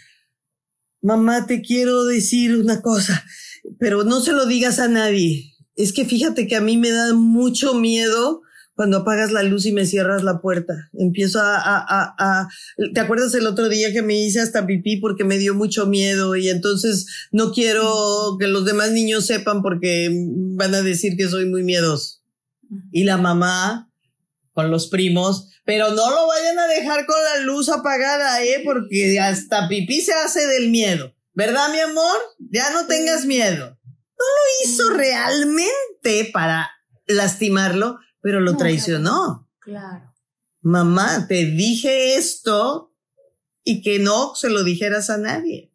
mamá, 1.02 1.48
te 1.48 1.62
quiero 1.62 2.06
decir 2.06 2.56
una 2.56 2.82
cosa, 2.82 3.26
pero 3.80 4.04
no 4.04 4.22
se 4.22 4.34
lo 4.34 4.46
digas 4.46 4.80
a 4.80 4.88
nadie. 4.88 5.51
Es 5.76 5.94
que 5.94 6.06
fíjate 6.06 6.48
que 6.48 6.56
a 6.56 6.62
mí 6.62 6.78
me 6.78 6.92
da 6.92 7.14
mucho 7.14 7.74
miedo 7.74 8.42
cuando 8.76 8.98
apagas 8.98 9.32
la 9.32 9.44
luz 9.44 9.66
y 9.66 9.72
me 9.72 9.86
cierras 9.86 10.24
la 10.24 10.42
puerta. 10.42 10.90
Empiezo 10.94 11.40
a, 11.40 11.56
a, 11.58 12.16
a, 12.18 12.50
¿te 12.94 13.00
acuerdas 13.00 13.34
el 13.36 13.46
otro 13.46 13.70
día 13.70 13.92
que 13.92 14.02
me 14.02 14.20
hice 14.20 14.40
hasta 14.40 14.66
pipí 14.66 14.98
porque 14.98 15.24
me 15.24 15.38
dio 15.38 15.54
mucho 15.54 15.86
miedo 15.86 16.36
y 16.36 16.50
entonces 16.50 17.06
no 17.32 17.52
quiero 17.52 18.38
que 18.40 18.48
los 18.48 18.66
demás 18.66 18.92
niños 18.92 19.26
sepan 19.26 19.62
porque 19.62 20.10
van 20.56 20.74
a 20.74 20.82
decir 20.82 21.16
que 21.16 21.30
soy 21.30 21.46
muy 21.46 21.64
miedoso. 21.64 22.22
Y 22.92 23.04
la 23.04 23.18
mamá 23.18 23.92
con 24.54 24.72
los 24.72 24.88
primos, 24.88 25.50
pero 25.66 25.90
no 25.94 26.10
lo 26.10 26.28
vayan 26.28 26.60
a 26.60 26.68
dejar 26.68 27.06
con 27.06 27.18
la 27.24 27.46
luz 27.46 27.70
apagada, 27.70 28.44
¿eh? 28.44 28.62
Porque 28.66 29.20
hasta 29.20 29.68
pipí 29.68 30.02
se 30.02 30.14
hace 30.14 30.46
del 30.48 30.70
miedo. 30.70 31.14
¿Verdad, 31.34 31.72
mi 31.72 31.80
amor? 31.80 32.18
Ya 32.40 32.72
no 32.72 32.88
tengas 32.88 33.26
miedo. 33.26 33.78
No 34.22 34.28
lo 34.28 34.70
hizo 34.70 34.90
realmente 34.92 36.30
para 36.32 36.70
lastimarlo, 37.08 38.00
pero 38.22 38.40
lo 38.40 38.58
traicionó. 38.58 39.50
Claro. 39.60 40.14
Mamá, 40.62 41.26
te 41.28 41.46
dije 41.46 42.16
esto 42.16 42.94
y 43.64 43.82
que 43.82 44.00
no 44.00 44.36
se 44.36 44.50
lo 44.50 44.64
dijeras 44.64 45.10
a 45.10 45.18
nadie. 45.18 45.72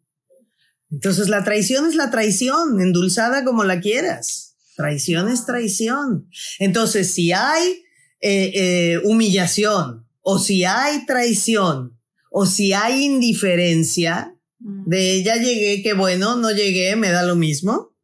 Entonces 0.89 1.27
la 1.27 1.43
traición 1.43 1.87
es 1.87 1.95
la 1.95 2.09
traición, 2.09 2.79
endulzada 2.79 3.43
como 3.43 3.63
la 3.63 3.81
quieras. 3.81 4.55
Traición 4.75 5.27
es 5.27 5.45
traición. 5.45 6.29
Entonces, 6.59 7.11
si 7.13 7.33
hay 7.33 7.83
eh, 8.21 8.51
eh, 8.53 8.97
humillación, 9.03 10.07
o 10.21 10.39
si 10.39 10.65
hay 10.65 11.05
traición, 11.05 11.99
o 12.29 12.45
si 12.45 12.73
hay 12.73 13.03
indiferencia, 13.05 14.35
mm. 14.59 14.89
de 14.89 15.23
ya 15.23 15.35
llegué, 15.35 15.81
que 15.81 15.93
bueno, 15.93 16.35
no 16.35 16.51
llegué, 16.51 16.95
me 16.95 17.09
da 17.09 17.23
lo 17.23 17.35
mismo. 17.35 17.96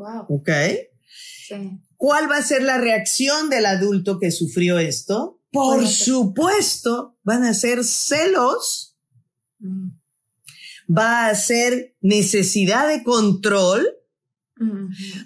Wow. 0.00 0.24
Ok. 0.30 0.50
¿Cuál 1.96 2.30
va 2.30 2.38
a 2.38 2.42
ser 2.42 2.62
la 2.62 2.78
reacción 2.78 3.50
del 3.50 3.66
adulto 3.66 4.18
que 4.18 4.30
sufrió 4.30 4.78
esto? 4.78 5.42
Por 5.52 5.86
supuesto, 5.86 7.18
van 7.22 7.44
a 7.44 7.52
ser 7.52 7.84
celos. 7.84 8.96
Mm. 9.58 9.90
Va 10.90 11.26
a 11.26 11.34
ser 11.34 11.96
necesidad 12.00 12.88
de 12.88 13.02
control. 13.02 13.86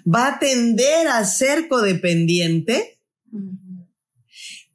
Va 0.05 0.27
a 0.27 0.39
tender 0.39 1.07
a 1.07 1.23
ser 1.25 1.67
codependiente 1.67 3.01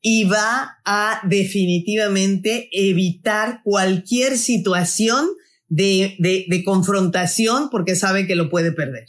y 0.01 0.25
va 0.25 0.79
a 0.85 1.21
definitivamente 1.27 2.69
evitar 2.73 3.61
cualquier 3.65 4.37
situación 4.37 5.29
de, 5.69 6.17
de, 6.19 6.45
de, 6.49 6.65
confrontación 6.65 7.71
porque 7.71 7.97
sabe 7.97 8.27
que 8.27 8.35
lo 8.35 8.51
puede 8.51 8.73
perder. 8.73 9.07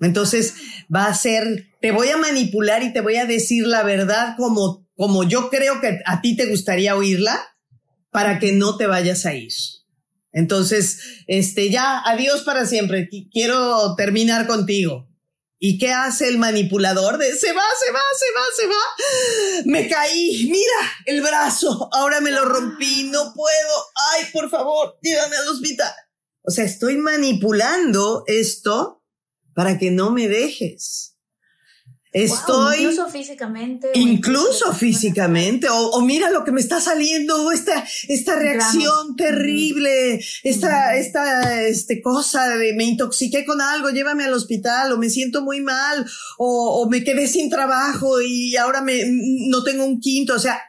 Entonces 0.00 0.54
va 0.94 1.06
a 1.06 1.14
ser, 1.14 1.66
te 1.80 1.90
voy 1.90 2.08
a 2.08 2.16
manipular 2.16 2.82
y 2.82 2.92
te 2.92 3.00
voy 3.00 3.16
a 3.16 3.26
decir 3.26 3.66
la 3.66 3.82
verdad 3.82 4.34
como, 4.36 4.86
como 4.96 5.24
yo 5.24 5.50
creo 5.50 5.80
que 5.80 6.00
a 6.06 6.20
ti 6.20 6.36
te 6.36 6.46
gustaría 6.46 6.96
oírla 6.96 7.56
para 8.10 8.38
que 8.38 8.52
no 8.52 8.76
te 8.76 8.86
vayas 8.86 9.26
a 9.26 9.34
ir. 9.34 9.52
Entonces, 10.32 11.00
este, 11.26 11.70
ya, 11.70 11.98
adiós 11.98 12.42
para 12.42 12.66
siempre. 12.66 13.08
Quiero 13.32 13.94
terminar 13.96 14.46
contigo. 14.46 15.08
¿Y 15.60 15.78
qué 15.78 15.90
hace 15.90 16.28
el 16.28 16.38
manipulador? 16.38 17.18
De, 17.18 17.36
se 17.36 17.52
va, 17.52 17.62
se 17.84 17.92
va, 17.92 18.00
se 18.16 18.26
va, 18.36 18.44
se 18.56 18.66
va. 18.68 19.64
Me 19.64 19.88
caí, 19.88 20.48
mira 20.48 20.92
el 21.06 21.20
brazo, 21.20 21.88
ahora 21.92 22.20
me 22.20 22.30
lo 22.30 22.44
rompí, 22.44 23.08
no 23.10 23.32
puedo. 23.34 23.86
Ay, 24.12 24.26
por 24.32 24.48
favor, 24.48 24.96
llévame 25.02 25.36
al 25.36 25.48
hospital. 25.48 25.92
O 26.42 26.52
sea, 26.52 26.64
estoy 26.64 26.96
manipulando 26.96 28.22
esto 28.28 28.97
para 29.58 29.76
que 29.76 29.90
no 29.90 30.12
me 30.12 30.28
dejes. 30.28 31.16
Estoy. 32.12 32.76
incluso 32.76 33.08
físicamente. 33.08 33.88
Incluso, 33.94 34.72
físicamente. 34.72 35.66
O, 35.68 36.00
mira 36.02 36.30
lo 36.30 36.44
que 36.44 36.52
me 36.52 36.60
está 36.60 36.80
saliendo, 36.80 37.50
esta, 37.50 37.84
esta 38.06 38.38
reacción 38.38 39.16
terrible, 39.16 40.20
esta, 40.44 40.94
esta, 40.96 41.64
este 41.64 42.00
cosa 42.00 42.56
de 42.56 42.72
me 42.74 42.84
intoxiqué 42.84 43.44
con 43.44 43.60
algo, 43.60 43.90
llévame 43.90 44.22
al 44.22 44.34
hospital, 44.34 44.92
o 44.92 44.96
me 44.96 45.10
siento 45.10 45.42
muy 45.42 45.60
mal, 45.60 46.06
o, 46.38 46.80
o 46.80 46.88
me 46.88 47.02
quedé 47.02 47.26
sin 47.26 47.50
trabajo 47.50 48.20
y 48.20 48.54
ahora 48.54 48.80
me, 48.80 49.06
no 49.08 49.64
tengo 49.64 49.84
un 49.84 49.98
quinto. 49.98 50.36
O 50.36 50.38
sea, 50.38 50.62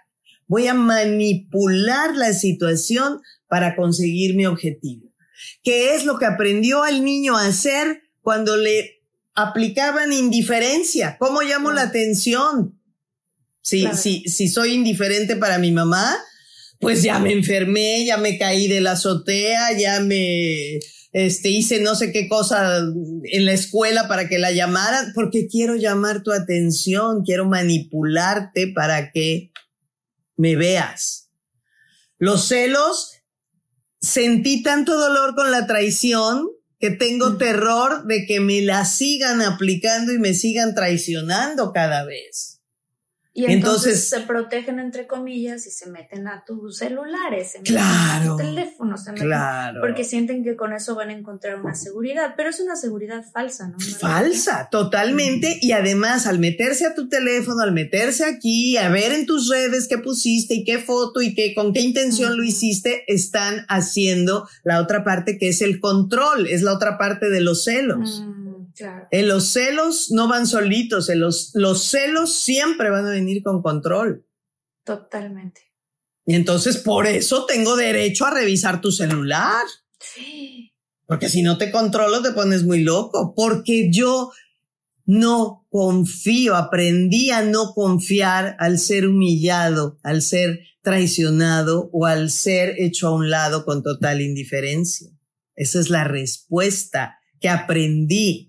voy 0.48 0.66
a 0.66 0.74
manipular 0.74 2.16
la 2.16 2.34
situación 2.34 3.22
para 3.48 3.76
conseguir 3.76 4.36
mi 4.36 4.48
objetivo. 4.48 5.14
¿Qué 5.62 5.94
es 5.94 6.06
lo 6.06 6.18
que 6.18 6.26
aprendió 6.26 6.82
al 6.82 7.04
niño 7.04 7.38
a 7.38 7.46
hacer 7.46 8.09
cuando 8.22 8.58
le 8.58 9.02
aplicaban 9.36 10.12
indiferencia. 10.14 11.18
¿Cómo 11.20 11.42
llamo 11.42 11.72
la 11.72 11.84
atención? 11.84 12.80
Si, 13.62 13.88
si, 13.96 14.24
si 14.24 14.48
soy 14.48 14.74
indiferente 14.74 15.36
para 15.36 15.60
mi 15.60 15.72
mamá, 15.72 16.18
pues 16.80 17.04
ya 17.04 17.20
me 17.20 17.34
enfermé, 17.34 18.06
ya 18.06 18.18
me 18.18 18.38
caí 18.38 18.68
de 18.68 18.82
la 18.82 18.94
azotea, 18.94 19.78
ya 19.78 20.00
me 20.00 20.80
este, 21.12 21.50
hice 21.50 21.82
no 21.82 21.96
sé 21.96 22.12
qué 22.12 22.28
cosa 22.28 22.80
en 23.24 23.46
la 23.46 23.54
escuela 23.54 24.08
para 24.08 24.30
que 24.30 24.40
la 24.40 24.52
llamaran, 24.52 25.12
porque 25.14 25.48
quiero 25.48 25.76
llamar 25.76 26.24
tu 26.24 26.32
atención, 26.32 27.24
quiero 27.24 27.46
manipularte 27.46 28.68
para 28.74 29.12
que 29.12 29.52
me 30.36 30.56
veas. 30.56 31.30
Los 32.18 32.48
celos, 32.48 33.12
sentí 34.00 34.64
tanto 34.64 34.98
dolor 34.98 35.36
con 35.36 35.52
la 35.52 35.68
traición 35.68 36.48
que 36.80 36.92
tengo 36.92 37.38
terror 37.38 38.06
de 38.06 38.26
que 38.26 38.40
me 38.40 38.62
la 38.62 38.86
sigan 38.86 39.42
aplicando 39.42 40.14
y 40.14 40.20
me 40.20 40.34
sigan 40.34 40.74
traicionando 40.74 41.74
cada 41.74 42.06
vez. 42.06 42.59
Y 43.32 43.46
entonces, 43.46 44.10
se 44.10 44.22
protegen 44.22 44.80
entre 44.80 45.06
comillas 45.06 45.68
y 45.68 45.72
se 45.72 45.88
meten 45.90 46.28
a 46.28 46.44
tus 46.46 46.78
celulares, 46.78 47.52
se 47.52 47.60
meten 47.60 47.78
a 47.78 48.24
tu 48.26 48.38
teléfono, 48.38 48.98
se 48.98 49.12
meten, 49.12 49.28
claro. 49.28 49.82
porque 49.82 50.04
sienten 50.04 50.44
que 50.44 50.56
con 50.56 50.74
eso 50.74 50.96
van 50.96 51.10
a 51.10 51.14
encontrar 51.14 51.62
una 51.62 51.76
seguridad, 51.76 52.34
pero 52.36 52.50
es 52.50 52.60
una 52.60 52.76
seguridad 52.76 53.24
falsa, 53.32 53.68
¿no? 53.68 53.80
falsa, 53.80 54.68
totalmente. 54.72 55.60
Y 55.62 55.74
además, 55.74 56.26
al 56.26 56.40
meterse 56.40 56.88
a 56.88 56.96
tu 56.96 57.08
teléfono, 57.08 57.62
al 57.62 57.72
meterse 57.72 58.26
aquí, 58.26 58.78
a 58.78 58.90
ver 58.90 59.12
en 59.12 59.28
tus 59.28 59.48
redes 59.48 59.88
qué 59.88 60.00
pusiste 60.00 60.56
y 60.56 60.64
qué 60.64 60.80
foto 60.80 61.22
y 61.22 61.36
qué, 61.36 61.54
con 61.54 61.72
qué 61.72 61.82
intención 61.82 62.36
lo 62.36 62.44
hiciste, 62.44 63.04
están 63.08 63.66
haciendo 63.70 64.50
la 64.64 64.82
otra 64.82 65.04
parte 65.04 65.38
que 65.38 65.50
es 65.50 65.62
el 65.62 65.80
control, 65.80 66.48
es 66.48 66.64
la 66.64 66.74
otra 66.74 66.98
parte 66.98 67.30
de 67.30 67.42
los 67.42 67.64
celos. 67.64 68.24
Mm. 68.26 68.39
En 69.12 69.28
los 69.28 69.46
celos 69.50 70.12
no 70.12 70.28
van 70.28 70.48
solitos, 70.48 71.10
en 71.10 71.20
los, 71.20 71.52
los 71.54 71.84
celos 71.84 72.34
siempre 72.34 72.90
van 72.90 73.06
a 73.06 73.12
venir 73.12 73.44
con 73.44 73.62
control. 73.62 74.26
Totalmente. 74.84 75.72
Y 76.26 76.36
entonces 76.36 76.78
por 76.78 77.08
eso 77.08 77.46
tengo 77.46 77.76
derecho 77.76 78.26
a 78.26 78.32
revisar 78.32 78.82
tu 78.82 78.92
celular. 78.92 79.66
Sí. 80.00 80.74
Porque 81.06 81.28
si 81.28 81.42
no 81.42 81.58
te 81.58 81.72
controlo 81.72 82.22
te 82.22 82.32
pones 82.32 82.64
muy 82.64 82.84
loco. 82.84 83.34
Porque 83.36 83.90
yo 83.92 84.32
no 85.06 85.66
confío, 85.70 86.56
aprendí 86.56 87.32
a 87.32 87.42
no 87.42 87.74
confiar 87.74 88.56
al 88.60 88.78
ser 88.78 89.08
humillado, 89.08 89.98
al 90.04 90.22
ser 90.22 90.60
traicionado 90.84 91.90
o 91.92 92.06
al 92.06 92.30
ser 92.30 92.76
hecho 92.78 93.08
a 93.08 93.16
un 93.16 93.32
lado 93.32 93.66
con 93.66 93.82
total 93.82 94.22
indiferencia. 94.22 95.10
Esa 95.56 95.80
es 95.80 95.90
la 95.90 96.04
respuesta 96.04 97.18
que 97.40 97.50
aprendí 97.50 98.49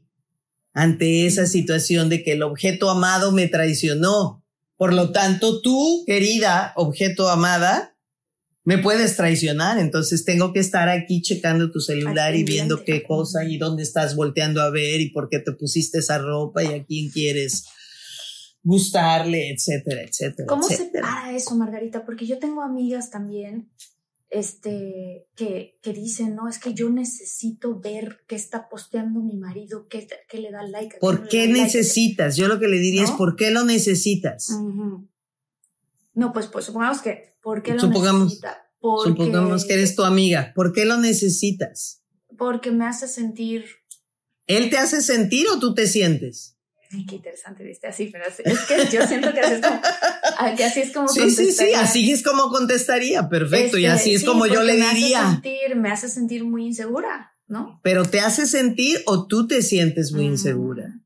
ante 0.72 1.26
esa 1.26 1.46
situación 1.46 2.08
de 2.08 2.22
que 2.22 2.32
el 2.32 2.42
objeto 2.42 2.90
amado 2.90 3.32
me 3.32 3.48
traicionó. 3.48 4.44
Por 4.76 4.94
lo 4.94 5.12
tanto, 5.12 5.60
tú, 5.60 6.04
querida 6.06 6.72
objeto 6.76 7.28
amada, 7.28 7.96
me 8.64 8.78
puedes 8.78 9.16
traicionar. 9.16 9.78
Entonces 9.78 10.24
tengo 10.24 10.52
que 10.52 10.60
estar 10.60 10.88
aquí 10.88 11.22
checando 11.22 11.70
tu 11.70 11.80
celular 11.80 12.34
y 12.34 12.44
viendo 12.44 12.84
qué 12.84 13.02
cosa 13.02 13.44
y 13.44 13.58
dónde 13.58 13.82
estás 13.82 14.16
volteando 14.16 14.62
a 14.62 14.70
ver 14.70 15.00
y 15.00 15.10
por 15.10 15.28
qué 15.28 15.38
te 15.38 15.52
pusiste 15.52 15.98
esa 15.98 16.18
ropa 16.18 16.62
y 16.62 16.68
a 16.68 16.84
quién 16.84 17.10
quieres 17.10 17.66
gustarle, 18.62 19.50
etcétera, 19.50 20.02
etcétera. 20.02 20.46
¿Cómo 20.46 20.62
se 20.62 20.84
para 20.86 21.34
eso, 21.34 21.54
Margarita? 21.56 22.04
Porque 22.04 22.26
yo 22.26 22.38
tengo 22.38 22.62
amigas 22.62 23.10
también 23.10 23.70
este, 24.30 25.26
que, 25.34 25.78
que 25.82 25.92
dicen, 25.92 26.36
no, 26.36 26.48
es 26.48 26.58
que 26.58 26.72
yo 26.72 26.88
necesito 26.88 27.78
ver 27.80 28.20
qué 28.28 28.36
está 28.36 28.68
posteando 28.68 29.20
mi 29.20 29.36
marido, 29.36 29.88
qué, 29.88 30.06
qué 30.28 30.38
le 30.38 30.52
da 30.52 30.62
like. 30.62 30.98
¿Por 31.00 31.28
qué 31.28 31.48
necesitas? 31.48 32.36
Yo 32.36 32.46
lo 32.46 32.60
que 32.60 32.68
le 32.68 32.78
diría 32.78 33.04
es, 33.04 33.10
¿por 33.10 33.34
qué 33.34 33.50
lo 33.50 33.64
necesitas? 33.64 34.50
No, 36.14 36.32
pues, 36.32 36.46
pues 36.46 36.64
supongamos 36.64 37.02
que, 37.02 37.36
¿por 37.42 37.62
qué 37.62 37.74
lo 37.74 37.86
necesita? 37.88 38.66
supongamos 38.80 39.66
que 39.66 39.74
eres 39.74 39.94
tu 39.94 40.04
amiga, 40.04 40.52
¿por 40.54 40.72
qué 40.72 40.86
lo 40.86 40.96
necesitas? 40.96 42.02
Porque 42.38 42.70
me 42.70 42.86
hace 42.86 43.08
sentir... 43.08 43.66
¿Él 44.46 44.70
te 44.70 44.78
hace 44.78 45.02
sentir 45.02 45.46
o 45.48 45.60
tú 45.60 45.74
te 45.74 45.86
sientes? 45.86 46.56
Ay, 46.92 47.06
qué 47.06 47.16
interesante, 47.16 47.62
viste 47.62 47.86
así, 47.86 48.06
pero 48.06 48.24
es 48.26 48.36
que 48.36 48.96
yo 48.96 49.06
siento 49.06 49.32
que 49.32 49.40
así 49.40 49.54
es 49.54 49.60
como, 49.60 49.80
así 50.64 50.80
es 50.80 50.92
como 50.92 51.08
sí, 51.08 51.30
Sí, 51.30 51.52
sí, 51.52 51.72
así 51.72 52.10
es 52.10 52.22
como 52.24 52.48
contestaría, 52.48 53.28
perfecto, 53.28 53.78
y 53.78 53.86
así 53.86 54.14
es 54.14 54.24
como 54.24 54.46
yo 54.46 54.62
le 54.62 54.74
diría. 54.74 55.20
Me 55.22 55.26
hace, 55.26 55.32
sentir, 55.32 55.76
me 55.76 55.90
hace 55.90 56.08
sentir 56.08 56.44
muy 56.44 56.66
insegura, 56.66 57.32
¿no? 57.46 57.80
Pero 57.84 58.04
te 58.04 58.18
hace 58.18 58.46
sentir 58.46 59.02
o 59.06 59.28
tú 59.28 59.46
te 59.46 59.62
sientes 59.62 60.12
muy 60.12 60.28
mm, 60.28 60.32
insegura. 60.32 61.00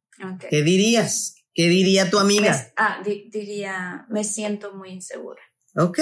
¿Qué 0.48 0.62
dirías? 0.62 1.34
¿Qué 1.52 1.68
diría 1.68 2.08
tu 2.08 2.18
amiga? 2.18 2.72
ah, 2.76 3.02
diría, 3.04 4.06
me 4.08 4.24
siento 4.24 4.74
muy 4.74 4.88
insegura. 4.90 5.42
Ok, 5.76 5.98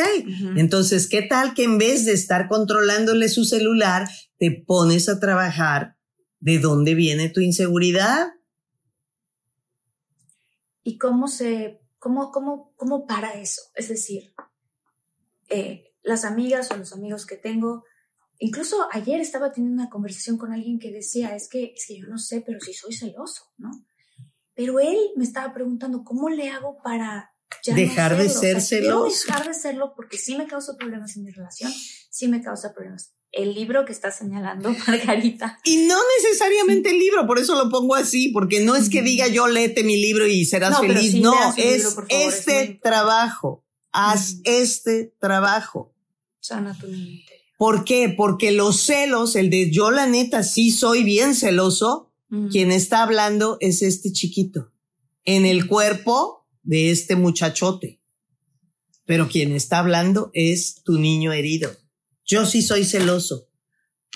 entonces, 0.56 1.08
¿qué 1.08 1.22
tal 1.22 1.54
que 1.54 1.64
en 1.64 1.78
vez 1.78 2.04
de 2.04 2.12
estar 2.12 2.46
controlándole 2.46 3.28
su 3.30 3.44
celular, 3.44 4.06
te 4.38 4.50
pones 4.50 5.08
a 5.08 5.18
trabajar 5.18 5.96
de 6.40 6.58
dónde 6.58 6.94
viene 6.94 7.30
tu 7.30 7.40
inseguridad? 7.40 8.28
Y 10.82 10.98
cómo 10.98 11.28
se, 11.28 11.80
cómo, 11.98 12.30
cómo, 12.30 12.72
cómo 12.76 13.06
para 13.06 13.34
eso. 13.34 13.62
Es 13.74 13.88
decir, 13.88 14.34
eh, 15.48 15.94
las 16.02 16.24
amigas 16.24 16.70
o 16.70 16.76
los 16.76 16.92
amigos 16.92 17.26
que 17.26 17.36
tengo, 17.36 17.84
incluso 18.38 18.88
ayer 18.92 19.20
estaba 19.20 19.52
teniendo 19.52 19.82
una 19.82 19.90
conversación 19.90 20.36
con 20.36 20.52
alguien 20.52 20.78
que 20.78 20.90
decía, 20.90 21.34
es 21.36 21.48
que, 21.48 21.72
es 21.76 21.86
que 21.86 21.98
yo 21.98 22.06
no 22.08 22.18
sé, 22.18 22.42
pero 22.44 22.60
si 22.60 22.74
soy 22.74 22.92
celoso, 22.92 23.44
¿no? 23.56 23.70
Pero 24.54 24.80
él 24.80 24.98
me 25.16 25.24
estaba 25.24 25.54
preguntando, 25.54 26.04
¿cómo 26.04 26.28
le 26.28 26.50
hago 26.50 26.78
para 26.82 27.32
ya 27.64 27.74
dejar 27.74 28.16
de 28.16 28.28
ser 28.28 28.60
celoso? 28.60 29.26
Dejar 29.28 29.46
de 29.46 29.54
serlo 29.54 29.94
porque 29.94 30.18
sí 30.18 30.36
me 30.36 30.46
causa 30.46 30.76
problemas 30.76 31.16
en 31.16 31.24
mi 31.24 31.30
relación, 31.30 31.72
sí 32.10 32.28
me 32.28 32.42
causa 32.42 32.74
problemas 32.74 33.14
el 33.32 33.54
libro 33.54 33.84
que 33.84 33.92
está 33.92 34.10
señalando 34.10 34.74
Margarita. 34.86 35.58
Y 35.64 35.86
no 35.86 35.98
necesariamente 36.22 36.90
el 36.90 36.98
libro, 36.98 37.26
por 37.26 37.38
eso 37.38 37.54
lo 37.54 37.70
pongo 37.70 37.94
así, 37.94 38.28
porque 38.28 38.60
no 38.60 38.76
es 38.76 38.88
que 38.88 39.02
diga 39.02 39.26
yo 39.28 39.48
léete 39.48 39.82
mi 39.82 40.00
libro 40.00 40.26
y 40.26 40.44
serás 40.44 40.78
feliz. 40.80 41.14
no, 41.16 41.34
es 41.56 41.96
este 42.08 42.78
trabajo. 42.82 43.64
Haz 43.90 44.36
este 44.44 45.14
trabajo. 45.18 45.94
Sana 46.40 46.76
tu 46.78 46.86
¿Por 47.58 47.84
qué? 47.84 48.08
Porque 48.08 48.50
los 48.50 48.80
celos, 48.80 49.36
el 49.36 49.48
de 49.48 49.70
yo 49.70 49.90
la 49.90 50.06
neta 50.06 50.42
sí 50.42 50.70
soy 50.70 51.04
bien 51.04 51.34
celoso, 51.34 52.10
quien 52.50 52.72
está 52.72 53.02
hablando 53.02 53.58
es 53.60 53.82
este 53.82 54.10
chiquito 54.10 54.72
en 55.24 55.44
el 55.44 55.66
cuerpo 55.66 56.46
de 56.62 56.90
este 56.90 57.14
muchachote. 57.14 58.00
Pero 59.04 59.28
quien 59.28 59.52
está 59.52 59.78
hablando 59.78 60.30
es 60.32 60.82
tu 60.82 60.98
niño 60.98 61.32
herido. 61.32 61.70
Yo 62.32 62.46
sí 62.46 62.62
soy 62.62 62.86
celoso. 62.86 63.46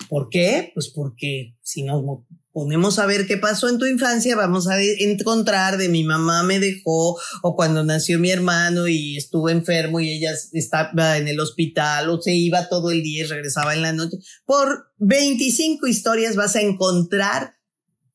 ¿Por 0.09 0.29
qué? 0.29 0.71
Pues 0.73 0.89
porque 0.89 1.55
si 1.61 1.83
nos 1.83 2.03
ponemos 2.51 2.97
a 2.97 3.05
ver 3.05 3.27
qué 3.27 3.37
pasó 3.37 3.69
en 3.69 3.77
tu 3.77 3.85
infancia, 3.85 4.35
vamos 4.35 4.67
a 4.67 4.81
encontrar 4.81 5.77
de 5.77 5.87
mi 5.87 6.03
mamá 6.03 6.41
me 6.41 6.59
dejó 6.59 7.15
o 7.43 7.55
cuando 7.55 7.83
nació 7.83 8.17
mi 8.17 8.31
hermano 8.31 8.87
y 8.87 9.17
estuvo 9.17 9.51
enfermo 9.51 9.99
y 9.99 10.13
ella 10.13 10.31
estaba 10.53 11.19
en 11.19 11.27
el 11.27 11.39
hospital 11.39 12.09
o 12.09 12.19
se 12.19 12.33
iba 12.33 12.69
todo 12.69 12.89
el 12.89 13.03
día 13.03 13.23
y 13.23 13.27
regresaba 13.27 13.75
en 13.75 13.83
la 13.83 13.93
noche. 13.93 14.17
Por 14.45 14.87
25 14.97 15.85
historias 15.85 16.35
vas 16.35 16.55
a 16.55 16.61
encontrar 16.61 17.53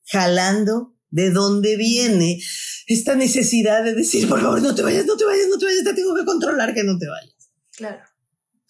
jalando 0.07 0.97
de 1.11 1.31
dónde 1.31 1.77
viene 1.77 2.41
esta 2.89 3.15
necesidad 3.15 3.85
de 3.85 3.95
decir, 3.95 4.29
por 4.29 4.43
favor, 4.43 4.61
no 4.63 4.75
te 4.75 4.83
vayas, 4.83 5.07
no 5.07 5.17
te 5.17 5.25
vayas, 5.25 5.47
no 5.49 5.59
te 5.59 5.67
vayas, 5.67 5.85
te 5.85 5.95
tengo 5.95 6.17
que 6.17 6.25
controlar 6.25 6.75
que 6.75 6.83
no 6.83 6.99
te 6.99 7.07
vayas. 7.07 7.53
Claro. 7.77 8.12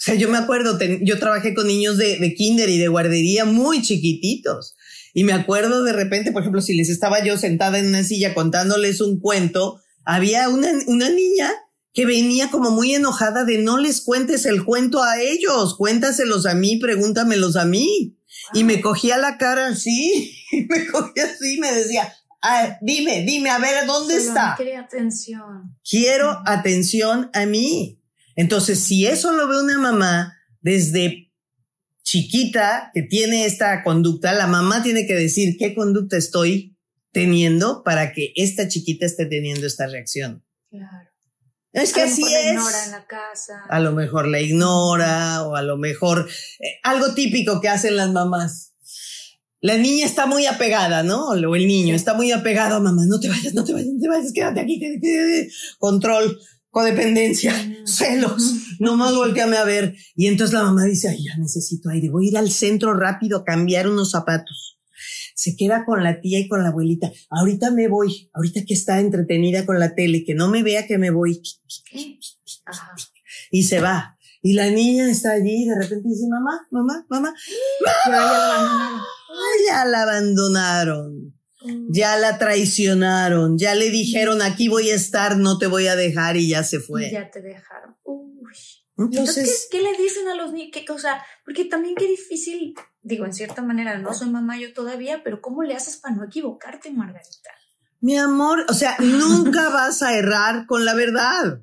O 0.03 0.05
sea, 0.05 0.14
yo 0.16 0.28
me 0.28 0.36
acuerdo, 0.36 0.76
yo 1.03 1.20
trabajé 1.20 1.55
con 1.55 1.68
niños 1.68 1.96
de, 1.96 2.18
de 2.18 2.34
kinder 2.34 2.68
y 2.68 2.76
de 2.76 2.88
guardería 2.88 3.44
muy 3.44 3.82
chiquititos. 3.82 4.74
Y 5.14 5.22
me 5.22 5.32
acuerdo 5.32 5.84
de 5.84 5.92
repente, 5.92 6.32
por 6.32 6.42
ejemplo, 6.42 6.61
si 6.61 6.74
les 6.74 6.88
estaba 6.88 7.22
yo 7.22 7.38
sentada 7.38 7.78
en 7.78 7.86
una 7.86 8.03
silla 8.03 8.34
contándoles 8.34 9.00
un 9.00 9.20
cuento, 9.20 9.80
había 10.05 10.48
una, 10.48 10.72
una 10.88 11.09
niña 11.09 11.53
que 11.92 12.05
venía 12.05 12.50
como 12.50 12.72
muy 12.72 12.92
enojada 12.96 13.44
de 13.44 13.59
no 13.59 13.78
les 13.78 14.00
cuentes 14.00 14.44
el 14.44 14.64
cuento 14.64 15.05
a 15.05 15.20
ellos, 15.20 15.76
cuéntaselos 15.76 16.46
a 16.46 16.55
mí, 16.55 16.78
pregúntamelos 16.78 17.55
a 17.55 17.64
mí. 17.64 18.18
Y 18.55 18.64
me 18.64 18.80
cogía 18.80 19.18
la 19.18 19.38
cara 19.38 19.68
así, 19.68 20.34
y 20.50 20.62
me 20.68 20.84
cogía 20.88 21.26
así 21.26 21.55
y 21.55 21.61
me 21.61 21.70
decía, 21.70 22.12
ah, 22.40 22.76
dime, 22.80 23.24
dime, 23.24 23.50
a 23.50 23.61
ver, 23.61 23.86
¿dónde 23.86 24.16
está? 24.16 24.55
Quiero 24.57 24.80
atención. 24.80 25.76
Quiero 25.88 26.42
atención 26.44 27.30
a 27.34 27.46
mí. 27.46 28.01
Entonces, 28.36 28.80
si 28.80 29.06
eso 29.06 29.32
lo 29.32 29.48
ve 29.48 29.62
una 29.62 29.78
mamá 29.78 30.38
desde 30.60 31.30
chiquita 32.02 32.90
que 32.92 33.02
tiene 33.02 33.44
esta 33.44 33.82
conducta, 33.82 34.32
la 34.32 34.46
mamá 34.46 34.82
tiene 34.82 35.06
que 35.06 35.14
decir 35.14 35.56
qué 35.58 35.74
conducta 35.74 36.16
estoy 36.16 36.76
teniendo 37.12 37.82
para 37.84 38.12
que 38.12 38.32
esta 38.36 38.68
chiquita 38.68 39.06
esté 39.06 39.26
teniendo 39.26 39.66
esta 39.66 39.86
reacción. 39.86 40.44
Claro. 40.70 41.08
Es 41.72 41.92
que 41.92 42.02
así 42.02 42.22
es. 42.22 42.52
ignora 42.52 42.84
en 42.84 42.90
la 42.90 43.06
casa. 43.06 43.64
A 43.68 43.80
lo 43.80 43.92
mejor 43.92 44.28
la 44.28 44.40
ignora 44.40 45.42
o 45.42 45.56
a 45.56 45.62
lo 45.62 45.78
mejor 45.78 46.28
eh, 46.60 46.78
algo 46.82 47.14
típico 47.14 47.60
que 47.60 47.68
hacen 47.68 47.96
las 47.96 48.10
mamás. 48.10 48.74
La 49.60 49.76
niña 49.78 50.04
está 50.04 50.26
muy 50.26 50.46
apegada, 50.46 51.02
¿no? 51.02 51.28
O 51.28 51.54
el 51.54 51.66
niño 51.66 51.94
está 51.94 52.14
muy 52.14 52.32
apegado 52.32 52.76
a 52.76 52.80
mamá. 52.80 53.04
No 53.06 53.20
te 53.20 53.28
vayas, 53.28 53.54
no 53.54 53.64
te 53.64 53.72
vayas, 53.72 53.88
no 53.94 54.00
te 54.00 54.08
vayas, 54.08 54.32
quédate 54.32 54.60
aquí. 54.60 54.78
Quédate. 54.78 55.50
Control 55.78 56.38
codependencia, 56.72 57.54
celos, 57.84 58.78
no 58.80 58.96
más 58.96 59.14
volteame 59.14 59.58
a 59.58 59.64
ver. 59.64 59.94
Y 60.16 60.26
entonces 60.26 60.54
la 60.54 60.64
mamá 60.64 60.84
dice, 60.84 61.08
ay, 61.08 61.24
ya 61.24 61.36
necesito 61.36 61.90
aire, 61.90 62.08
voy 62.08 62.26
a 62.26 62.30
ir 62.30 62.38
al 62.38 62.50
centro 62.50 62.94
rápido 62.94 63.38
a 63.38 63.44
cambiar 63.44 63.86
unos 63.86 64.10
zapatos. 64.10 64.80
Se 65.34 65.54
queda 65.54 65.84
con 65.84 66.02
la 66.02 66.20
tía 66.20 66.40
y 66.40 66.48
con 66.48 66.62
la 66.62 66.70
abuelita. 66.70 67.12
Ahorita 67.28 67.70
me 67.70 67.88
voy, 67.88 68.30
ahorita 68.32 68.64
que 68.64 68.72
está 68.72 69.00
entretenida 69.00 69.66
con 69.66 69.78
la 69.78 69.94
tele, 69.94 70.24
que 70.24 70.34
no 70.34 70.48
me 70.48 70.62
vea 70.62 70.86
que 70.86 70.96
me 70.96 71.10
voy. 71.10 71.42
Y 73.50 73.62
se 73.64 73.80
va. 73.80 74.16
Y 74.40 74.54
la 74.54 74.70
niña 74.70 75.10
está 75.10 75.32
allí 75.32 75.64
y 75.64 75.68
de 75.68 75.78
repente 75.78 76.08
dice, 76.08 76.26
mamá, 76.28 76.66
mamá, 76.70 77.06
mamá, 77.08 77.34
¡Mamá! 78.06 79.04
ya 79.68 79.84
la 79.84 80.02
abandonaron. 80.02 81.26
Mm. 81.26 81.41
Ya 81.88 82.16
la 82.16 82.38
traicionaron, 82.38 83.58
ya 83.58 83.74
le 83.74 83.90
dijeron 83.90 84.42
aquí 84.42 84.68
voy 84.68 84.90
a 84.90 84.94
estar, 84.94 85.36
no 85.36 85.58
te 85.58 85.66
voy 85.66 85.86
a 85.86 85.96
dejar 85.96 86.36
y 86.36 86.48
ya 86.48 86.64
se 86.64 86.80
fue. 86.80 87.10
ya 87.10 87.30
te 87.30 87.40
dejaron. 87.42 87.96
Uy. 88.04 88.52
Entonces, 88.98 89.68
¿qué, 89.70 89.80
le 89.80 89.96
dicen 89.96 90.28
a 90.28 90.34
los 90.34 90.52
niños? 90.52 90.70
¿Qué 90.72 90.84
cosa? 90.84 91.22
Porque 91.44 91.64
también 91.64 91.94
qué 91.94 92.06
difícil, 92.06 92.74
digo, 93.00 93.24
en 93.24 93.32
cierta 93.32 93.62
manera, 93.62 93.98
no 93.98 94.12
soy 94.12 94.30
mamá 94.30 94.58
yo 94.58 94.72
todavía, 94.72 95.22
pero 95.24 95.40
¿cómo 95.40 95.62
le 95.62 95.74
haces 95.74 95.96
para 95.96 96.14
no 96.14 96.24
equivocarte, 96.24 96.90
Margarita? 96.90 97.50
Mi 98.00 98.18
amor, 98.18 98.66
o 98.68 98.74
sea, 98.74 98.96
nunca 99.00 99.70
vas 99.70 100.02
a 100.02 100.16
errar 100.16 100.66
con 100.66 100.84
la 100.84 100.94
verdad. 100.94 101.62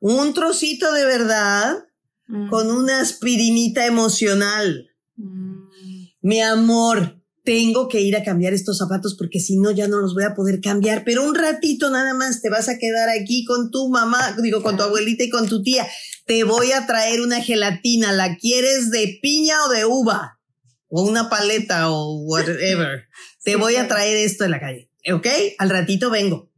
Un 0.00 0.32
trocito 0.32 0.92
de 0.92 1.04
verdad 1.04 1.84
mm. 2.26 2.48
con 2.48 2.70
una 2.70 3.00
aspirinita 3.00 3.84
emocional. 3.84 4.88
Mm. 5.16 5.68
Mi 6.22 6.40
amor, 6.40 7.15
tengo 7.46 7.86
que 7.86 8.00
ir 8.00 8.16
a 8.16 8.24
cambiar 8.24 8.52
estos 8.52 8.76
zapatos 8.76 9.14
porque 9.16 9.38
si 9.38 9.56
no 9.56 9.70
ya 9.70 9.86
no 9.86 10.00
los 10.00 10.14
voy 10.14 10.24
a 10.24 10.34
poder 10.34 10.60
cambiar, 10.60 11.04
pero 11.04 11.22
un 11.22 11.36
ratito 11.36 11.88
nada 11.90 12.12
más 12.12 12.42
te 12.42 12.50
vas 12.50 12.68
a 12.68 12.76
quedar 12.76 13.08
aquí 13.08 13.44
con 13.44 13.70
tu 13.70 13.88
mamá, 13.88 14.36
digo, 14.42 14.62
con 14.62 14.76
tu 14.76 14.82
abuelita 14.82 15.22
y 15.22 15.30
con 15.30 15.48
tu 15.48 15.62
tía. 15.62 15.86
Te 16.26 16.42
voy 16.42 16.72
a 16.72 16.86
traer 16.86 17.20
una 17.20 17.40
gelatina, 17.40 18.12
¿la 18.12 18.36
quieres 18.36 18.90
de 18.90 19.20
piña 19.22 19.64
o 19.64 19.68
de 19.68 19.84
uva? 19.84 20.40
O 20.88 21.02
una 21.02 21.30
paleta 21.30 21.88
o 21.88 22.20
whatever. 22.24 23.06
te 23.44 23.54
voy 23.54 23.76
a 23.76 23.86
traer 23.86 24.16
esto 24.16 24.44
en 24.44 24.50
la 24.50 24.60
calle, 24.60 24.90
¿ok? 25.12 25.28
Al 25.58 25.70
ratito 25.70 26.10
vengo. 26.10 26.50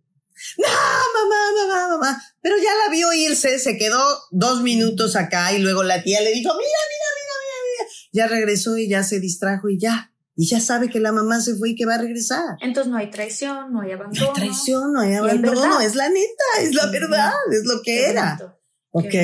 No, 0.56 0.68
mamá, 0.68 1.66
mamá, 1.66 1.88
mamá. 1.96 2.22
Pero 2.40 2.56
ya 2.56 2.74
la 2.86 2.90
vio 2.90 3.12
irse, 3.12 3.58
se 3.58 3.76
quedó 3.76 4.02
dos 4.30 4.62
minutos 4.62 5.16
acá 5.16 5.52
y 5.52 5.58
luego 5.58 5.82
la 5.82 6.02
tía 6.02 6.22
le 6.22 6.30
dijo, 6.30 6.48
mira, 6.54 6.78
mira, 6.88 7.08
mira, 7.14 7.34
mira, 7.44 7.84
mira. 7.84 7.94
Ya 8.12 8.26
regresó 8.26 8.78
y 8.78 8.88
ya 8.88 9.04
se 9.04 9.20
distrajo 9.20 9.68
y 9.68 9.78
ya 9.78 10.12
y 10.40 10.46
ya 10.46 10.60
sabe 10.60 10.88
que 10.88 11.00
la 11.00 11.10
mamá 11.10 11.40
se 11.40 11.56
fue 11.56 11.70
y 11.70 11.74
que 11.74 11.84
va 11.84 11.96
a 11.96 11.98
regresar. 11.98 12.56
Entonces 12.60 12.92
no 12.92 12.96
hay 12.96 13.10
traición, 13.10 13.72
no 13.72 13.80
hay 13.80 13.90
abandono. 13.90 14.20
No 14.20 14.28
hay 14.28 14.34
traición, 14.34 14.92
no 14.92 15.00
hay 15.00 15.14
abandono, 15.14 15.80
es 15.80 15.96
la 15.96 16.08
neta, 16.08 16.44
es 16.60 16.74
la 16.76 16.86
verdad, 16.86 17.32
es 17.50 17.64
lo 17.64 17.82
que 17.82 18.04
era. 18.04 18.38
¿Ok? 18.90 19.14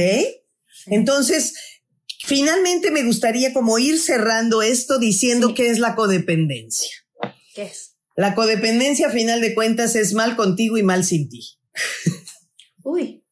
Entonces, 0.86 1.54
finalmente 2.24 2.90
me 2.90 3.04
gustaría 3.04 3.52
como 3.52 3.78
ir 3.78 4.00
cerrando 4.00 4.60
esto 4.60 4.98
diciendo 4.98 5.54
qué 5.54 5.70
es 5.70 5.78
la 5.78 5.94
codependencia. 5.94 6.90
¿Qué 7.54 7.62
es? 7.62 7.94
La 8.16 8.34
codependencia, 8.34 9.06
a 9.06 9.10
final 9.10 9.40
de 9.40 9.54
cuentas, 9.54 9.94
es 9.94 10.14
mal 10.14 10.34
contigo 10.34 10.78
y 10.78 10.82
mal 10.82 11.04
sin 11.04 11.28
ti. 11.28 11.60
Uy, 12.82 13.24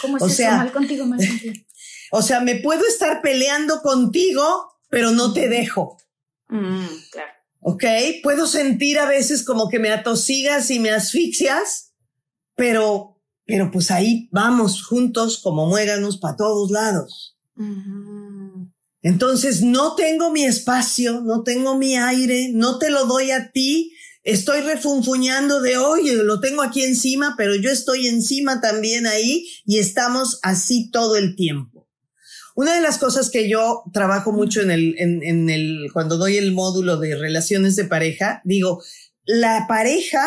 ¿cómo 0.00 0.16
es 0.16 0.22
o 0.22 0.26
eso? 0.26 0.42
mal 0.44 0.72
contigo 0.72 1.04
mal 1.04 1.20
sin 1.20 1.38
ti. 1.38 1.66
O 2.12 2.22
sea, 2.22 2.40
me 2.40 2.54
puedo 2.54 2.86
estar 2.86 3.20
peleando 3.20 3.82
contigo, 3.82 4.70
pero 4.88 5.10
no 5.10 5.32
te 5.32 5.48
dejo. 5.48 5.98
Mm, 6.48 6.86
claro. 7.10 7.32
¿Ok? 7.60 7.84
Puedo 8.22 8.46
sentir 8.46 8.98
a 8.98 9.06
veces 9.06 9.44
como 9.44 9.68
que 9.68 9.78
me 9.78 9.90
atosigas 9.90 10.70
y 10.70 10.78
me 10.78 10.90
asfixias, 10.90 11.94
pero, 12.54 13.20
pero 13.44 13.70
pues 13.70 13.90
ahí 13.90 14.28
vamos 14.30 14.84
juntos 14.84 15.40
como 15.42 15.66
muéganos 15.66 16.18
para 16.18 16.36
todos 16.36 16.70
lados. 16.70 17.36
Entonces 19.02 19.62
no 19.62 19.94
tengo 19.94 20.30
mi 20.30 20.44
espacio, 20.44 21.22
no 21.22 21.42
tengo 21.42 21.76
mi 21.76 21.96
aire, 21.96 22.50
no 22.52 22.78
te 22.78 22.90
lo 22.90 23.06
doy 23.06 23.30
a 23.30 23.50
ti. 23.50 23.92
Estoy 24.22 24.60
refunfuñando 24.60 25.60
de, 25.60 25.76
oye, 25.76 26.14
lo 26.22 26.40
tengo 26.40 26.62
aquí 26.62 26.82
encima, 26.82 27.34
pero 27.36 27.54
yo 27.54 27.70
estoy 27.70 28.08
encima 28.08 28.60
también 28.60 29.06
ahí 29.06 29.46
y 29.64 29.78
estamos 29.78 30.38
así 30.42 30.90
todo 30.90 31.16
el 31.16 31.36
tiempo. 31.36 31.75
Una 32.56 32.74
de 32.74 32.80
las 32.80 32.96
cosas 32.96 33.28
que 33.28 33.50
yo 33.50 33.82
trabajo 33.92 34.32
mucho 34.32 34.62
en 34.62 34.70
el, 34.70 34.94
en, 34.98 35.50
el, 35.50 35.90
cuando 35.92 36.16
doy 36.16 36.38
el 36.38 36.52
módulo 36.52 36.96
de 36.96 37.14
relaciones 37.14 37.76
de 37.76 37.84
pareja, 37.84 38.40
digo, 38.44 38.82
la 39.26 39.66
pareja, 39.68 40.26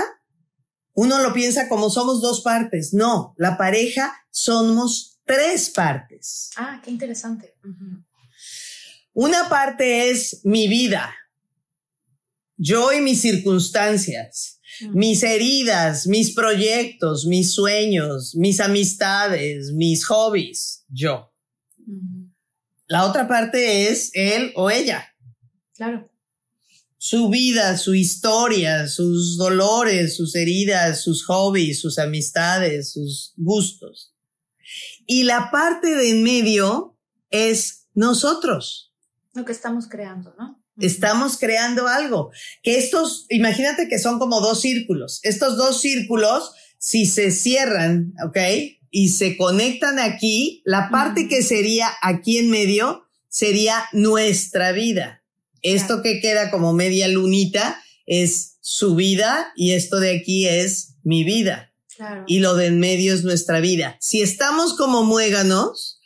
uno 0.94 1.24
lo 1.24 1.34
piensa 1.34 1.68
como 1.68 1.90
somos 1.90 2.22
dos 2.22 2.42
partes. 2.42 2.94
No, 2.94 3.34
la 3.36 3.58
pareja 3.58 4.14
somos 4.30 5.20
tres 5.26 5.72
partes. 5.72 6.52
Ah, 6.56 6.80
qué 6.84 6.92
interesante. 6.92 7.56
Una 9.14 9.50
parte 9.50 10.12
es 10.12 10.42
mi 10.44 10.68
vida, 10.68 11.12
yo 12.58 12.94
y 12.94 13.02
mis 13.02 13.22
circunstancias, 13.22 14.60
mis 14.92 15.24
heridas, 15.24 16.06
mis 16.06 16.36
proyectos, 16.36 17.26
mis 17.26 17.54
sueños, 17.54 18.36
mis 18.36 18.60
amistades, 18.60 19.72
mis 19.74 20.06
hobbies, 20.06 20.86
yo. 20.90 21.34
La 22.90 23.06
otra 23.06 23.28
parte 23.28 23.88
es 23.88 24.10
él 24.14 24.52
o 24.56 24.72
ella. 24.72 25.16
Claro. 25.76 26.10
Su 26.98 27.30
vida, 27.30 27.78
su 27.78 27.94
historia, 27.94 28.88
sus 28.88 29.38
dolores, 29.38 30.18
sus 30.18 30.36
heridas, 30.36 31.04
sus 31.04 31.24
hobbies, 31.26 31.80
sus 31.80 32.00
amistades, 32.00 32.92
sus 32.92 33.34
gustos. 33.38 34.16
Y 35.06 35.24
la 35.24 35.52
parte 35.52 35.96
de 35.96 36.10
en 36.10 36.24
medio 36.24 36.98
es 37.30 37.88
nosotros. 37.94 38.92
Lo 39.36 39.46
que 39.46 39.52
estamos 39.52 39.88
creando, 39.88 40.34
¿no? 40.40 40.60
Estamos 40.80 41.38
creando 41.38 41.88
algo. 41.88 42.32
Que 42.64 42.80
estos, 42.80 43.28
imagínate 43.30 43.88
que 43.88 44.00
son 44.00 44.18
como 44.18 44.42
dos 44.42 44.62
círculos. 44.62 45.20
Estos 45.22 45.58
dos 45.58 45.80
círculos, 45.80 46.54
si 46.80 47.06
se 47.06 47.30
cierran, 47.30 48.14
¿ok? 48.26 48.38
Y 48.92 49.10
se 49.10 49.38
conectan 49.38 50.00
aquí, 50.00 50.62
la 50.66 50.90
parte 50.90 51.28
que 51.28 51.44
sería 51.44 51.90
aquí 52.02 52.38
en 52.38 52.50
medio 52.50 53.04
sería 53.30 53.86
nuestra 53.94 54.72
vida. 54.72 55.24
Esto 55.62 56.02
que 56.02 56.20
queda 56.20 56.52
como 56.52 56.74
media 56.74 57.08
lunita 57.08 57.82
es 58.06 58.58
su 58.62 58.96
vida 58.96 59.52
y 59.56 59.72
esto 59.72 60.00
de 60.00 60.18
aquí 60.18 60.48
es 60.48 60.96
mi 61.04 61.24
vida. 61.24 61.74
Y 62.28 62.40
lo 62.40 62.56
de 62.56 62.68
en 62.68 62.80
medio 62.80 63.14
es 63.14 63.24
nuestra 63.24 63.60
vida. 63.60 63.98
Si 64.00 64.22
estamos 64.22 64.76
como 64.78 65.04
muéganos, 65.04 66.00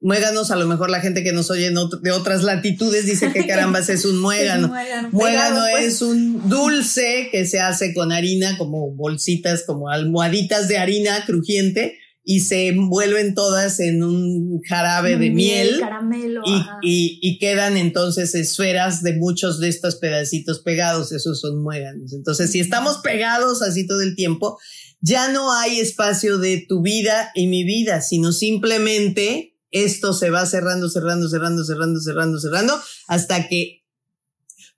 muéganos, 0.00 0.52
a 0.52 0.56
lo 0.56 0.66
mejor 0.66 0.90
la 0.90 1.00
gente 1.00 1.24
que 1.24 1.32
nos 1.32 1.50
oye 1.50 1.70
de 1.70 2.10
otras 2.12 2.44
latitudes 2.44 3.04
dice 3.04 3.32
que 3.32 3.46
carambas 3.48 3.88
es 3.88 4.04
un 4.04 4.20
muégano. 4.20 4.72
muégano, 5.10 5.62
pues. 5.72 5.86
es 5.86 6.02
un 6.02 6.48
dulce 6.48 7.28
que 7.32 7.46
se 7.46 7.58
hace 7.58 7.92
con 7.92 8.12
harina, 8.12 8.56
como 8.58 8.92
bolsitas, 8.92 9.64
como 9.66 9.88
almohaditas 9.88 10.68
de 10.68 10.78
harina 10.78 11.24
crujiente 11.26 11.99
y 12.22 12.40
se 12.40 12.68
envuelven 12.68 13.34
todas 13.34 13.80
en 13.80 14.02
un 14.02 14.60
jarabe 14.62 15.16
de 15.16 15.30
miel, 15.30 15.80
caramelo, 15.80 16.42
y, 16.82 17.18
y, 17.22 17.38
quedan 17.38 17.76
entonces 17.76 18.34
esferas 18.34 19.02
de 19.02 19.16
muchos 19.16 19.58
de 19.58 19.68
estos 19.68 19.96
pedacitos 19.96 20.60
pegados, 20.60 21.12
esos 21.12 21.40
son 21.40 21.62
muéganos. 21.62 22.12
Entonces, 22.12 22.50
si 22.50 22.60
estamos 22.60 22.98
pegados 22.98 23.62
así 23.62 23.86
todo 23.86 24.02
el 24.02 24.16
tiempo, 24.16 24.58
ya 25.00 25.32
no 25.32 25.52
hay 25.52 25.80
espacio 25.80 26.38
de 26.38 26.64
tu 26.68 26.82
vida 26.82 27.30
y 27.34 27.46
mi 27.46 27.64
vida, 27.64 28.02
sino 28.02 28.32
simplemente 28.32 29.56
esto 29.70 30.12
se 30.12 30.30
va 30.30 30.44
cerrando, 30.46 30.88
cerrando, 30.90 31.28
cerrando, 31.28 31.64
cerrando, 31.64 32.00
cerrando, 32.00 32.38
cerrando, 32.38 32.80
hasta 33.06 33.48
que 33.48 33.84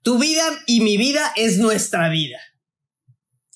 tu 0.01 0.19
vida 0.19 0.43
y 0.67 0.81
mi 0.81 0.97
vida 0.97 1.31
es 1.35 1.57
nuestra 1.57 2.09
vida. 2.09 2.37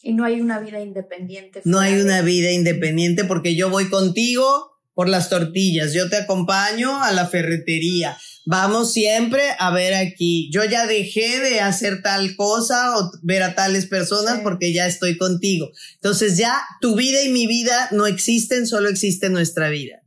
Y 0.02 0.14
no 0.14 0.24
hay 0.26 0.42
una 0.42 0.60
vida 0.60 0.80
independiente. 0.82 1.62
No 1.66 1.80
hay 1.80 2.00
una 2.00 2.22
vida 2.22 2.52
independiente 2.52 3.24
porque 3.24 3.56
yo 3.56 3.70
voy 3.70 3.90
contigo 3.90 4.78
por 4.94 5.10
las 5.10 5.30
tortillas, 5.30 5.94
yo 5.94 6.10
te 6.10 6.18
acompaño 6.18 7.04
a 7.04 7.12
la 7.12 7.28
ferretería. 7.28 8.18
Vamos 8.48 8.94
siempre 8.94 9.44
a 9.60 9.70
ver 9.70 9.94
aquí. 9.94 10.50
Yo 10.52 10.64
ya 10.64 10.88
dejé 10.88 11.40
de 11.40 11.60
hacer 11.60 12.02
tal 12.02 12.36
cosa 12.36 12.98
o 12.98 13.12
ver 13.22 13.44
a 13.44 13.54
tales 13.54 13.86
personas 13.86 14.40
porque 14.42 14.74
ya 14.74 14.88
estoy 14.88 15.18
contigo. 15.18 15.70
Entonces 15.96 16.38
ya 16.38 16.62
tu 16.82 16.96
vida 16.96 17.22
y 17.24 17.30
mi 17.30 17.46
vida 17.46 17.90
no 17.92 18.08
existen, 18.08 18.66
solo 18.66 18.90
existe 18.90 19.30
nuestra 19.30 19.70
vida. 19.70 20.02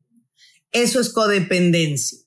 Eso 0.72 1.00
es 1.00 1.10
codependencia. 1.10 2.18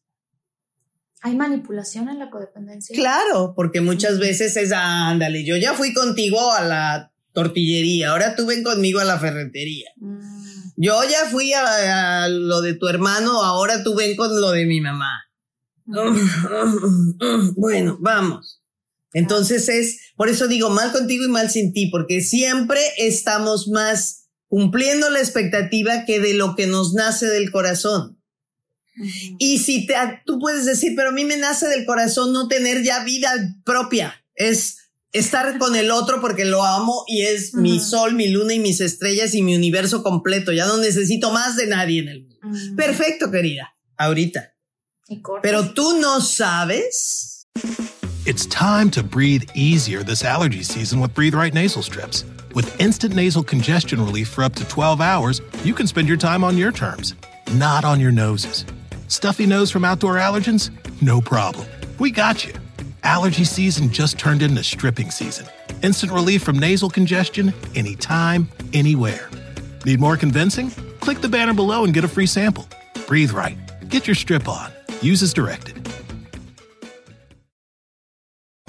¿Hay 1.22 1.36
manipulación 1.36 2.09
en 2.09 2.20
la 2.20 2.30
codependencia? 2.30 2.95
Claro, 2.95 3.53
porque 3.55 3.82
muchas 3.82 4.20
veces 4.20 4.55
es, 4.55 4.72
ándale, 4.74 5.45
yo 5.45 5.57
ya 5.57 5.74
fui 5.74 5.93
contigo 5.93 6.51
a 6.51 6.61
la 6.64 7.12
tortillería, 7.34 8.11
ahora 8.11 8.36
tú 8.36 8.45
ven 8.45 8.63
conmigo 8.63 8.99
a 8.99 9.05
la 9.05 9.19
ferretería. 9.19 9.89
Mm. 9.97 10.43
Yo 10.75 11.03
ya 11.03 11.25
fui 11.29 11.53
a, 11.53 12.27
lo 12.29 12.61
de 12.61 12.73
tu 12.73 12.88
hermano, 12.88 13.43
ahora 13.43 13.84
tú 13.84 13.95
ven 13.95 14.15
con 14.15 14.39
lo 14.39 14.51
de 14.51 14.65
mi 14.65 14.81
mamá. 14.81 15.25
Mm. 15.86 17.55
bueno, 17.55 17.97
vamos. 17.99 18.61
Entonces 19.13 19.69
es, 19.69 19.99
por 20.15 20.29
eso 20.29 20.47
digo, 20.47 20.69
mal 20.69 20.91
contigo 20.91 21.25
y 21.25 21.29
mal 21.29 21.49
sin 21.49 21.73
ti, 21.73 21.89
porque 21.91 22.21
siempre 22.21 22.79
estamos 22.97 23.67
más 23.67 24.29
cumpliendo 24.47 25.09
la 25.09 25.19
expectativa 25.19 26.05
que 26.05 26.19
de 26.19 26.34
lo 26.34 26.55
que 26.55 26.67
nos 26.67 26.93
nace 26.93 27.27
del 27.27 27.51
corazón. 27.51 28.19
Y 29.39 29.57
si 29.57 29.88
te, 29.88 29.95
tú 30.25 30.39
puedes 30.39 30.65
decir, 30.65 30.93
pero 30.95 31.09
a 31.09 31.13
mí 31.13 31.25
me 31.25 31.38
nace 31.38 31.67
del 31.67 31.86
corazón 31.86 32.31
no 32.31 32.47
tener 32.47 32.84
ya 32.84 33.03
vida 33.03 33.31
propia, 33.65 34.23
es 34.36 34.82
estar 35.14 35.57
con 35.59 35.76
el 35.76 35.91
otro 35.91 36.20
porque 36.20 36.43
lo 36.43 36.64
amo 36.64 37.05
y 37.07 37.22
es 37.22 37.53
mi 37.53 37.80
sol, 37.80 38.14
mi 38.14 38.28
luna 38.28 38.55
y 38.55 38.59
mis 38.59 38.82
estrellas 38.82 39.34
y 39.36 39.41
mi 39.41 39.55
universo 39.55 40.03
completo. 40.03 40.51
Ya 40.51 40.66
no 40.66 40.78
necesito 40.78 41.32
más 41.32 41.55
de 41.55 41.68
nadie 41.68 42.01
en 42.01 42.07
el 42.09 42.22
mundo. 42.24 42.76
Perfecto, 42.76 43.32
querida. 43.32 43.76
Ahorita. 43.97 44.53
Pero 45.41 45.74
tú 45.74 45.99
no 45.99 46.20
sabes. 46.20 47.45
It's 48.26 48.45
time 48.47 48.89
to 48.91 49.03
breathe 49.03 49.43
easier 49.53 50.01
this 50.03 50.24
allergy 50.24 50.64
season 50.64 50.99
with 50.99 51.14
Breathe 51.14 51.36
Right 51.36 51.53
nasal 51.53 51.84
strips. 51.84 52.26
With 52.55 52.80
instant 52.80 53.16
nasal 53.16 53.43
congestion 53.43 54.03
relief 54.03 54.30
for 54.30 54.43
up 54.43 54.55
to 54.55 54.66
12 54.66 55.01
hours, 55.01 55.41
you 55.64 55.74
can 55.74 55.88
spend 55.88 56.07
your 56.07 56.18
time 56.18 56.43
on 56.43 56.57
your 56.57 56.72
terms, 56.72 57.16
not 57.53 57.84
on 57.84 57.99
your 57.99 58.11
noses. 58.11 58.66
Stuffy 59.07 59.45
nose 59.45 59.70
from 59.70 59.84
outdoor 59.84 60.16
allergens? 60.16 60.72
No 61.01 61.20
problem. 61.20 61.68
We 61.99 62.11
got 62.11 62.45
you. 62.45 62.53
Allergy 63.03 63.43
season 63.43 63.91
just 63.91 64.17
turned 64.17 64.41
into 64.41 64.63
stripping 64.63 65.11
season. 65.11 65.45
Instant 65.81 66.11
relief 66.11 66.41
from 66.41 66.57
nasal 66.57 66.89
congestion 66.89 67.53
anytime, 67.75 68.49
anywhere. 68.73 69.29
Need 69.85 69.99
more 69.99 70.15
convincing? 70.15 70.69
Click 71.01 71.19
the 71.19 71.27
banner 71.27 71.53
below 71.53 71.83
and 71.83 71.93
get 71.93 72.05
a 72.05 72.07
free 72.07 72.25
sample. 72.25 72.67
Breathe 73.05 73.31
right. 73.31 73.57
Get 73.89 74.07
your 74.07 74.15
strip 74.15 74.47
on. 74.47 74.71
Use 75.01 75.21
as 75.21 75.33
directed. 75.33 75.85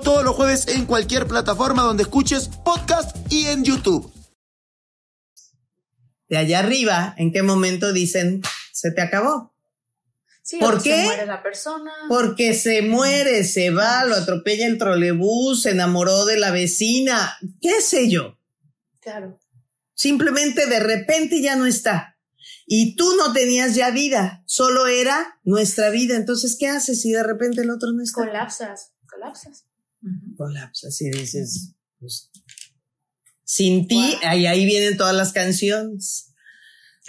Todos 0.00 0.24
los 0.24 0.34
jueves 0.34 0.66
en 0.68 0.86
cualquier 0.86 1.26
plataforma 1.26 1.82
donde 1.82 2.02
escuches 2.02 2.48
podcast 2.64 3.16
y 3.30 3.46
en 3.46 3.64
YouTube. 3.64 4.12
De 6.28 6.36
allá 6.36 6.58
arriba, 6.58 7.14
¿en 7.16 7.32
qué 7.32 7.42
momento 7.42 7.92
dicen 7.92 8.42
se 8.72 8.90
te 8.90 9.00
acabó? 9.00 9.54
Sí, 10.42 10.58
¿Por 10.58 10.82
qué? 10.82 10.96
Se 10.96 11.04
muere 11.04 11.26
la 11.26 11.42
persona. 11.42 11.92
Porque 12.08 12.54
se 12.54 12.82
muere, 12.82 13.44
se 13.44 13.70
va, 13.70 14.04
lo 14.04 14.14
atropella 14.16 14.66
el 14.66 14.78
trolebús, 14.78 15.62
se 15.62 15.70
enamoró 15.70 16.24
de 16.24 16.38
la 16.38 16.50
vecina, 16.50 17.38
qué 17.62 17.80
sé 17.80 18.10
yo. 18.10 18.38
Claro. 19.00 19.38
Simplemente 19.94 20.66
de 20.66 20.80
repente 20.80 21.40
ya 21.40 21.56
no 21.56 21.66
está. 21.66 22.18
Y 22.66 22.96
tú 22.96 23.14
no 23.16 23.32
tenías 23.32 23.74
ya 23.74 23.90
vida, 23.90 24.42
solo 24.46 24.86
era 24.86 25.38
nuestra 25.44 25.90
vida. 25.90 26.16
Entonces, 26.16 26.56
¿qué 26.58 26.68
haces 26.68 27.00
si 27.00 27.12
de 27.12 27.22
repente 27.22 27.62
el 27.62 27.70
otro 27.70 27.92
no 27.92 28.02
está? 28.02 28.26
Colapsas, 28.26 28.92
colapsas. 29.08 29.66
Ujú. 30.04 30.36
Colapsas 30.36 31.00
y 31.00 31.10
dices, 31.10 31.72
pues, 31.98 32.30
sin 33.44 33.86
ti, 33.88 34.14
ahí, 34.22 34.46
ahí 34.46 34.64
vienen 34.64 34.96
todas 34.96 35.14
las 35.14 35.32
canciones. 35.32 36.32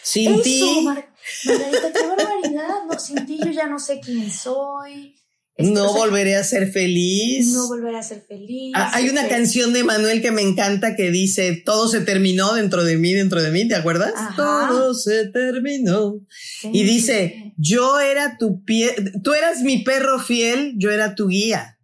Sin 0.04 0.42
ti, 0.42 0.82
Mar- 0.84 1.12
Margarita, 1.46 1.92
qué 1.94 2.08
barbaridad. 2.08 2.68
No, 2.90 3.00
sin 3.00 3.26
ti 3.26 3.40
yo 3.44 3.52
ya 3.52 3.68
no 3.68 3.80
sé 3.80 4.00
quién 4.00 4.32
soy. 4.32 5.16
No 5.58 5.90
o 5.90 5.94
sea, 5.94 6.02
volveré 6.02 6.36
a 6.36 6.44
ser 6.44 6.70
feliz. 6.70 7.54
No 7.54 7.68
volveré 7.70 7.98
a 7.98 8.04
ser 8.04 8.22
feliz. 8.28 8.74
Ah, 8.76 8.92
hay 8.94 9.08
una 9.08 9.28
canción 9.30 9.72
de 9.72 9.86
Manuel 9.86 10.22
que 10.22 10.32
me 10.32 10.42
encanta 10.42 10.98
que 10.98 11.12
dice, 11.12 11.62
todo 11.66 11.88
se 11.88 12.02
terminó 12.02 12.54
dentro 12.56 12.84
de 12.84 12.98
mí, 12.98 13.14
dentro 13.14 13.42
de 13.42 13.52
mí, 13.52 13.66
¿te 13.68 13.76
acuerdas? 13.76 14.14
Ajá. 14.18 14.36
Todo 14.36 14.94
se 14.94 15.28
terminó. 15.30 16.20
sí, 16.30 16.70
Y 16.74 16.84
dice, 16.84 17.54
yo 17.58 18.02
era 18.02 18.38
tu 18.38 18.66
pie, 18.66 18.94
tú 19.24 19.34
eras 19.34 19.62
mi 19.62 19.82
perro 19.84 20.20
fiel, 20.20 20.74
yo 20.78 20.92
era 20.92 21.16
tu 21.16 21.30
guía. 21.30 21.75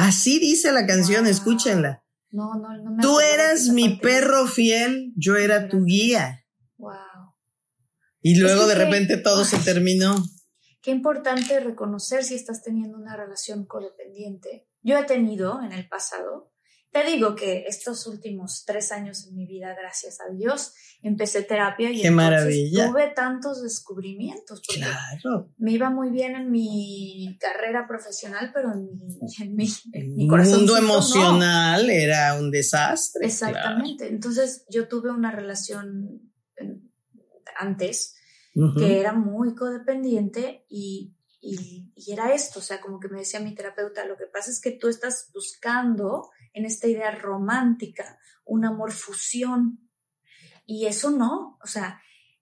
Así 0.00 0.38
dice 0.38 0.72
la 0.72 0.86
canción, 0.86 1.26
escúchenla. 1.26 2.02
No, 2.30 2.54
no, 2.54 2.74
no 2.82 2.90
me 2.92 3.02
Tú 3.02 3.20
eras 3.20 3.68
mi 3.68 3.98
perro 3.98 4.46
fiel, 4.46 5.12
yo 5.14 5.36
era 5.36 5.68
tu 5.68 5.84
guía. 5.84 6.46
Wow. 6.78 7.34
Y 8.22 8.36
luego 8.36 8.62
que 8.62 8.68
de 8.68 8.74
repente 8.76 9.16
todo 9.18 9.44
se 9.44 9.58
terminó. 9.58 10.14
Qué 10.80 10.90
importante 10.90 11.60
reconocer 11.60 12.24
si 12.24 12.34
estás 12.34 12.62
teniendo 12.62 12.96
una 12.96 13.14
relación 13.14 13.66
codependiente. 13.66 14.66
Yo 14.80 14.96
he 14.96 15.04
tenido 15.04 15.60
en 15.60 15.72
el 15.72 15.86
pasado. 15.86 16.49
Te 16.92 17.04
digo 17.04 17.36
que 17.36 17.66
estos 17.68 18.06
últimos 18.08 18.64
tres 18.66 18.90
años 18.90 19.26
en 19.28 19.36
mi 19.36 19.46
vida, 19.46 19.76
gracias 19.78 20.18
a 20.20 20.32
Dios, 20.34 20.74
empecé 21.02 21.42
terapia 21.42 21.90
y 21.92 22.02
Qué 22.02 22.08
entonces 22.08 22.72
tuve 22.72 23.12
tantos 23.14 23.62
descubrimientos. 23.62 24.60
Porque 24.66 24.80
Claro. 24.80 25.52
me 25.58 25.70
iba 25.72 25.88
muy 25.90 26.10
bien 26.10 26.34
en 26.34 26.50
mi 26.50 27.36
carrera 27.40 27.86
profesional, 27.86 28.50
pero 28.52 28.72
en 28.72 28.86
mi, 28.98 29.18
en 29.40 29.54
mi, 29.54 29.68
en 29.92 30.14
mi 30.16 30.24
El 30.24 30.28
corazoncito 30.28 30.72
mundo 30.74 30.80
no. 30.80 30.94
emocional 30.94 31.90
era 31.90 32.34
un 32.38 32.50
desastre. 32.50 33.24
Exactamente. 33.24 34.08
Entonces 34.08 34.64
yo 34.68 34.88
tuve 34.88 35.10
una 35.10 35.30
relación 35.30 36.32
antes 37.56 38.16
que 38.76 38.98
era 38.98 39.12
muy 39.12 39.54
codependiente 39.54 40.64
y, 40.68 41.14
y, 41.40 41.92
y 41.94 42.12
era 42.12 42.34
esto, 42.34 42.58
o 42.58 42.62
sea, 42.62 42.80
como 42.80 42.98
que 42.98 43.08
me 43.08 43.20
decía 43.20 43.38
mi 43.38 43.54
terapeuta, 43.54 44.04
lo 44.06 44.16
que 44.16 44.26
pasa 44.26 44.50
es 44.50 44.60
que 44.60 44.72
tú 44.72 44.88
estás 44.88 45.30
buscando 45.32 46.28
en 46.52 46.64
esta 46.64 46.86
idea 46.88 47.10
romántica 47.12 48.18
un 48.44 48.64
amor 48.64 48.92
fusión 48.92 49.88
y 50.66 50.86
eso 50.86 51.10
no, 51.10 51.58
o 51.62 51.66
sea, 51.66 52.00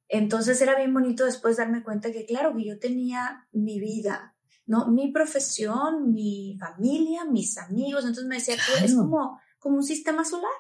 entonces 0.09 0.61
era 0.63 0.77
bien 0.77 0.93
bonito 0.95 1.25
después 1.25 1.57
darme 1.59 1.83
cuenta 1.83 2.13
que 2.13 2.25
claro, 2.27 2.55
que 2.57 2.65
yo 2.67 2.79
tenía 2.79 3.47
mi 3.53 3.79
vida, 3.81 4.35
¿no? 4.67 4.89
Mi 4.89 5.13
profesión, 5.13 6.13
mi 6.13 6.57
familia, 6.59 7.25
mis 7.25 7.59
amigos, 7.59 8.03
entonces 8.05 8.27
me 8.27 8.37
decía, 8.37 8.57
tú 8.57 8.73
es 8.85 8.93
Claro. 8.93 8.97
como, 9.09 9.41
como 9.59 9.77
un 9.77 9.83
sistema 9.85 10.25
solar. 10.25 10.51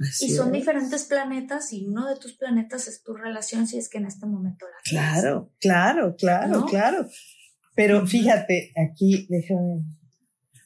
Así 0.00 0.26
Y 0.26 0.30
son 0.30 0.48
es. 0.48 0.54
diferentes 0.60 1.04
planetas 1.04 1.72
y 1.72 1.86
uno 1.86 2.08
de 2.08 2.16
tus 2.16 2.32
planetas 2.34 2.88
es 2.88 3.02
tu 3.04 3.14
relación 3.14 3.66
si 3.68 3.78
es 3.78 3.88
que 3.88 3.98
en 3.98 4.06
este 4.06 4.26
momento 4.26 4.66
la 4.66 4.76
tienes. 4.82 5.10
Claro, 5.12 5.52
claro, 5.60 6.16
claro, 6.16 6.48
¿No? 6.60 6.66
claro. 6.66 7.06
Pero 7.76 8.04
fíjate, 8.06 8.72
aquí, 8.76 9.26
déjame, 9.30 9.84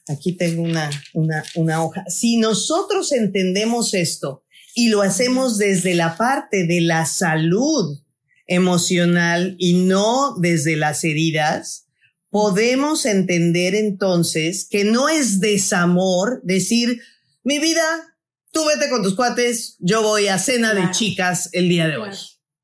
aquí 0.09 0.33
tengo 0.33 0.63
una, 0.63 0.89
una, 1.13 1.43
una 1.55 1.83
hoja. 1.83 2.03
Si 2.07 2.37
nosotros 2.37 3.11
entendemos 3.11 3.93
esto 3.93 4.43
y 4.75 4.89
lo 4.89 5.01
hacemos 5.01 5.57
desde 5.57 5.95
la 5.95 6.17
parte 6.17 6.65
de 6.65 6.81
la 6.81 7.05
salud 7.05 7.99
emocional 8.45 9.55
y 9.57 9.73
no 9.73 10.35
desde 10.37 10.75
las 10.75 11.03
heridas, 11.03 11.87
podemos 12.29 13.05
entender 13.05 13.75
entonces 13.75 14.67
que 14.69 14.83
no 14.83 15.09
es 15.09 15.39
desamor 15.39 16.41
decir, 16.43 17.01
mi 17.43 17.59
vida, 17.59 18.17
tú 18.51 18.65
vete 18.65 18.89
con 18.89 19.03
tus 19.03 19.15
cuates, 19.15 19.75
yo 19.79 20.01
voy 20.01 20.27
a 20.27 20.37
cena 20.37 20.73
de 20.73 20.91
chicas 20.91 21.49
el 21.53 21.69
día 21.69 21.87
de 21.87 21.97
hoy. 21.97 22.11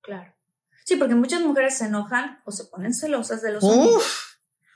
Claro. 0.01 0.33
Sí, 0.85 0.95
porque 0.97 1.15
muchas 1.15 1.41
mujeres 1.41 1.77
se 1.77 1.85
enojan 1.85 2.39
o 2.45 2.51
se 2.51 2.65
ponen 2.65 2.93
celosas 2.93 3.41
de 3.41 3.53
los 3.53 3.63
hombres. 3.63 3.95
Uf, 3.95 4.32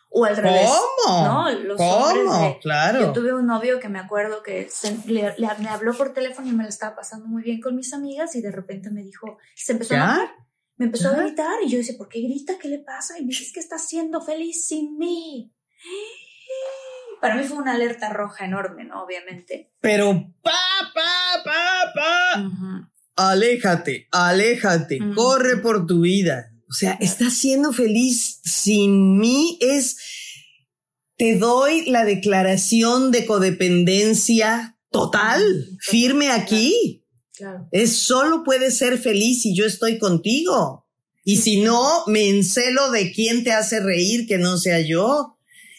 O 0.09 0.23
al 0.25 0.37
revés. 0.37 0.69
¿cómo? 1.03 1.23
¿no? 1.27 1.51
Los 1.51 1.79
hombres 1.81 2.23
¿Cómo? 2.25 2.41
de- 2.47 2.59
claro. 2.59 2.99
Yo 3.01 3.13
tuve 3.13 3.33
un 3.33 3.45
novio 3.45 3.79
que 3.79 3.89
me 3.89 3.99
acuerdo 3.99 4.41
que 4.41 4.67
se- 4.69 4.97
le- 5.05 5.35
le- 5.37 5.49
me 5.59 5.69
habló 5.69 5.93
por 5.93 6.13
teléfono 6.13 6.47
y 6.47 6.53
me 6.53 6.63
lo 6.63 6.69
estaba 6.69 6.95
pasando 6.95 7.27
muy 7.27 7.43
bien 7.43 7.59
con 7.61 7.75
mis 7.75 7.93
amigas 7.93 8.35
y 8.35 8.41
de 8.41 8.51
repente 8.51 8.89
me 8.89 9.03
dijo, 9.03 9.37
se 9.55 9.73
empezó 9.73 9.93
a 9.95 9.97
¿Ya? 9.97 10.03
enojar. 10.05 10.29
Me 10.77 10.85
empezó 10.85 11.11
¿Ya? 11.11 11.17
a 11.17 11.21
gritar 11.23 11.53
y 11.63 11.69
yo 11.69 11.77
decía, 11.79 11.95
¿por 11.97 12.07
qué 12.07 12.21
grita? 12.21 12.57
¿Qué 12.59 12.67
le 12.69 12.79
pasa? 12.79 13.17
Y 13.19 13.23
me 13.23 13.27
dice, 13.29 13.43
es 13.43 13.51
que 13.53 13.59
está 13.59 13.77
siendo 13.77 14.21
feliz 14.21 14.65
sin 14.65 14.97
mí. 14.97 15.53
Para 17.19 17.35
mí 17.35 17.43
fue 17.45 17.57
una 17.57 17.73
alerta 17.73 18.09
roja 18.09 18.45
enorme, 18.45 18.85
¿no? 18.85 19.03
Obviamente. 19.03 19.71
Pero 19.81 20.13
pa, 20.43 20.51
pa, 20.93 21.43
pa, 21.43 21.93
pa. 21.95 22.41
Ujú. 22.41 22.87
Aléjate, 23.15 24.07
aléjate, 24.11 24.99
Mm. 25.01 25.15
corre 25.15 25.57
por 25.57 25.87
tu 25.87 26.01
vida. 26.01 26.51
O 26.69 26.73
sea, 26.73 26.97
estás 26.99 27.33
siendo 27.33 27.71
feliz 27.71 28.39
sin 28.43 29.17
mí. 29.17 29.57
Es, 29.61 29.97
te 31.17 31.37
doy 31.37 31.85
la 31.89 32.03
declaración 32.03 33.11
de 33.11 33.25
codependencia 33.25 34.77
total, 34.91 35.41
firme 35.79 36.29
aquí. 36.29 37.05
Claro. 37.35 37.67
Es 37.71 37.95
solo 37.95 38.43
puedes 38.43 38.77
ser 38.77 38.97
feliz 38.97 39.43
si 39.43 39.55
yo 39.55 39.65
estoy 39.65 39.97
contigo. 39.99 40.85
Y 41.23 41.37
si 41.37 41.61
no, 41.61 42.03
me 42.07 42.29
encelo 42.29 42.89
de 42.91 43.11
quién 43.11 43.43
te 43.43 43.51
hace 43.51 43.79
reír 43.79 44.27
que 44.27 44.37
no 44.37 44.57
sea 44.57 44.79
yo. 44.79 45.36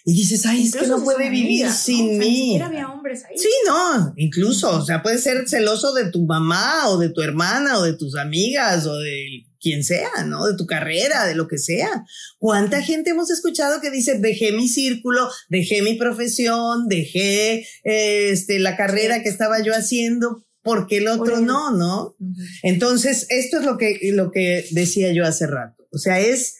Y 0.08 0.14
dices, 0.14 0.46
ay, 0.46 0.66
es 0.66 0.74
que 0.74 0.86
no 0.86 1.04
puede 1.04 1.28
vivir 1.28 1.70
sin 1.70 2.06
O 2.06 2.08
sea, 2.08 2.18
Ni 2.18 2.18
mí. 2.18 2.60
había 2.62 2.88
hombres 2.88 3.26
ahí. 3.26 3.36
Sí, 3.36 3.50
no, 3.66 4.14
incluso, 4.16 4.70
o 4.70 4.82
sea, 4.82 5.02
puedes 5.02 5.22
ser 5.22 5.46
celoso 5.46 5.92
de 5.92 6.10
tu 6.10 6.24
mamá 6.24 6.88
o 6.88 6.96
de 6.96 7.10
tu 7.10 7.20
hermana 7.20 7.78
o 7.78 7.82
de 7.82 7.92
tus 7.92 8.16
amigas 8.16 8.86
o 8.86 8.96
de 8.96 9.44
quien 9.60 9.84
sea, 9.84 10.24
¿no? 10.24 10.46
De 10.46 10.56
tu 10.56 10.64
carrera, 10.64 11.26
de 11.26 11.34
lo 11.34 11.46
que 11.46 11.58
sea. 11.58 12.06
¿Cuánta 12.38 12.80
gente 12.80 13.10
hemos 13.10 13.30
escuchado 13.30 13.82
que 13.82 13.90
dice, 13.90 14.18
dejé 14.18 14.52
mi 14.52 14.66
círculo, 14.66 15.28
dejé 15.50 15.82
mi 15.82 15.92
profesión, 15.96 16.88
dejé 16.88 17.68
este, 17.84 18.60
la 18.60 18.78
carrera 18.78 19.22
que 19.22 19.28
estaba 19.28 19.62
yo 19.62 19.74
haciendo, 19.74 20.42
porque 20.62 20.96
el 20.96 21.08
otro 21.08 21.42
no, 21.42 21.70
¿no? 21.72 22.16
Entonces, 22.62 23.26
esto 23.28 23.58
es 23.58 23.66
lo 23.66 23.76
que, 23.76 23.98
lo 24.14 24.30
que 24.30 24.66
decía 24.70 25.12
yo 25.12 25.26
hace 25.26 25.46
rato. 25.46 25.86
O 25.92 25.98
sea, 25.98 26.18
es 26.18 26.56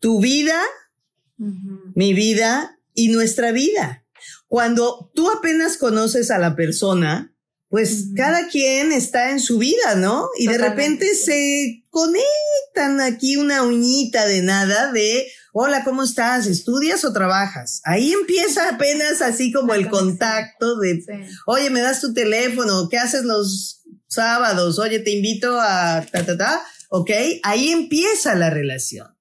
tu 0.00 0.20
vida, 0.20 0.60
mi 1.94 2.12
vida 2.12 2.76
y 3.00 3.08
nuestra 3.08 3.50
vida. 3.50 4.04
Cuando 4.46 5.10
tú 5.14 5.30
apenas 5.30 5.78
conoces 5.78 6.30
a 6.30 6.38
la 6.38 6.54
persona, 6.54 7.34
pues 7.68 8.08
cada 8.14 8.48
quien 8.48 8.92
está 8.92 9.30
en 9.30 9.40
su 9.40 9.56
vida, 9.58 9.94
¿no? 9.94 10.28
Y 10.36 10.48
de 10.48 10.58
repente 10.58 11.14
se 11.14 11.84
conectan 11.88 13.00
aquí 13.00 13.36
una 13.36 13.62
uñita 13.62 14.26
de 14.26 14.42
nada 14.42 14.92
de, 14.92 15.28
hola, 15.52 15.82
¿cómo 15.84 16.02
estás? 16.02 16.46
¿Estudias 16.46 17.04
o 17.04 17.12
trabajas? 17.12 17.80
Ahí 17.84 18.12
empieza 18.12 18.68
apenas 18.68 19.22
así 19.22 19.50
como 19.50 19.72
el 19.72 19.88
contacto 19.88 20.78
de, 20.78 20.96
Sí. 20.96 21.34
oye, 21.46 21.70
me 21.70 21.80
das 21.80 22.00
tu 22.00 22.12
teléfono, 22.12 22.88
¿qué 22.90 22.98
haces 22.98 23.22
los 23.24 23.82
sábados? 24.08 24.78
Oye, 24.78 24.98
te 24.98 25.12
invito 25.12 25.58
a 25.58 26.04
ta, 26.10 26.26
ta, 26.26 26.36
ta, 26.36 26.62
¿ok? 26.90 27.10
Ahí 27.44 27.70
empieza 27.70 28.34
la 28.34 28.50
relación. 28.50 29.16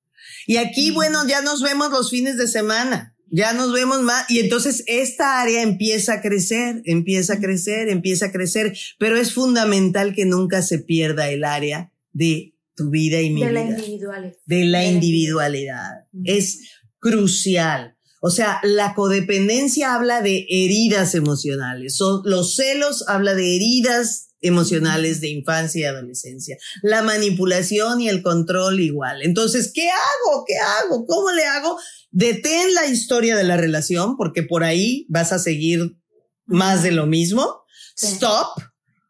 Y 0.47 0.57
aquí, 0.57 0.89
bueno, 0.89 1.27
ya 1.27 1.41
nos 1.43 1.61
vemos 1.61 1.91
los 1.91 2.09
fines 2.09 2.35
de 2.37 2.47
semana, 2.47 3.15
ya 3.31 3.53
nos 3.53 3.71
vemos 3.73 4.01
más, 4.01 4.29
y 4.29 4.39
entonces 4.39 4.83
esta 4.87 5.41
área 5.41 5.61
empieza 5.61 6.13
a 6.13 6.21
crecer, 6.21 6.81
empieza 6.85 7.33
a 7.33 7.39
crecer, 7.39 7.89
empieza 7.89 8.27
a 8.27 8.31
crecer, 8.31 8.77
pero 8.97 9.17
es 9.17 9.33
fundamental 9.33 10.13
que 10.13 10.25
nunca 10.25 10.61
se 10.61 10.79
pierda 10.79 11.29
el 11.29 11.43
área 11.43 11.91
de 12.11 12.55
tu 12.75 12.89
vida 12.89 13.21
y 13.21 13.29
mi 13.29 13.43
De 13.43 13.51
la 13.51 13.63
vida 13.63 13.77
individualidad. 13.79 14.33
de 14.45 14.65
la 14.65 14.79
la 14.79 14.85
individualidad. 14.85 15.91
Es 16.23 16.59
crucial. 16.99 17.95
O 18.21 18.29
sea, 18.29 18.59
la 18.63 18.93
codependencia 18.95 19.93
habla 19.95 20.21
de 20.21 20.45
heridas 20.49 21.15
emocionales. 21.15 21.95
So- 21.95 22.21
los 22.25 22.55
celos 22.55 23.05
habla 23.07 23.33
de 23.33 23.55
heridas 23.55 24.28
emocionales 24.41 25.21
de 25.21 25.29
infancia 25.29 25.81
y 25.81 25.83
adolescencia. 25.85 26.57
La 26.81 27.01
manipulación 27.01 28.01
y 28.01 28.09
el 28.09 28.21
control 28.21 28.79
igual. 28.79 29.21
Entonces, 29.21 29.71
¿qué 29.73 29.89
hago? 29.89 30.45
¿Qué 30.45 30.57
hago? 30.57 31.05
¿Cómo 31.05 31.31
le 31.31 31.45
hago? 31.45 31.79
Detén 32.11 32.73
la 32.73 32.87
historia 32.87 33.35
de 33.35 33.43
la 33.43 33.57
relación 33.57 34.17
porque 34.17 34.43
por 34.43 34.63
ahí 34.63 35.05
vas 35.09 35.31
a 35.31 35.39
seguir 35.39 35.97
más 36.45 36.83
de 36.83 36.91
lo 36.91 37.05
mismo. 37.05 37.63
Stop 37.95 38.61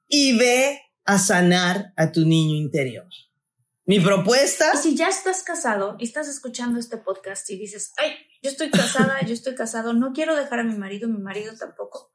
y 0.07 0.37
ve 0.37 0.81
a 1.05 1.19
sanar 1.19 1.93
a 1.95 2.11
tu 2.11 2.25
niño 2.25 2.55
interior. 2.55 3.07
Mi 3.85 3.99
propuesta. 3.99 4.71
Y 4.75 4.77
si 4.77 4.95
ya 4.95 5.07
estás 5.07 5.41
casado 5.43 5.95
y 5.99 6.05
estás 6.05 6.27
escuchando 6.27 6.79
este 6.79 6.97
podcast 6.97 7.49
y 7.49 7.57
dices, 7.57 7.91
ay, 7.97 8.11
yo 8.43 8.51
estoy 8.51 8.69
casada, 8.69 9.19
yo 9.25 9.33
estoy 9.33 9.55
casado, 9.55 9.93
no 9.93 10.13
quiero 10.13 10.35
dejar 10.35 10.59
a 10.59 10.63
mi 10.63 10.75
marido, 10.75 11.07
mi 11.07 11.19
marido 11.19 11.53
tampoco 11.57 12.11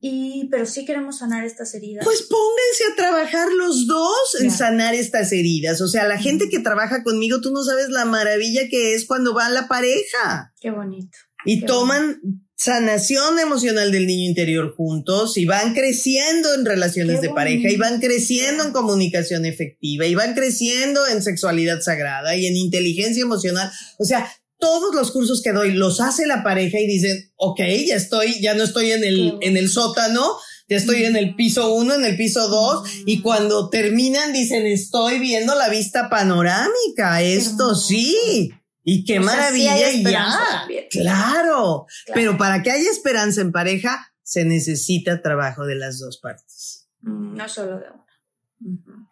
y, 0.00 0.48
pero 0.50 0.64
sí 0.64 0.84
queremos 0.84 1.18
sanar 1.18 1.44
estas 1.44 1.74
heridas. 1.74 2.04
Pues 2.04 2.22
pónganse 2.22 2.84
a 2.92 2.96
trabajar 2.96 3.52
los 3.52 3.86
dos 3.86 4.40
en 4.40 4.50
sanar 4.50 4.94
estas 4.94 5.32
heridas. 5.32 5.80
O 5.80 5.88
sea, 5.88 6.06
la 6.06 6.18
gente 6.18 6.48
que 6.48 6.60
trabaja 6.60 7.02
conmigo, 7.02 7.40
tú 7.40 7.52
no 7.52 7.64
sabes 7.64 7.88
la 7.88 8.04
maravilla 8.04 8.68
que 8.68 8.94
es 8.94 9.06
cuando 9.06 9.34
va 9.34 9.48
la 9.48 9.66
pareja. 9.66 10.52
Qué 10.60 10.70
bonito. 10.70 11.18
Y 11.44 11.64
toman 11.64 12.20
sanación 12.54 13.38
emocional 13.38 13.90
del 13.90 14.06
niño 14.06 14.28
interior 14.28 14.74
juntos 14.74 15.36
y 15.36 15.46
van 15.46 15.74
creciendo 15.74 16.54
en 16.54 16.64
relaciones 16.64 17.20
de 17.20 17.30
pareja 17.30 17.70
y 17.70 17.76
van 17.76 18.00
creciendo 18.00 18.64
en 18.64 18.72
comunicación 18.72 19.46
efectiva 19.46 20.06
y 20.06 20.16
van 20.16 20.34
creciendo 20.34 21.06
en 21.06 21.22
sexualidad 21.22 21.80
sagrada 21.80 22.36
y 22.36 22.46
en 22.46 22.56
inteligencia 22.56 23.22
emocional. 23.22 23.70
O 23.98 24.04
sea, 24.04 24.28
todos 24.58 24.94
los 24.94 25.10
cursos 25.10 25.42
que 25.42 25.52
doy 25.52 25.72
los 25.72 26.00
hace 26.00 26.26
la 26.26 26.42
pareja 26.42 26.78
y 26.78 26.86
dicen, 26.86 27.32
ok, 27.36 27.60
ya 27.86 27.96
estoy, 27.96 28.40
ya 28.40 28.54
no 28.54 28.64
estoy 28.64 28.92
en 28.92 29.04
el, 29.04 29.38
en 29.40 29.56
el 29.56 29.68
sótano, 29.68 30.36
ya 30.68 30.76
estoy 30.76 31.04
en 31.04 31.16
el 31.16 31.34
piso 31.34 31.72
uno, 31.72 31.94
en 31.94 32.04
el 32.04 32.16
piso 32.16 32.48
dos, 32.48 32.88
y 33.06 33.22
cuando 33.22 33.70
terminan 33.70 34.32
dicen, 34.32 34.66
estoy 34.66 35.18
viendo 35.18 35.54
la 35.54 35.68
vista 35.68 36.10
panorámica, 36.10 37.22
esto 37.22 37.74
sí. 37.74 38.52
Y 38.84 39.04
qué 39.04 39.20
maravilla, 39.20 39.90
y 39.90 40.02
ya. 40.02 40.66
Claro. 40.90 41.86
Pero 42.14 42.38
para 42.38 42.62
que 42.62 42.70
haya 42.70 42.90
esperanza 42.90 43.42
en 43.42 43.52
pareja, 43.52 44.12
se 44.22 44.44
necesita 44.44 45.22
trabajo 45.22 45.66
de 45.66 45.74
las 45.74 45.98
dos 45.98 46.18
partes. 46.18 46.88
Mm, 47.00 47.36
no 47.36 47.48
solo 47.48 47.78
de 47.78 47.86
una. 47.90 49.07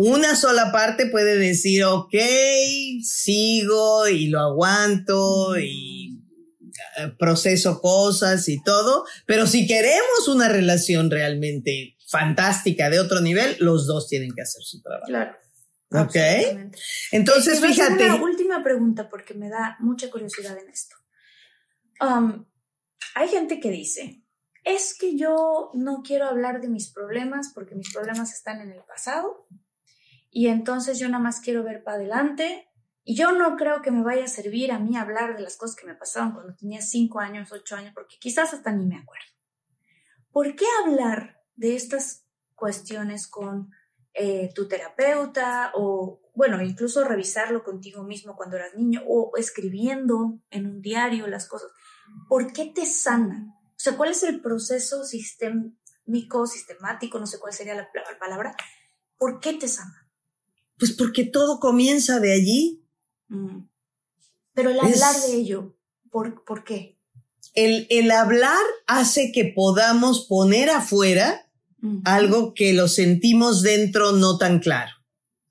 Una 0.00 0.36
sola 0.36 0.70
parte 0.70 1.06
puede 1.06 1.36
decir, 1.36 1.82
ok, 1.82 2.14
sigo 3.02 4.06
y 4.06 4.28
lo 4.28 4.38
aguanto 4.38 5.58
y 5.58 6.22
eh, 6.98 7.08
proceso 7.18 7.80
cosas 7.80 8.48
y 8.48 8.62
todo, 8.62 9.04
pero 9.26 9.48
si 9.48 9.66
queremos 9.66 10.28
una 10.28 10.48
relación 10.48 11.10
realmente 11.10 11.96
fantástica 12.08 12.90
de 12.90 13.00
otro 13.00 13.20
nivel, 13.20 13.56
los 13.58 13.88
dos 13.88 14.06
tienen 14.06 14.30
que 14.36 14.42
hacer 14.42 14.62
su 14.62 14.80
trabajo. 14.82 15.06
Claro. 15.08 15.36
Ok. 15.90 16.14
Entonces, 17.10 17.60
fíjate. 17.60 18.04
Una 18.04 18.22
última 18.22 18.62
pregunta 18.62 19.08
porque 19.08 19.34
me 19.34 19.48
da 19.48 19.78
mucha 19.80 20.08
curiosidad 20.10 20.56
en 20.58 20.70
esto. 20.70 20.94
Um, 22.00 22.46
hay 23.16 23.26
gente 23.26 23.58
que 23.58 23.72
dice, 23.72 24.22
es 24.62 24.96
que 24.96 25.16
yo 25.16 25.72
no 25.74 26.02
quiero 26.04 26.26
hablar 26.26 26.60
de 26.60 26.68
mis 26.68 26.88
problemas 26.92 27.50
porque 27.52 27.74
mis 27.74 27.92
problemas 27.92 28.32
están 28.32 28.60
en 28.60 28.70
el 28.70 28.84
pasado 28.84 29.48
y 30.30 30.48
entonces 30.48 30.98
yo 30.98 31.08
nada 31.08 31.22
más 31.22 31.40
quiero 31.40 31.62
ver 31.64 31.82
para 31.82 31.96
adelante 31.96 32.68
y 33.04 33.16
yo 33.16 33.32
no 33.32 33.56
creo 33.56 33.80
que 33.80 33.90
me 33.90 34.02
vaya 34.02 34.24
a 34.24 34.28
servir 34.28 34.70
a 34.70 34.78
mí 34.78 34.96
hablar 34.96 35.36
de 35.36 35.42
las 35.42 35.56
cosas 35.56 35.76
que 35.76 35.86
me 35.86 35.94
pasaron 35.94 36.32
cuando 36.32 36.54
tenía 36.54 36.82
cinco 36.82 37.20
años, 37.20 37.50
ocho 37.52 37.74
años, 37.74 37.92
porque 37.94 38.16
quizás 38.20 38.52
hasta 38.52 38.70
ni 38.70 38.84
me 38.84 38.98
acuerdo. 38.98 39.24
¿Por 40.30 40.54
qué 40.54 40.66
hablar 40.84 41.42
de 41.56 41.74
estas 41.74 42.26
cuestiones 42.54 43.26
con 43.26 43.70
eh, 44.12 44.52
tu 44.54 44.68
terapeuta 44.68 45.72
o, 45.74 46.20
bueno, 46.34 46.62
incluso 46.62 47.02
revisarlo 47.02 47.64
contigo 47.64 48.02
mismo 48.02 48.36
cuando 48.36 48.56
eras 48.56 48.74
niño 48.74 49.02
o 49.08 49.32
escribiendo 49.38 50.38
en 50.50 50.66
un 50.66 50.82
diario 50.82 51.26
las 51.28 51.48
cosas? 51.48 51.70
¿Por 52.28 52.52
qué 52.52 52.66
te 52.66 52.84
sanan? 52.84 53.54
O 53.68 53.78
sea, 53.78 53.96
¿cuál 53.96 54.10
es 54.10 54.22
el 54.22 54.42
proceso 54.42 55.04
sistémico, 55.04 56.46
sistemático, 56.46 57.18
no 57.18 57.26
sé 57.26 57.38
cuál 57.38 57.54
sería 57.54 57.74
la 57.74 57.88
palabra? 58.20 58.54
¿Por 59.16 59.40
qué 59.40 59.54
te 59.54 59.66
sanan? 59.66 60.07
Pues 60.78 60.92
porque 60.92 61.24
todo 61.24 61.60
comienza 61.60 62.20
de 62.20 62.32
allí. 62.32 62.84
Mm. 63.28 63.64
Pero 64.54 64.70
el 64.70 64.80
hablar 64.80 65.14
de 65.26 65.34
ello, 65.34 65.76
¿por, 66.10 66.44
¿por 66.44 66.64
qué? 66.64 66.98
El, 67.54 67.86
el, 67.90 68.10
hablar 68.10 68.58
hace 68.86 69.32
que 69.32 69.44
podamos 69.44 70.26
poner 70.26 70.70
afuera 70.70 71.44
algo 72.04 72.54
que 72.54 72.72
lo 72.72 72.88
sentimos 72.88 73.62
dentro 73.62 74.12
no 74.12 74.36
tan 74.36 74.58
claro. 74.58 74.92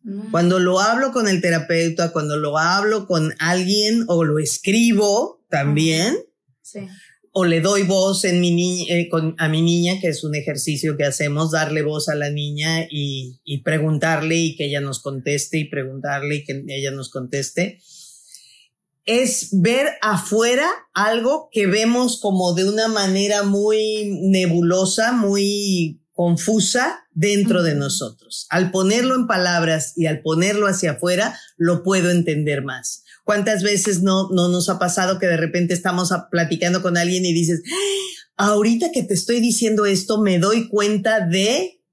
Mm. 0.04 0.32
Cuando 0.32 0.60
lo 0.60 0.80
hablo 0.80 1.12
con 1.12 1.28
el 1.28 1.42
terapeuta, 1.42 2.12
cuando 2.12 2.38
lo 2.38 2.58
hablo 2.58 3.08
con 3.08 3.34
alguien 3.40 4.04
o 4.08 4.24
lo 4.24 4.40
escribo 4.40 5.42
también, 5.50 6.18
sí 6.62 6.88
o 7.32 7.46
le 7.46 7.62
doy 7.62 7.84
voz 7.84 8.26
en 8.26 8.42
mi 8.42 8.90
eh, 8.90 9.10
a 9.38 9.48
mi 9.48 9.62
niña, 9.62 10.00
que 10.00 10.08
es 10.08 10.24
un 10.24 10.36
ejercicio 10.36 10.98
que 10.98 11.06
hacemos, 11.06 11.52
darle 11.52 11.82
voz 11.84 12.10
a 12.10 12.16
la 12.16 12.30
niña 12.30 12.88
y, 12.90 13.40
y, 13.44 13.60
preguntarle 13.62 14.36
y 14.36 14.56
que 14.56 14.66
ella 14.66 14.82
nos 14.82 15.00
conteste 15.00 15.58
y 15.58 15.66
preguntarle 15.66 16.36
y 16.36 16.44
que 16.44 16.64
ella 16.68 16.92
nos 16.92 17.10
conteste, 17.10 17.80
es 19.06 19.50
ver 19.52 19.88
afuera 20.02 20.70
algo 20.94 21.50
que 21.52 21.66
vemos 21.66 22.20
como 22.20 22.54
de 22.54 22.70
una 22.70 22.88
manera 22.88 23.44
muy 23.44 24.20
nebulosa, 24.22 25.14
muy 25.14 26.02
confusa 26.18 27.08
dentro 27.12 27.64
de 27.64 27.76
nosotros. 27.76 28.48
Al 28.50 28.72
ponerlo 28.72 29.16
en 29.16 29.28
palabras 29.28 29.94
y 29.96 30.08
al 30.08 30.22
ponerlo 30.22 30.68
hacia 30.68 30.94
afuera, 30.94 31.40
lo 31.58 31.84
puedo 31.84 32.10
entender 32.10 32.64
más. 32.64 33.04
¿Cuántas 33.28 33.62
veces 33.62 34.04
no, 34.04 34.30
no 34.30 34.48
nos 34.48 34.70
ha 34.70 34.80
pasado 34.80 35.20
que 35.20 35.28
de 35.28 35.36
repente 35.36 35.74
estamos 35.74 36.14
platicando 36.32 36.82
con 36.82 36.96
alguien 36.96 37.26
y 37.26 37.34
dices, 37.34 37.62
¡Ah! 38.38 38.46
ahorita 38.52 38.94
que 38.94 39.04
te 39.04 39.16
estoy 39.16 39.42
diciendo 39.42 39.86
esto, 39.86 40.22
me 40.22 40.40
doy 40.40 40.70
cuenta 40.70 41.20
de... 41.28 41.84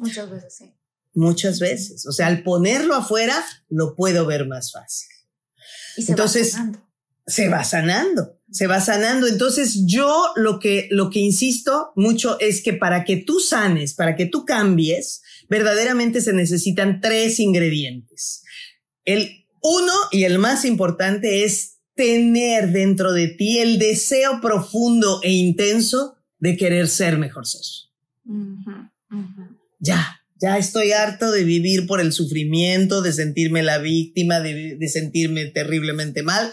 Muchas 0.00 0.28
veces, 0.30 0.56
sí. 0.56 0.74
Muchas 1.14 1.60
veces. 1.60 2.04
O 2.08 2.10
sea, 2.10 2.26
al 2.26 2.42
ponerlo 2.42 2.96
afuera, 2.96 3.40
lo 3.68 3.94
puedo 3.94 4.26
ver 4.26 4.48
más 4.48 4.72
fácil. 4.72 5.10
Y 5.96 6.02
se 6.02 6.10
Entonces, 6.10 6.54
va 6.54 6.56
sanando. 6.58 6.88
se 7.28 7.48
va 7.48 7.62
sanando, 7.62 8.40
se 8.50 8.66
va 8.66 8.80
sanando. 8.80 9.26
Entonces, 9.28 9.84
yo 9.86 10.32
lo 10.34 10.58
que, 10.58 10.88
lo 10.90 11.08
que 11.08 11.20
insisto 11.20 11.92
mucho 11.94 12.36
es 12.40 12.62
que 12.62 12.72
para 12.72 13.04
que 13.04 13.18
tú 13.18 13.38
sanes, 13.38 13.94
para 13.94 14.16
que 14.16 14.26
tú 14.26 14.44
cambies, 14.44 15.22
verdaderamente 15.48 16.20
se 16.20 16.32
necesitan 16.32 17.00
tres 17.00 17.38
ingredientes. 17.38 18.42
El 19.04 19.44
uno, 19.62 19.92
y 20.10 20.24
el 20.24 20.38
más 20.38 20.64
importante, 20.64 21.44
es 21.44 21.78
tener 21.94 22.70
dentro 22.70 23.12
de 23.12 23.28
ti 23.28 23.58
el 23.58 23.78
deseo 23.78 24.40
profundo 24.40 25.20
e 25.22 25.32
intenso 25.32 26.16
de 26.38 26.56
querer 26.56 26.88
ser 26.88 27.18
mejor 27.18 27.46
ser. 27.46 27.62
Ya, 29.80 30.20
ya 30.40 30.58
estoy 30.58 30.92
harto 30.92 31.32
de 31.32 31.42
vivir 31.42 31.86
por 31.86 32.00
el 32.00 32.12
sufrimiento, 32.12 33.02
de 33.02 33.12
sentirme 33.12 33.62
la 33.62 33.78
víctima, 33.78 34.38
de, 34.40 34.76
de, 34.76 34.88
sentirme 34.88 35.46
terriblemente 35.46 36.22
mal. 36.22 36.52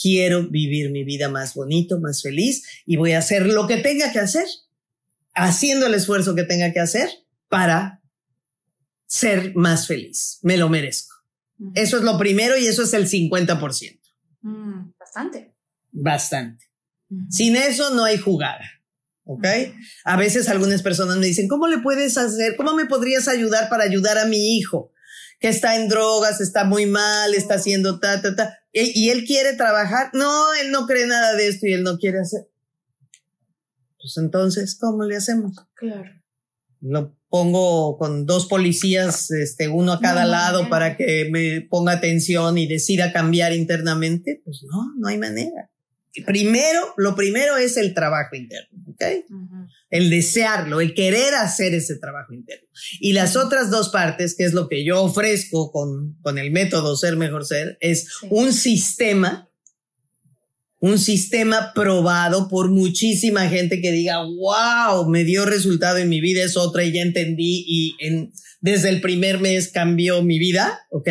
Quiero 0.00 0.48
vivir 0.48 0.90
mi 0.90 1.02
vida 1.02 1.28
más 1.28 1.54
bonito, 1.54 1.98
más 1.98 2.22
feliz 2.22 2.62
y 2.86 2.96
voy 2.96 3.12
a 3.12 3.18
hacer 3.18 3.46
lo 3.46 3.66
que 3.66 3.78
tenga 3.78 4.12
que 4.12 4.20
hacer, 4.20 4.46
haciendo 5.34 5.86
el 5.86 5.94
esfuerzo 5.94 6.34
que 6.34 6.44
tenga 6.44 6.72
que 6.72 6.80
hacer 6.80 7.08
para 7.48 8.02
ser 9.06 9.54
más 9.56 9.86
feliz. 9.86 10.38
Me 10.42 10.56
lo 10.56 10.68
merezco. 10.68 11.15
Eso 11.74 11.96
es 11.98 12.02
lo 12.02 12.18
primero 12.18 12.56
y 12.56 12.66
eso 12.66 12.82
es 12.82 12.92
el 12.92 13.08
50%. 13.08 14.00
Mm, 14.42 14.90
bastante. 14.98 15.54
Bastante. 15.90 16.66
Sin 17.30 17.56
eso 17.56 17.94
no 17.94 18.04
hay 18.04 18.18
jugada. 18.18 18.64
¿Ok? 19.24 19.44
A 20.04 20.16
veces 20.16 20.48
algunas 20.48 20.82
personas 20.82 21.16
me 21.16 21.26
dicen, 21.26 21.48
¿cómo 21.48 21.66
le 21.66 21.78
puedes 21.78 22.16
hacer? 22.16 22.56
¿Cómo 22.56 22.74
me 22.74 22.86
podrías 22.86 23.26
ayudar 23.26 23.68
para 23.68 23.84
ayudar 23.84 24.18
a 24.18 24.26
mi 24.26 24.56
hijo? 24.56 24.92
Que 25.40 25.48
está 25.48 25.76
en 25.76 25.88
drogas, 25.88 26.40
está 26.40 26.64
muy 26.64 26.86
mal, 26.86 27.34
está 27.34 27.54
haciendo 27.54 27.98
ta, 27.98 28.22
ta, 28.22 28.36
ta. 28.36 28.58
Y, 28.72 29.10
él 29.10 29.24
quiere 29.24 29.54
trabajar. 29.54 30.10
No, 30.12 30.54
él 30.54 30.70
no 30.70 30.86
cree 30.86 31.06
nada 31.06 31.34
de 31.34 31.48
esto 31.48 31.66
y 31.66 31.72
él 31.72 31.82
no 31.82 31.98
quiere 31.98 32.20
hacer. 32.20 32.48
Pues 33.98 34.16
entonces, 34.18 34.76
¿cómo 34.78 35.02
le 35.02 35.16
hacemos? 35.16 35.56
Claro. 35.74 36.10
No 36.80 37.15
pongo 37.28 37.98
con 37.98 38.26
dos 38.26 38.46
policías, 38.46 39.30
este, 39.30 39.68
uno 39.68 39.92
a 39.92 40.00
cada 40.00 40.24
lado 40.24 40.68
para 40.68 40.96
que 40.96 41.28
me 41.30 41.60
ponga 41.60 41.92
atención 41.92 42.58
y 42.58 42.66
decida 42.66 43.12
cambiar 43.12 43.52
internamente, 43.52 44.40
pues 44.44 44.64
no, 44.70 44.94
no 44.96 45.08
hay 45.08 45.18
manera. 45.18 45.70
Primero, 46.24 46.94
lo 46.96 47.14
primero 47.14 47.58
es 47.58 47.76
el 47.76 47.92
trabajo 47.92 48.36
interno, 48.36 48.84
¿ok? 48.86 49.04
El 49.90 50.08
desearlo, 50.08 50.80
el 50.80 50.94
querer 50.94 51.34
hacer 51.34 51.74
ese 51.74 51.96
trabajo 51.96 52.32
interno. 52.32 52.66
Y 53.00 53.12
las 53.12 53.36
otras 53.36 53.70
dos 53.70 53.90
partes, 53.90 54.34
que 54.34 54.44
es 54.44 54.54
lo 54.54 54.66
que 54.66 54.82
yo 54.82 55.02
ofrezco 55.02 55.70
con, 55.70 56.16
con 56.22 56.38
el 56.38 56.52
método 56.52 56.96
Ser 56.96 57.16
Mejor 57.16 57.44
Ser, 57.44 57.76
es 57.80 58.08
un 58.30 58.54
sistema 58.54 59.45
un 60.78 60.98
sistema 60.98 61.72
probado 61.74 62.48
por 62.48 62.70
muchísima 62.70 63.48
gente 63.48 63.80
que 63.80 63.92
diga, 63.92 64.22
wow, 64.24 65.08
me 65.08 65.24
dio 65.24 65.46
resultado 65.46 65.98
en 65.98 66.08
mi 66.08 66.20
vida, 66.20 66.44
es 66.44 66.56
otra 66.56 66.84
y 66.84 66.92
ya 66.92 67.02
entendí 67.02 67.64
y 67.66 67.96
en, 68.00 68.32
desde 68.60 68.90
el 68.90 69.00
primer 69.00 69.40
mes 69.40 69.68
cambió 69.68 70.22
mi 70.22 70.38
vida, 70.38 70.80
¿ok? 70.90 71.08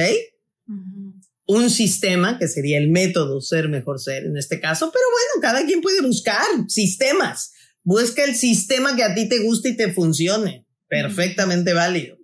Un 1.47 1.69
sistema 1.69 2.39
que 2.39 2.47
sería 2.47 2.77
el 2.77 2.89
método 2.89 3.39
ser 3.39 3.69
mejor 3.69 3.99
ser 3.99 4.25
en 4.25 4.37
este 4.37 4.59
caso, 4.59 4.91
pero 4.91 5.05
bueno, 5.11 5.41
cada 5.41 5.65
quien 5.65 5.81
puede 5.81 6.01
buscar 6.01 6.45
sistemas. 6.67 7.51
Busca 7.83 8.23
el 8.23 8.35
sistema 8.35 8.95
que 8.95 9.03
a 9.03 9.13
ti 9.13 9.29
te 9.29 9.39
guste 9.39 9.69
y 9.69 9.77
te 9.77 9.93
funcione. 9.93 10.65
Perfectamente 10.87 11.73
válido. 11.73 12.17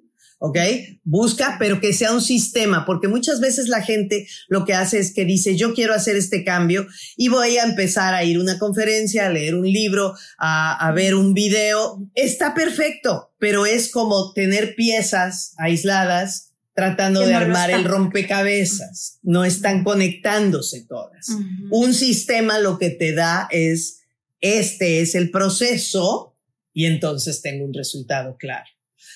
¿Ok? 0.43 0.57
Busca, 1.03 1.57
pero 1.59 1.79
que 1.79 1.93
sea 1.93 2.13
un 2.13 2.21
sistema, 2.21 2.83
porque 2.83 3.07
muchas 3.07 3.39
veces 3.39 3.67
la 3.67 3.83
gente 3.83 4.27
lo 4.47 4.65
que 4.65 4.73
hace 4.73 4.97
es 4.97 5.13
que 5.13 5.23
dice, 5.23 5.55
yo 5.55 5.75
quiero 5.75 5.93
hacer 5.93 6.15
este 6.15 6.43
cambio 6.43 6.87
y 7.15 7.27
voy 7.27 7.57
a 7.57 7.63
empezar 7.63 8.15
a 8.15 8.23
ir 8.23 8.37
a 8.37 8.41
una 8.41 8.57
conferencia, 8.57 9.27
a 9.27 9.29
leer 9.29 9.53
un 9.53 9.71
libro, 9.71 10.15
a, 10.39 10.87
a 10.87 10.91
ver 10.93 11.13
un 11.13 11.35
video. 11.35 11.99
Está 12.15 12.55
perfecto, 12.55 13.31
pero 13.37 13.67
es 13.67 13.91
como 13.91 14.33
tener 14.33 14.73
piezas 14.73 15.53
aisladas 15.57 16.53
tratando 16.73 17.23
de 17.23 17.35
armar 17.35 17.69
el 17.69 17.83
rompecabezas. 17.83 19.19
No 19.21 19.45
están 19.45 19.83
conectándose 19.83 20.87
todas. 20.87 21.27
Un 21.69 21.93
sistema 21.93 22.57
lo 22.57 22.79
que 22.79 22.89
te 22.89 23.13
da 23.13 23.47
es, 23.51 23.99
este 24.39 25.01
es 25.01 25.13
el 25.13 25.29
proceso 25.29 26.35
y 26.73 26.87
entonces 26.87 27.43
tengo 27.43 27.63
un 27.63 27.75
resultado 27.75 28.37
claro. 28.39 28.65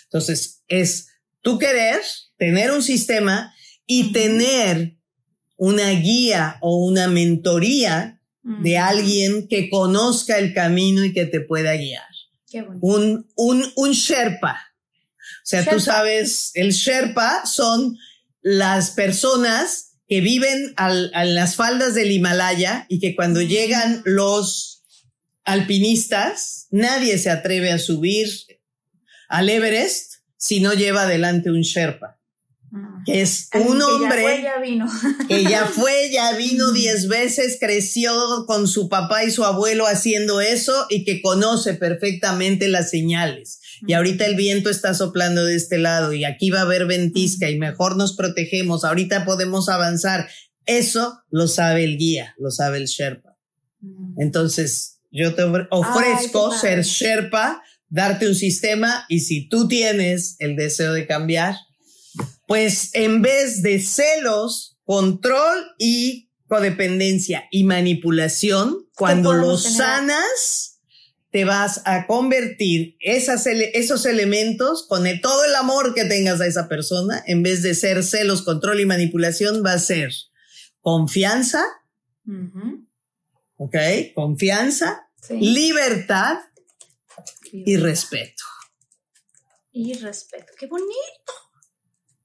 Entonces, 0.03 0.61
es 0.67 1.07
tú 1.45 1.59
querer 1.59 2.01
tener 2.37 2.71
un 2.71 2.81
sistema 2.81 3.53
y 3.85 4.11
tener 4.11 4.97
una 5.57 5.91
guía 5.91 6.57
o 6.59 6.83
una 6.83 7.07
mentoría 7.07 8.19
de 8.41 8.77
alguien 8.79 9.47
que 9.47 9.69
conozca 9.69 10.39
el 10.39 10.53
camino 10.55 11.05
y 11.05 11.13
que 11.13 11.25
te 11.25 11.41
pueda 11.41 11.75
guiar. 11.75 12.03
Un, 12.81 13.27
un, 13.35 13.71
un 13.75 13.91
Sherpa. 13.91 14.59
O 15.43 15.45
sea, 15.45 15.63
tú 15.65 15.79
sabes, 15.79 16.51
el 16.55 16.71
Sherpa 16.71 17.45
son 17.45 17.97
las 18.41 18.91
personas 18.91 19.97
que 20.07 20.21
viven 20.21 20.73
al, 20.77 21.11
a 21.13 21.25
las 21.25 21.55
faldas 21.55 21.93
del 21.93 22.11
Himalaya 22.11 22.87
y 22.89 22.99
que 22.99 23.15
cuando 23.15 23.41
llegan 23.41 24.01
los 24.05 24.83
alpinistas, 25.43 26.67
nadie 26.71 27.19
se 27.19 27.29
atreve 27.29 27.71
a 27.71 27.77
subir 27.77 28.27
al 29.27 29.49
Everest 29.49 30.14
si 30.37 30.59
no 30.59 30.73
lleva 30.73 31.03
adelante 31.03 31.51
un 31.51 31.61
Sherpa. 31.61 32.19
Ah. 32.73 33.01
Que 33.05 33.21
es 33.21 33.49
un 33.53 33.81
hombre 33.81 34.25
que 34.37 34.41
ya, 34.41 34.59
vino. 34.59 34.87
que 35.27 35.43
ya 35.43 35.65
fue, 35.73 36.09
ya 36.11 36.35
vino 36.35 36.71
diez 36.71 37.07
veces, 37.07 37.57
creció 37.59 38.45
con 38.47 38.67
su 38.67 38.89
papá 38.89 39.23
y 39.23 39.31
su 39.31 39.43
abuelo 39.45 39.85
haciendo 39.87 40.41
eso 40.41 40.85
y 40.89 41.05
que 41.05 41.21
conoce 41.21 41.75
perfectamente 41.75 42.67
las 42.67 42.89
señales. 42.89 43.61
Y 43.87 43.93
ahorita 43.93 44.25
el 44.25 44.35
viento 44.35 44.69
está 44.69 44.93
soplando 44.93 45.45
de 45.45 45.55
este 45.55 45.77
lado 45.77 46.13
y 46.13 46.25
aquí 46.25 46.49
va 46.49 46.59
a 46.59 46.63
haber 46.63 46.85
ventisca 46.85 47.49
y 47.49 47.57
mejor 47.57 47.97
nos 47.97 48.15
protegemos, 48.15 48.83
ahorita 48.83 49.25
podemos 49.25 49.69
avanzar. 49.69 50.27
Eso 50.65 51.19
lo 51.29 51.47
sabe 51.47 51.83
el 51.83 51.97
guía, 51.97 52.33
lo 52.39 52.49
sabe 52.51 52.77
el 52.77 52.85
Sherpa. 52.85 53.37
Entonces, 54.17 54.99
yo 55.11 55.35
te 55.35 55.43
ofrezco 55.69 56.51
ser 56.51 56.83
Sherpa 56.83 57.61
darte 57.95 58.27
un 58.27 58.35
sistema 58.35 59.05
y 59.07 59.21
si 59.21 59.47
tú 59.47 59.69
tienes 59.69 60.35
el 60.39 60.57
deseo 60.57 60.91
de 60.91 61.07
cambiar, 61.07 61.55
pues 62.45 62.89
en 62.93 63.21
vez 63.21 63.61
de 63.61 63.79
celos, 63.79 64.77
control 64.83 65.65
y 65.79 66.29
codependencia 66.47 67.45
y 67.51 67.63
manipulación, 67.63 68.85
cuando 68.97 69.31
lo 69.31 69.57
sanas, 69.57 70.81
te 71.31 71.45
vas 71.45 71.83
a 71.85 72.05
convertir 72.05 72.97
esas, 72.99 73.47
esos 73.47 74.05
elementos 74.05 74.85
con 74.89 75.05
todo 75.21 75.45
el 75.45 75.55
amor 75.55 75.93
que 75.93 76.03
tengas 76.03 76.41
a 76.41 76.47
esa 76.47 76.67
persona, 76.67 77.23
en 77.25 77.43
vez 77.43 77.61
de 77.61 77.75
ser 77.75 78.03
celos, 78.03 78.41
control 78.41 78.81
y 78.81 78.85
manipulación, 78.85 79.63
va 79.65 79.71
a 79.71 79.79
ser 79.79 80.11
confianza, 80.81 81.63
¿ok? 83.55 83.77
Confianza, 84.13 85.07
libertad 85.29 86.39
y 87.65 87.77
respeto. 87.77 88.43
Y 89.71 89.93
respeto. 89.95 90.53
Qué 90.57 90.67
bonito. 90.67 91.33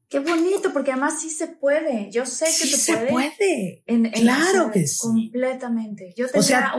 Qué 0.08 0.18
bonito, 0.18 0.72
porque 0.72 0.90
además 0.90 1.20
sí 1.20 1.30
se 1.30 1.46
puede. 1.46 2.10
Yo 2.10 2.26
sé 2.26 2.46
que 2.46 2.52
se, 2.52 2.96
puede. 3.06 3.84
claro 4.12 4.70
que 4.72 4.86
sí. 4.86 4.98
Completamente. 5.00 6.12
Yo 6.16 6.28
tenía 6.28 6.74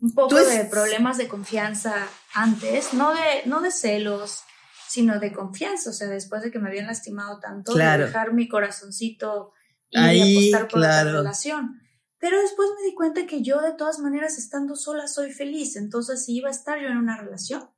un, 0.00 0.14
poco 0.14 0.36
de 0.36 0.64
problemas 0.64 1.18
de 1.18 1.28
confianza 1.28 2.08
antes, 2.32 2.94
no 2.94 3.14
de, 3.14 3.42
no 3.44 3.60
de 3.60 3.70
celos, 3.70 4.42
sino 4.88 5.20
de 5.20 5.32
confianza. 5.32 5.90
O 5.90 5.92
sea, 5.92 6.08
después 6.08 6.42
de 6.42 6.50
que 6.50 6.58
me 6.58 6.70
habían 6.70 6.86
lastimado 6.86 7.40
tanto, 7.40 7.74
de 7.74 7.98
dejar 7.98 8.32
mi 8.32 8.48
corazoncito 8.48 9.52
y 9.90 10.50
apostar 10.50 10.68
por 10.68 10.80
la 10.80 11.04
relación. 11.04 11.80
Pero 12.18 12.40
después 12.40 12.68
me 12.76 12.86
di 12.88 12.94
cuenta 12.94 13.26
que 13.26 13.42
yo 13.42 13.60
de 13.60 13.74
todas 13.74 13.98
maneras 13.98 14.38
estando 14.38 14.74
sola 14.74 15.06
soy 15.06 15.32
feliz, 15.32 15.76
entonces 15.76 16.24
si 16.24 16.36
iba 16.36 16.48
a 16.48 16.52
estar 16.52 16.80
yo 16.80 16.88
en 16.88 16.96
una 16.96 17.16
relación, 17.16 17.68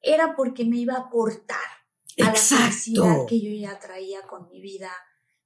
era 0.00 0.36
porque 0.36 0.64
me 0.64 0.78
iba 0.78 0.94
a 0.94 1.00
aportar 1.00 1.58
a 2.20 2.24
la 2.24 2.34
felicidad 2.34 3.26
que 3.28 3.40
yo 3.40 3.50
ya 3.50 3.78
traía 3.78 4.22
con 4.22 4.48
mi 4.48 4.60
vida, 4.60 4.90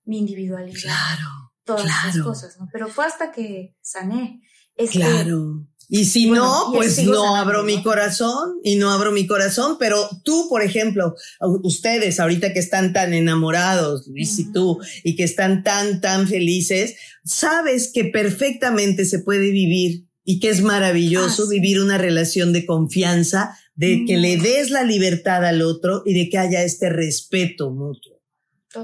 mi 0.04 0.18
individualidad, 0.18 0.80
claro, 0.82 1.52
todas 1.64 1.86
esas 1.86 2.22
cosas, 2.22 2.58
¿no? 2.58 2.68
Pero 2.72 2.88
fue 2.88 3.06
hasta 3.06 3.32
que 3.32 3.76
sané. 3.80 4.42
claro. 4.90 5.66
Y 5.88 6.06
si 6.06 6.28
no, 6.28 6.72
pues 6.74 7.04
no 7.04 7.36
abro 7.36 7.62
mi 7.62 7.82
corazón 7.82 8.58
y 8.64 8.76
no 8.76 8.90
abro 8.90 9.12
mi 9.12 9.26
corazón, 9.26 9.76
pero 9.78 10.08
tú, 10.24 10.48
por 10.48 10.62
ejemplo, 10.62 11.14
ustedes 11.62 12.18
ahorita 12.18 12.52
que 12.52 12.58
están 12.58 12.92
tan 12.92 13.14
enamorados, 13.14 14.06
Luis 14.08 14.38
y 14.38 14.52
tú, 14.52 14.80
y 15.04 15.14
que 15.14 15.22
están 15.22 15.62
tan, 15.62 16.00
tan 16.00 16.26
felices, 16.26 16.96
sabes 17.24 17.90
que 17.92 18.04
perfectamente 18.04 19.04
se 19.04 19.20
puede 19.20 19.50
vivir 19.50 20.06
y 20.24 20.40
que 20.40 20.50
es 20.50 20.60
maravilloso 20.60 21.44
ah, 21.44 21.50
vivir 21.50 21.80
una 21.80 21.98
relación 21.98 22.52
de 22.52 22.66
confianza, 22.66 23.56
de 23.76 24.04
que 24.06 24.16
le 24.16 24.38
des 24.38 24.70
la 24.70 24.82
libertad 24.82 25.44
al 25.44 25.62
otro 25.62 26.02
y 26.04 26.14
de 26.14 26.28
que 26.28 26.38
haya 26.38 26.64
este 26.64 26.88
respeto 26.88 27.70
mutuo. 27.70 28.15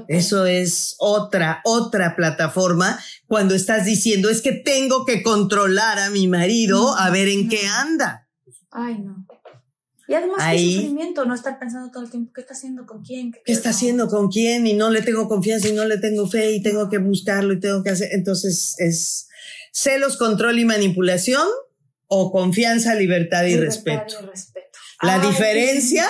Eso 0.07 0.45
es 0.45 0.95
otra, 0.99 1.61
otra 1.63 2.15
plataforma 2.15 2.99
cuando 3.27 3.55
estás 3.55 3.85
diciendo 3.85 4.29
es 4.29 4.41
que 4.41 4.51
tengo 4.51 5.05
que 5.05 5.23
controlar 5.23 5.99
a 5.99 6.09
mi 6.09 6.27
marido 6.27 6.95
a 6.97 7.09
ver 7.09 7.27
en 7.27 7.49
qué 7.49 7.65
anda. 7.67 8.29
Ay, 8.71 8.99
no. 8.99 9.25
Y 10.07 10.15
además 10.15 10.37
Ahí, 10.39 10.75
sufrimiento, 10.75 11.25
no 11.25 11.33
estar 11.33 11.57
pensando 11.59 11.89
todo 11.89 12.03
el 12.03 12.09
tiempo 12.09 12.31
qué 12.33 12.41
está 12.41 12.53
haciendo 12.53 12.85
con 12.85 13.03
quién. 13.03 13.31
¿Qué, 13.31 13.51
está 13.51 13.69
haciendo 13.69 14.07
con 14.07 14.29
quién? 14.29 14.67
Y 14.67 14.73
no 14.73 14.89
le 14.89 15.01
tengo 15.01 15.29
confianza 15.29 15.69
y 15.69 15.73
no 15.73 15.85
le 15.85 15.97
tengo 15.97 16.27
fe 16.27 16.51
y 16.51 16.61
tengo 16.61 16.89
que 16.89 16.97
buscarlo 16.97 17.53
y 17.53 17.59
tengo 17.59 17.83
que 17.83 17.91
hacer. 17.91 18.09
Entonces 18.11 18.75
es 18.79 19.27
celos, 19.71 20.17
control 20.17 20.59
y 20.59 20.65
manipulación 20.65 21.47
o 22.07 22.31
confianza, 22.31 22.95
libertad 22.95 23.45
y 23.45 23.55
respeto. 23.55 24.15
La 25.01 25.19
diferencia, 25.19 26.05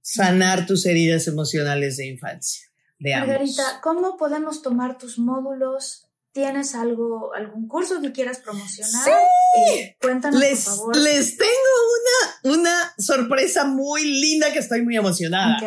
sanar 0.00 0.66
tus 0.66 0.86
heridas 0.86 1.26
emocionales 1.28 1.98
de 1.98 2.06
infancia. 2.06 2.65
Margarita, 2.98 3.80
¿cómo 3.82 4.16
podemos 4.16 4.62
tomar 4.62 4.98
tus 4.98 5.18
módulos? 5.18 6.08
¿Tienes 6.32 6.74
algo, 6.74 7.34
algún 7.34 7.66
curso 7.66 8.00
que 8.02 8.12
quieras 8.12 8.38
promocionar? 8.38 9.04
Sí. 9.04 9.10
Eh, 9.72 9.96
cuéntanos, 10.00 10.38
les, 10.38 10.64
por 10.64 10.76
favor. 10.76 10.96
Les 10.96 11.36
tengo 11.36 11.50
una, 12.44 12.56
una 12.58 12.94
sorpresa 12.98 13.64
muy 13.64 14.04
linda 14.04 14.52
que 14.52 14.58
estoy 14.58 14.82
muy 14.82 14.96
emocionada. 14.96 15.58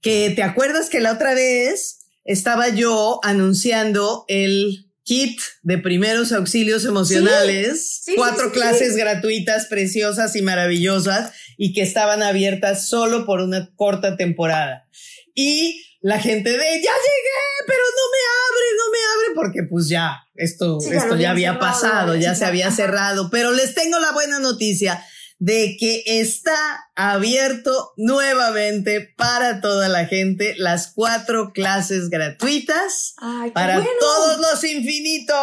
Que 0.00 0.30
te 0.30 0.42
acuerdas 0.42 0.88
que 0.88 1.00
la 1.00 1.12
otra 1.12 1.34
vez 1.34 2.06
estaba 2.24 2.68
yo 2.68 3.18
anunciando 3.24 4.24
el 4.28 4.88
kit 5.04 5.40
de 5.62 5.78
primeros 5.78 6.32
auxilios 6.32 6.84
emocionales, 6.84 8.04
cuatro 8.16 8.52
clases 8.52 8.96
gratuitas, 8.96 9.66
preciosas 9.66 10.36
y 10.36 10.42
maravillosas, 10.42 11.32
y 11.56 11.72
que 11.72 11.82
estaban 11.82 12.22
abiertas 12.22 12.88
solo 12.88 13.26
por 13.26 13.40
una 13.40 13.74
corta 13.74 14.16
temporada. 14.16 14.88
Y 15.34 15.82
la 16.02 16.18
gente 16.18 16.50
de 16.50 16.58
ya 16.58 16.92
llegué, 16.92 17.42
pero 17.66 17.82
no 17.96 18.04
me 18.12 18.22
abre, 18.42 18.66
no 18.76 18.90
me 18.90 18.98
abre, 18.98 19.34
porque 19.36 19.62
pues 19.62 19.88
ya, 19.88 20.24
esto, 20.34 20.78
esto 20.90 21.16
ya 21.16 21.30
había 21.30 21.58
pasado, 21.60 22.16
ya 22.16 22.34
se 22.34 22.44
había 22.44 22.70
cerrado, 22.72 23.30
pero 23.30 23.52
les 23.52 23.74
tengo 23.74 23.98
la 24.00 24.10
buena 24.12 24.40
noticia 24.40 25.04
de 25.38 25.76
que 25.78 26.04
está 26.06 26.88
abierto 26.94 27.94
nuevamente 27.96 29.12
para 29.16 29.60
toda 29.60 29.88
la 29.88 30.06
gente 30.06 30.54
las 30.56 30.92
cuatro 30.92 31.52
clases 31.52 32.10
gratuitas 32.10 33.14
para 33.52 33.84
todos 33.98 34.38
los 34.38 34.62
infinitos. 34.62 35.36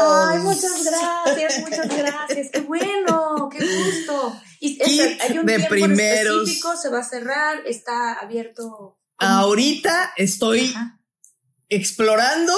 Ay, 0.00 0.38
muchas 0.38 0.84
gracias, 0.84 1.60
muchas 1.60 1.88
gracias, 1.96 2.48
qué 2.52 2.60
bueno, 2.60 3.48
qué 3.50 3.64
gusto. 3.64 4.40
Y 4.58 4.80
hay 4.80 5.38
un 5.38 5.46
de 5.46 5.56
tiempo 5.56 5.68
primeros. 5.68 6.38
específico, 6.38 6.76
se 6.76 6.88
va 6.88 7.00
a 7.00 7.04
cerrar, 7.04 7.66
está 7.66 8.14
abierto 8.14 8.95
Ahorita 9.18 10.12
estoy 10.16 10.74
explorando 11.68 12.52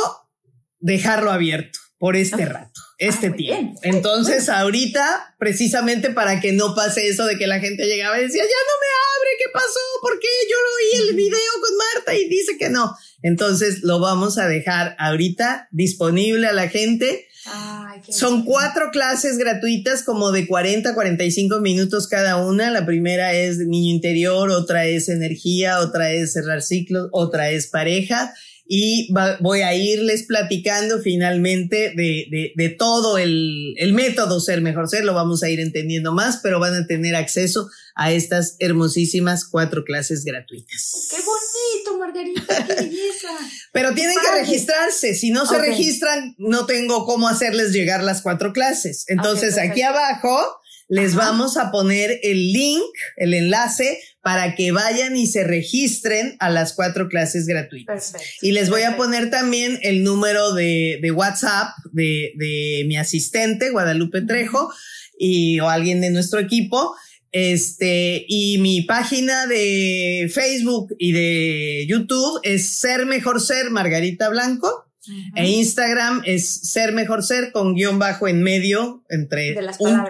dejarlo 0.80 1.30
abierto 1.30 1.78
por 1.98 2.16
este 2.16 2.44
rato. 2.44 2.80
este 2.98 3.28
ah, 3.28 3.34
tiempo. 3.34 3.80
Entonces, 3.82 4.48
ahorita, 4.48 5.34
precisamente 5.38 6.10
para 6.10 6.40
que 6.40 6.52
no 6.52 6.74
pase 6.74 7.08
eso 7.08 7.26
de 7.26 7.36
que 7.36 7.46
la 7.46 7.60
gente 7.60 7.86
llegaba 7.86 8.18
y 8.18 8.24
decía, 8.24 8.42
ya 8.42 8.48
no 8.48 8.74
me 8.80 8.88
abre, 9.08 9.30
¿qué 9.38 9.44
pasó? 9.52 9.80
¿Por 10.02 10.18
qué? 10.18 10.28
Yo 10.50 10.56
oí 10.56 11.08
el 11.08 11.16
video 11.16 11.52
con 11.60 11.76
Marta 11.76 12.14
y 12.14 12.28
dice 12.28 12.56
que 12.58 12.70
no. 12.70 12.96
Entonces, 13.22 13.82
lo 13.82 13.98
vamos 14.00 14.38
a 14.38 14.46
dejar 14.46 14.96
ahorita 14.98 15.68
disponible 15.70 16.46
a 16.46 16.52
la 16.52 16.68
gente. 16.68 17.27
Son 18.10 18.44
cuatro 18.44 18.90
clases 18.90 19.38
gratuitas 19.38 20.02
como 20.02 20.32
de 20.32 20.46
40 20.46 20.90
a 20.90 20.94
45 20.94 21.60
minutos 21.60 22.08
cada 22.08 22.36
una. 22.36 22.70
La 22.70 22.86
primera 22.86 23.32
es 23.32 23.58
niño 23.58 23.90
interior, 23.90 24.50
otra 24.50 24.86
es 24.86 25.08
energía, 25.08 25.80
otra 25.80 26.12
es 26.12 26.32
cerrar 26.32 26.62
ciclos, 26.62 27.08
otra 27.12 27.50
es 27.50 27.66
pareja 27.66 28.34
y 28.70 29.10
voy 29.40 29.62
a 29.62 29.74
irles 29.74 30.24
platicando 30.24 31.00
finalmente 31.00 31.94
de, 31.96 32.52
de, 32.54 32.68
todo 32.68 33.16
el, 33.16 33.74
el, 33.78 33.94
método 33.94 34.40
Ser 34.40 34.60
Mejor 34.60 34.90
Ser, 34.90 35.06
lo 35.06 35.14
vamos 35.14 35.42
a 35.42 35.48
ir 35.48 35.58
entendiendo 35.58 36.12
más, 36.12 36.40
pero 36.42 36.60
van 36.60 36.74
a 36.74 36.86
tener 36.86 37.16
acceso 37.16 37.70
a 37.94 38.12
estas 38.12 38.56
hermosísimas 38.58 39.46
cuatro 39.46 39.84
clases 39.84 40.22
gratuitas. 40.22 41.08
¡Qué 41.10 41.16
bonito, 41.16 41.98
Margarita! 41.98 42.66
¡Qué 42.66 42.74
belleza! 42.82 43.28
pero 43.72 43.94
tienen 43.94 44.16
que 44.22 44.38
registrarse, 44.38 45.14
si 45.14 45.30
no 45.30 45.46
se 45.46 45.58
registran, 45.58 46.34
no 46.36 46.66
tengo 46.66 47.06
cómo 47.06 47.26
hacerles 47.26 47.72
llegar 47.72 48.04
las 48.04 48.20
cuatro 48.20 48.52
clases. 48.52 49.06
Entonces, 49.08 49.56
aquí 49.56 49.80
abajo 49.80 50.60
les 50.88 51.14
vamos 51.14 51.56
a 51.56 51.70
poner 51.70 52.18
el 52.22 52.52
link, 52.52 52.82
el 53.16 53.34
enlace 53.34 54.00
para 54.22 54.54
que 54.54 54.72
vayan 54.72 55.16
y 55.16 55.26
se 55.26 55.44
registren 55.44 56.36
a 56.40 56.50
las 56.50 56.72
cuatro 56.72 57.08
clases 57.08 57.46
gratuitas. 57.46 58.14
y 58.42 58.52
les 58.52 58.70
voy 58.70 58.82
a 58.82 58.96
poner 58.96 59.30
también 59.30 59.78
el 59.82 60.02
número 60.02 60.54
de, 60.54 61.12
WhatsApp 61.14 61.68
de, 61.92 62.32
de, 62.36 62.84
mi 62.86 62.96
asistente, 62.96 63.70
Guadalupe 63.70 64.22
Trejo, 64.22 64.70
y, 65.18 65.60
o 65.60 65.68
alguien 65.68 66.00
de 66.00 66.10
nuestro 66.10 66.40
equipo. 66.40 66.94
Este, 67.30 68.24
y 68.26 68.56
mi 68.58 68.82
página 68.82 69.46
de 69.46 70.30
Facebook 70.32 70.94
y 70.98 71.12
de 71.12 71.86
YouTube 71.86 72.40
es 72.42 72.78
Ser 72.78 73.04
Mejor 73.04 73.40
Ser 73.40 73.70
Margarita 73.70 74.30
Blanco. 74.30 74.87
E 75.34 75.46
Instagram 75.48 76.22
es 76.24 76.48
ser 76.48 76.92
mejor 76.92 77.22
ser 77.22 77.52
con 77.52 77.74
guion 77.74 77.98
bajo 77.98 78.28
en 78.28 78.42
medio 78.42 79.04
entre 79.08 79.56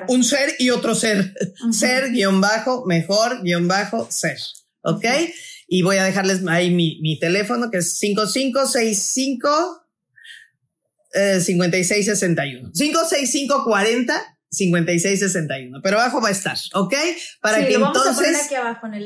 un, 0.09 0.25
ser 0.25 0.55
y 0.59 0.71
otro 0.71 0.95
ser. 0.95 1.35
Ser 1.71 2.11
guion 2.11 2.41
bajo 2.41 2.85
mejor 2.87 3.43
guion 3.43 3.69
bajo 3.69 4.07
ser. 4.11 4.39
¿Ok? 4.83 5.05
Y 5.67 5.83
voy 5.83 5.99
a 5.99 6.05
dejarles 6.05 6.47
ahí 6.49 6.71
mi, 6.71 6.99
mi 7.01 7.19
teléfono 7.19 7.71
que 7.71 7.79
es 7.79 7.99
5565 7.99 9.85
eh, 11.15 11.41
5661. 11.41 12.71
56540 12.73 14.39
5661, 14.51 15.81
pero 15.83 16.01
abajo 16.01 16.21
va 16.21 16.29
a 16.29 16.33
estar, 16.33 16.57
¿ok? 16.73 16.95
Para 17.41 17.67
que 17.67 17.75
entonces 17.75 18.49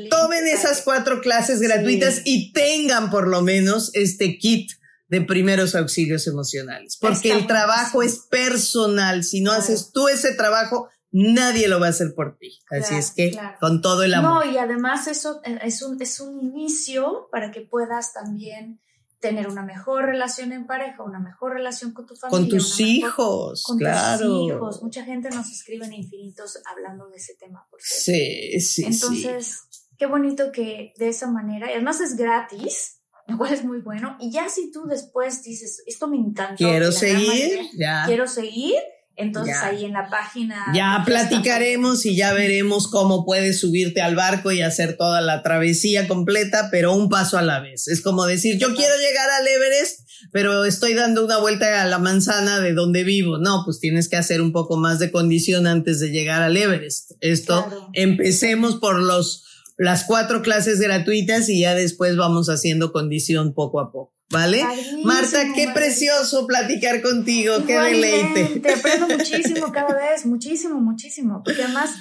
tomen 0.09 0.47
esas 0.47 0.81
cuatro 0.81 1.19
clases 1.21 1.59
gratuitas 1.59 2.21
y 2.23 2.53
tengan 2.53 3.09
por 3.09 3.27
lo 3.27 3.41
menos 3.41 3.91
este 3.93 4.37
kit 4.37 4.71
de 5.13 5.21
primeros 5.21 5.75
auxilios 5.75 6.25
emocionales, 6.25 6.97
porque 6.99 7.31
el 7.31 7.45
trabajo 7.45 8.01
es 8.01 8.17
personal. 8.31 9.23
Si 9.23 9.41
no 9.41 9.51
haces 9.51 9.91
tú 9.91 10.07
ese 10.07 10.33
trabajo, 10.33 10.89
nadie 11.11 11.67
lo 11.67 11.79
va 11.79 11.85
a 11.85 11.89
hacer 11.91 12.15
por 12.15 12.35
ti. 12.39 12.57
Así 12.71 12.95
es 12.95 13.11
que 13.11 13.37
con 13.59 13.83
todo 13.83 14.01
el 14.01 14.15
amor. 14.15 14.43
No, 14.43 14.51
y 14.51 14.57
además 14.57 15.05
eso 15.05 15.39
eh, 15.45 15.59
es 15.61 15.83
un, 15.83 16.01
es 16.01 16.19
un 16.19 16.39
inicio 16.39 17.29
para 17.31 17.51
que 17.51 17.61
puedas 17.61 18.11
también 18.11 18.79
tener 19.19 19.47
una 19.47 19.61
mejor 19.61 20.05
relación 20.05 20.51
en 20.51 20.65
pareja, 20.65 21.03
una 21.03 21.19
mejor 21.19 21.53
relación 21.53 21.93
con 21.93 22.07
tu 22.07 22.15
familia. 22.15 22.39
Con 22.39 22.49
tus 22.49 22.79
hijos, 22.79 23.63
con 23.67 23.77
claro. 23.77 24.27
tus 24.27 24.49
hijos. 24.49 24.81
Mucha 24.81 25.03
gente 25.05 25.29
nos 25.29 25.47
escribe 25.51 25.85
en 25.85 25.93
infinitos 25.93 26.57
hablando 26.65 27.07
de 27.07 27.17
ese 27.17 27.35
tema. 27.35 27.67
Por 27.69 27.79
sí, 27.83 28.59
sí. 28.59 28.83
Entonces, 28.83 29.59
qué 29.95 30.07
bonito 30.07 30.51
que 30.51 30.93
de 30.97 31.09
esa 31.09 31.27
manera, 31.27 31.69
y 31.69 31.73
además 31.73 32.01
es 32.01 32.15
gratis, 32.15 33.02
lo 33.27 33.37
cual 33.37 33.53
es 33.53 33.63
muy 33.63 33.79
bueno. 33.79 34.17
Y 34.19 34.31
ya 34.31 34.49
si 34.49 34.71
tú 34.71 34.85
después 34.85 35.43
dices, 35.43 35.83
esto 35.85 36.07
me 36.07 36.17
encanta. 36.17 36.55
Quiero 36.55 36.91
seguir, 36.91 37.61
ya. 37.77 38.03
Quiero 38.05 38.27
seguir. 38.27 38.75
Entonces 39.15 39.55
ahí 39.61 39.85
en 39.85 39.93
la 39.93 40.09
página. 40.09 40.71
Ya 40.73 41.03
platicaremos 41.05 42.03
y 42.07 42.15
ya 42.15 42.33
veremos 42.33 42.87
cómo 42.87 43.25
puedes 43.25 43.59
subirte 43.59 44.01
al 44.01 44.15
barco 44.15 44.51
y 44.51 44.63
hacer 44.63 44.97
toda 44.97 45.21
la 45.21 45.43
travesía 45.43 46.07
completa, 46.07 46.69
pero 46.71 46.93
un 46.93 47.09
paso 47.09 47.37
a 47.37 47.43
la 47.43 47.59
vez. 47.59 47.87
Es 47.87 48.01
como 48.01 48.25
decir, 48.25 48.57
yo 48.57 48.73
quiero 48.73 48.95
llegar 48.97 49.29
al 49.29 49.47
Everest, 49.47 49.99
pero 50.31 50.65
estoy 50.65 50.95
dando 50.95 51.23
una 51.23 51.37
vuelta 51.37 51.83
a 51.83 51.85
la 51.85 51.99
manzana 51.99 52.59
de 52.59 52.73
donde 52.73 53.03
vivo. 53.03 53.37
No, 53.37 53.61
pues 53.65 53.79
tienes 53.79 54.09
que 54.09 54.17
hacer 54.17 54.41
un 54.41 54.51
poco 54.51 54.77
más 54.77 54.97
de 54.97 55.11
condición 55.11 55.67
antes 55.67 55.99
de 55.99 56.09
llegar 56.09 56.41
al 56.41 56.57
Everest. 56.57 57.11
Esto, 57.21 57.91
empecemos 57.93 58.77
por 58.77 58.99
los 58.99 59.45
las 59.77 60.05
cuatro 60.05 60.41
clases 60.41 60.79
gratuitas 60.79 61.49
y 61.49 61.61
ya 61.61 61.75
después 61.75 62.15
vamos 62.17 62.47
haciendo 62.49 62.91
condición 62.91 63.53
poco 63.53 63.79
a 63.79 63.91
poco. 63.91 64.13
¿Vale? 64.29 64.63
Marta, 65.03 65.53
qué 65.53 65.67
precioso 65.73 66.47
platicar 66.47 67.03
contigo, 67.03 67.65
qué 67.67 67.77
deleite. 67.77 68.59
Te 68.61 68.73
aprendo 68.73 69.07
muchísimo 69.17 69.71
cada 69.71 69.93
vez, 69.93 70.25
muchísimo, 70.25 70.81
muchísimo. 70.81 71.43
Porque 71.45 71.63
además, 71.63 71.91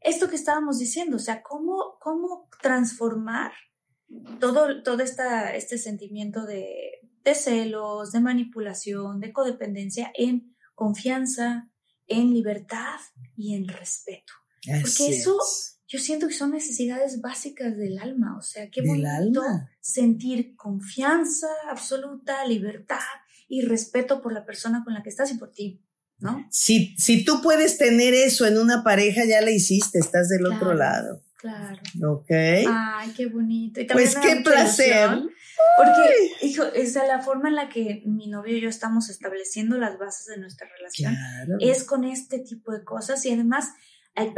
esto 0.00 0.30
que 0.30 0.36
estábamos 0.36 0.78
diciendo, 0.78 1.16
o 1.16 1.20
sea, 1.20 1.42
cómo, 1.42 1.98
cómo 2.00 2.48
transformar 2.62 3.52
todo, 4.40 4.82
todo 4.82 5.02
esta, 5.02 5.54
este 5.54 5.76
sentimiento 5.76 6.46
de, 6.46 7.02
de 7.24 7.34
celos, 7.34 8.12
de 8.12 8.20
manipulación, 8.20 9.20
de 9.20 9.32
codependencia 9.32 10.10
en 10.14 10.56
confianza, 10.74 11.70
en 12.06 12.32
libertad 12.32 13.00
y 13.36 13.54
en 13.54 13.68
respeto. 13.68 14.32
Porque 14.64 15.08
eso 15.08 15.38
yo 15.92 15.98
siento 15.98 16.26
que 16.26 16.32
son 16.32 16.52
necesidades 16.52 17.20
básicas 17.20 17.76
del 17.76 17.98
alma, 17.98 18.38
o 18.38 18.40
sea, 18.40 18.70
qué 18.70 18.80
bonito 18.80 19.42
sentir 19.78 20.56
confianza 20.56 21.48
absoluta, 21.68 22.46
libertad 22.46 22.96
y 23.46 23.60
respeto 23.60 24.22
por 24.22 24.32
la 24.32 24.46
persona 24.46 24.84
con 24.84 24.94
la 24.94 25.02
que 25.02 25.10
estás 25.10 25.30
y 25.32 25.34
por 25.34 25.52
ti, 25.52 25.82
¿no? 26.18 26.46
Si, 26.50 26.96
si 26.96 27.26
tú 27.26 27.42
puedes 27.42 27.76
tener 27.76 28.14
eso 28.14 28.46
en 28.46 28.56
una 28.56 28.82
pareja, 28.82 29.26
ya 29.26 29.42
la 29.42 29.50
hiciste, 29.50 29.98
estás 29.98 30.30
del 30.30 30.46
otro 30.46 30.72
lado. 30.72 31.22
Claro. 31.36 31.82
Ok. 32.08 32.30
Ay, 32.30 33.12
qué 33.14 33.26
bonito. 33.26 33.78
Y 33.82 33.84
pues 33.84 34.16
qué 34.16 34.36
placer. 34.42 35.10
Porque, 35.76 36.46
hijo, 36.46 36.64
es 36.72 36.94
la 36.94 37.20
forma 37.20 37.50
en 37.50 37.56
la 37.56 37.68
que 37.68 38.02
mi 38.06 38.28
novio 38.28 38.56
y 38.56 38.62
yo 38.62 38.70
estamos 38.70 39.10
estableciendo 39.10 39.76
las 39.76 39.98
bases 39.98 40.26
de 40.26 40.38
nuestra 40.38 40.68
relación. 40.74 41.14
Es 41.60 41.84
con 41.84 42.04
este 42.04 42.38
tipo 42.38 42.72
de 42.72 42.82
cosas 42.82 43.26
y 43.26 43.32
además 43.32 43.72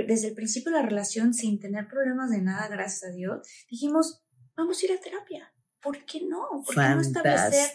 desde 0.06 0.28
el 0.28 0.34
principio 0.34 0.72
de 0.72 0.78
la 0.78 0.86
relación, 0.86 1.34
sin 1.34 1.59
tener 1.59 1.88
problemas 1.88 2.30
de 2.30 2.40
nada, 2.42 2.68
gracias 2.68 3.10
a 3.10 3.14
Dios, 3.14 3.46
dijimos, 3.68 4.22
vamos 4.56 4.80
a 4.80 4.86
ir 4.86 4.92
a 4.92 5.01
terapia. 5.01 5.52
¿Por 5.82 6.05
qué 6.06 6.22
no? 6.26 6.62
¿Por 6.64 6.74
qué 6.74 6.80
no 6.80 7.01
establecer? 7.01 7.70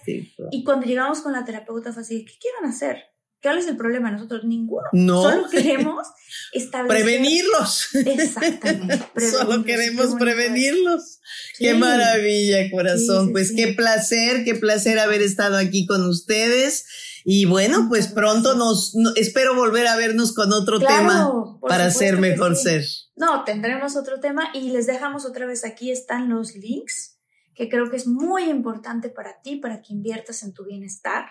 Y 0.51 0.63
cuando 0.63 0.87
llegamos 0.87 1.21
con 1.21 1.31
la 1.31 1.45
terapeuta 1.45 1.93
fue 1.93 2.01
así, 2.01 2.25
¿qué 2.25 2.33
quieren 2.39 2.69
hacer? 2.69 2.97
¿Cuál 3.41 3.59
es 3.59 3.67
el 3.67 3.77
problema? 3.77 4.11
Nosotros 4.11 4.43
ninguno. 4.43 4.83
No. 4.91 5.21
Solo 5.23 5.49
queremos 5.49 6.07
establecer. 6.51 7.03
Prevenirlos. 7.03 7.95
Exactamente. 7.95 8.99
Solo 9.31 9.63
queremos 9.63 10.15
prevenirlos. 10.15 11.19
Qué 11.57 11.73
maravilla, 11.73 12.69
corazón. 12.69 13.31
pues 13.31 13.53
qué 13.55 13.69
placer, 13.69 14.43
qué 14.43 14.55
placer 14.55 14.99
haber 14.99 15.21
estado 15.21 15.55
aquí 15.55 15.85
con 15.85 16.05
ustedes. 16.05 16.85
Y 17.25 17.45
bueno, 17.45 17.87
pues 17.89 18.07
pronto 18.07 18.55
nos, 18.55 18.95
espero 19.15 19.55
volver 19.55 19.87
a 19.87 19.95
vernos 19.95 20.33
con 20.33 20.53
otro 20.53 20.79
tema 20.79 21.59
para 21.61 21.91
ser 21.91 22.17
mejor 22.17 22.55
ser. 22.55 22.85
No, 23.15 23.43
tendremos 23.43 23.95
otro 23.95 24.19
tema 24.19 24.49
y 24.53 24.69
les 24.69 24.87
dejamos 24.87 25.25
otra 25.25 25.45
vez 25.45 25.65
aquí 25.65 25.91
están 25.91 26.29
los 26.29 26.55
links 26.55 27.19
que 27.59 27.67
creo 27.67 27.89
que 27.89 27.97
es 27.97 28.07
muy 28.07 28.43
importante 28.43 29.09
para 29.09 29.41
ti, 29.41 29.57
para 29.57 29.81
que 29.81 29.91
inviertas 29.91 30.43
en 30.43 30.53
tu 30.53 30.63
bienestar. 30.63 31.25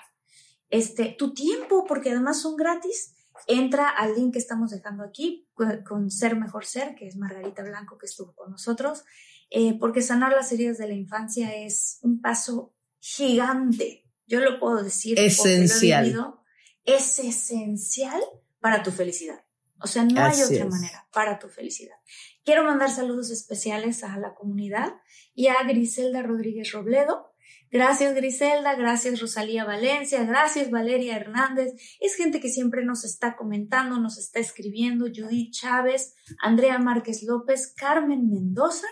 Este, 0.69 1.16
tu 1.19 1.32
tiempo, 1.32 1.86
porque 1.89 2.10
además 2.10 2.43
son 2.43 2.55
gratis. 2.55 3.15
Entra 3.47 3.89
al 3.89 4.15
link 4.15 4.35
que 4.35 4.39
estamos 4.39 4.70
dejando 4.70 5.05
aquí 5.05 5.48
con 5.86 6.10
Ser 6.10 6.36
Mejor 6.36 6.66
Ser, 6.66 6.94
que 6.97 7.06
es 7.06 7.16
Margarita 7.16 7.62
Blanco 7.62 7.97
que 7.97 8.05
estuvo 8.05 8.35
con 8.35 8.51
nosotros, 8.51 9.05
eh, 9.48 9.78
porque 9.78 10.02
sanar 10.02 10.32
las 10.32 10.52
heridas 10.52 10.77
de 10.77 10.89
la 10.89 10.93
infancia 10.93 11.56
es 11.56 11.98
un 12.02 12.20
paso 12.20 12.74
gigante 12.98 14.05
yo 14.28 14.40
lo 14.40 14.60
puedo 14.60 14.82
decir. 14.82 15.18
Esencial. 15.18 16.36
es 16.84 17.18
esencial 17.18 18.22
para 18.60 18.82
tu 18.82 18.92
felicidad. 18.92 19.44
O 19.80 19.86
sea, 19.86 20.05
no 20.05 20.20
hay 20.20 20.42
otra 20.42 20.66
manera 20.66 21.09
para 21.12 21.38
tu 21.38 21.48
felicidad. 21.48 21.96
Quiero 22.44 22.64
mandar 22.64 22.90
saludos 22.90 23.30
especiales 23.30 24.02
a 24.05 24.16
la 24.18 24.34
comunidad 24.34 24.94
y 25.34 25.48
a 25.48 25.62
Griselda 25.64 26.22
Rodríguez 26.22 26.72
Robledo. 26.72 27.32
Gracias 27.70 28.14
Griselda, 28.14 28.74
gracias 28.76 29.20
Rosalía 29.20 29.64
Valencia, 29.64 30.24
gracias 30.24 30.70
Valeria 30.70 31.16
Hernández. 31.16 31.74
Es 32.00 32.16
gente 32.16 32.40
que 32.40 32.48
siempre 32.48 32.84
nos 32.84 33.05
está 33.05 33.36
comentando, 33.36 34.00
nos 34.00 34.18
está 34.18 34.40
escribiendo. 34.40 35.06
Judith 35.06 35.52
Chávez, 35.52 36.14
Andrea 36.40 36.78
Márquez 36.78 37.22
López, 37.22 37.74
Carmen 37.76 38.30
Mendoza, 38.30 38.86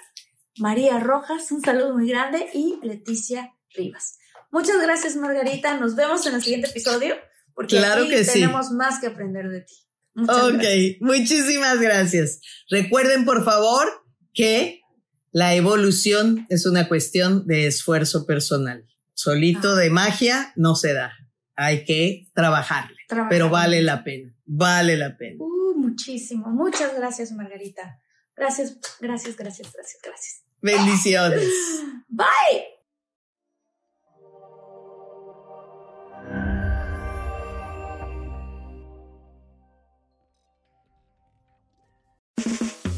María 0.59 0.99
Rojas, 1.01 1.51
un 1.51 1.63
saludo 1.63 1.95
muy 1.95 2.09
grande 2.09 2.49
y 2.53 2.79
Leticia 2.83 3.55
Rivas. 3.71 4.19
Muchas 4.51 4.81
gracias, 4.81 5.17
Margarita. 5.17 5.79
Nos 5.79 5.97
vemos 5.97 6.27
en 6.27 6.35
el 6.35 6.43
siguiente 6.43 6.69
episodio 6.69 7.17
porque 7.57 7.79
claro 7.79 8.07
que 8.07 8.23
tenemos 8.23 8.71
más 8.71 9.01
que 9.01 9.09
aprender 9.09 9.49
de 9.49 9.63
ti. 9.63 9.75
ok, 10.17 11.01
muchísimas 11.01 11.81
gracias. 11.81 12.41
Recuerden, 12.71 13.25
por 13.25 13.45
favor, 13.45 13.87
que 14.35 14.83
la 15.33 15.55
evolución 15.55 16.47
es 16.51 16.67
una 16.67 16.87
cuestión 16.87 17.47
de 17.47 17.67
esfuerzo 17.67 18.27
personal. 18.27 18.87
Solito 19.15 19.75
de 19.75 19.89
magia 19.89 20.53
no 20.55 20.77
se 20.77 20.93
da. 20.93 21.13
Hay 21.57 21.85
que 21.87 22.29
trabajarle, 22.35 22.97
pero 23.31 23.49
vale 23.49 23.81
la 23.81 24.05
pena, 24.05 24.37
vale 24.45 24.99
la 24.99 25.17
pena. 25.17 25.37
Uh, 25.39 25.75
muchísimo. 25.79 26.49
Muchas 26.49 26.95
gracias, 26.95 27.33
Margarita. 27.33 27.99
Gracias, 28.37 28.77
gracias, 29.01 29.35
gracias, 29.35 29.73
gracias, 29.73 29.99
gracias. 30.03 30.43
Bendiciones. 30.61 31.49
Bye. 32.09 32.76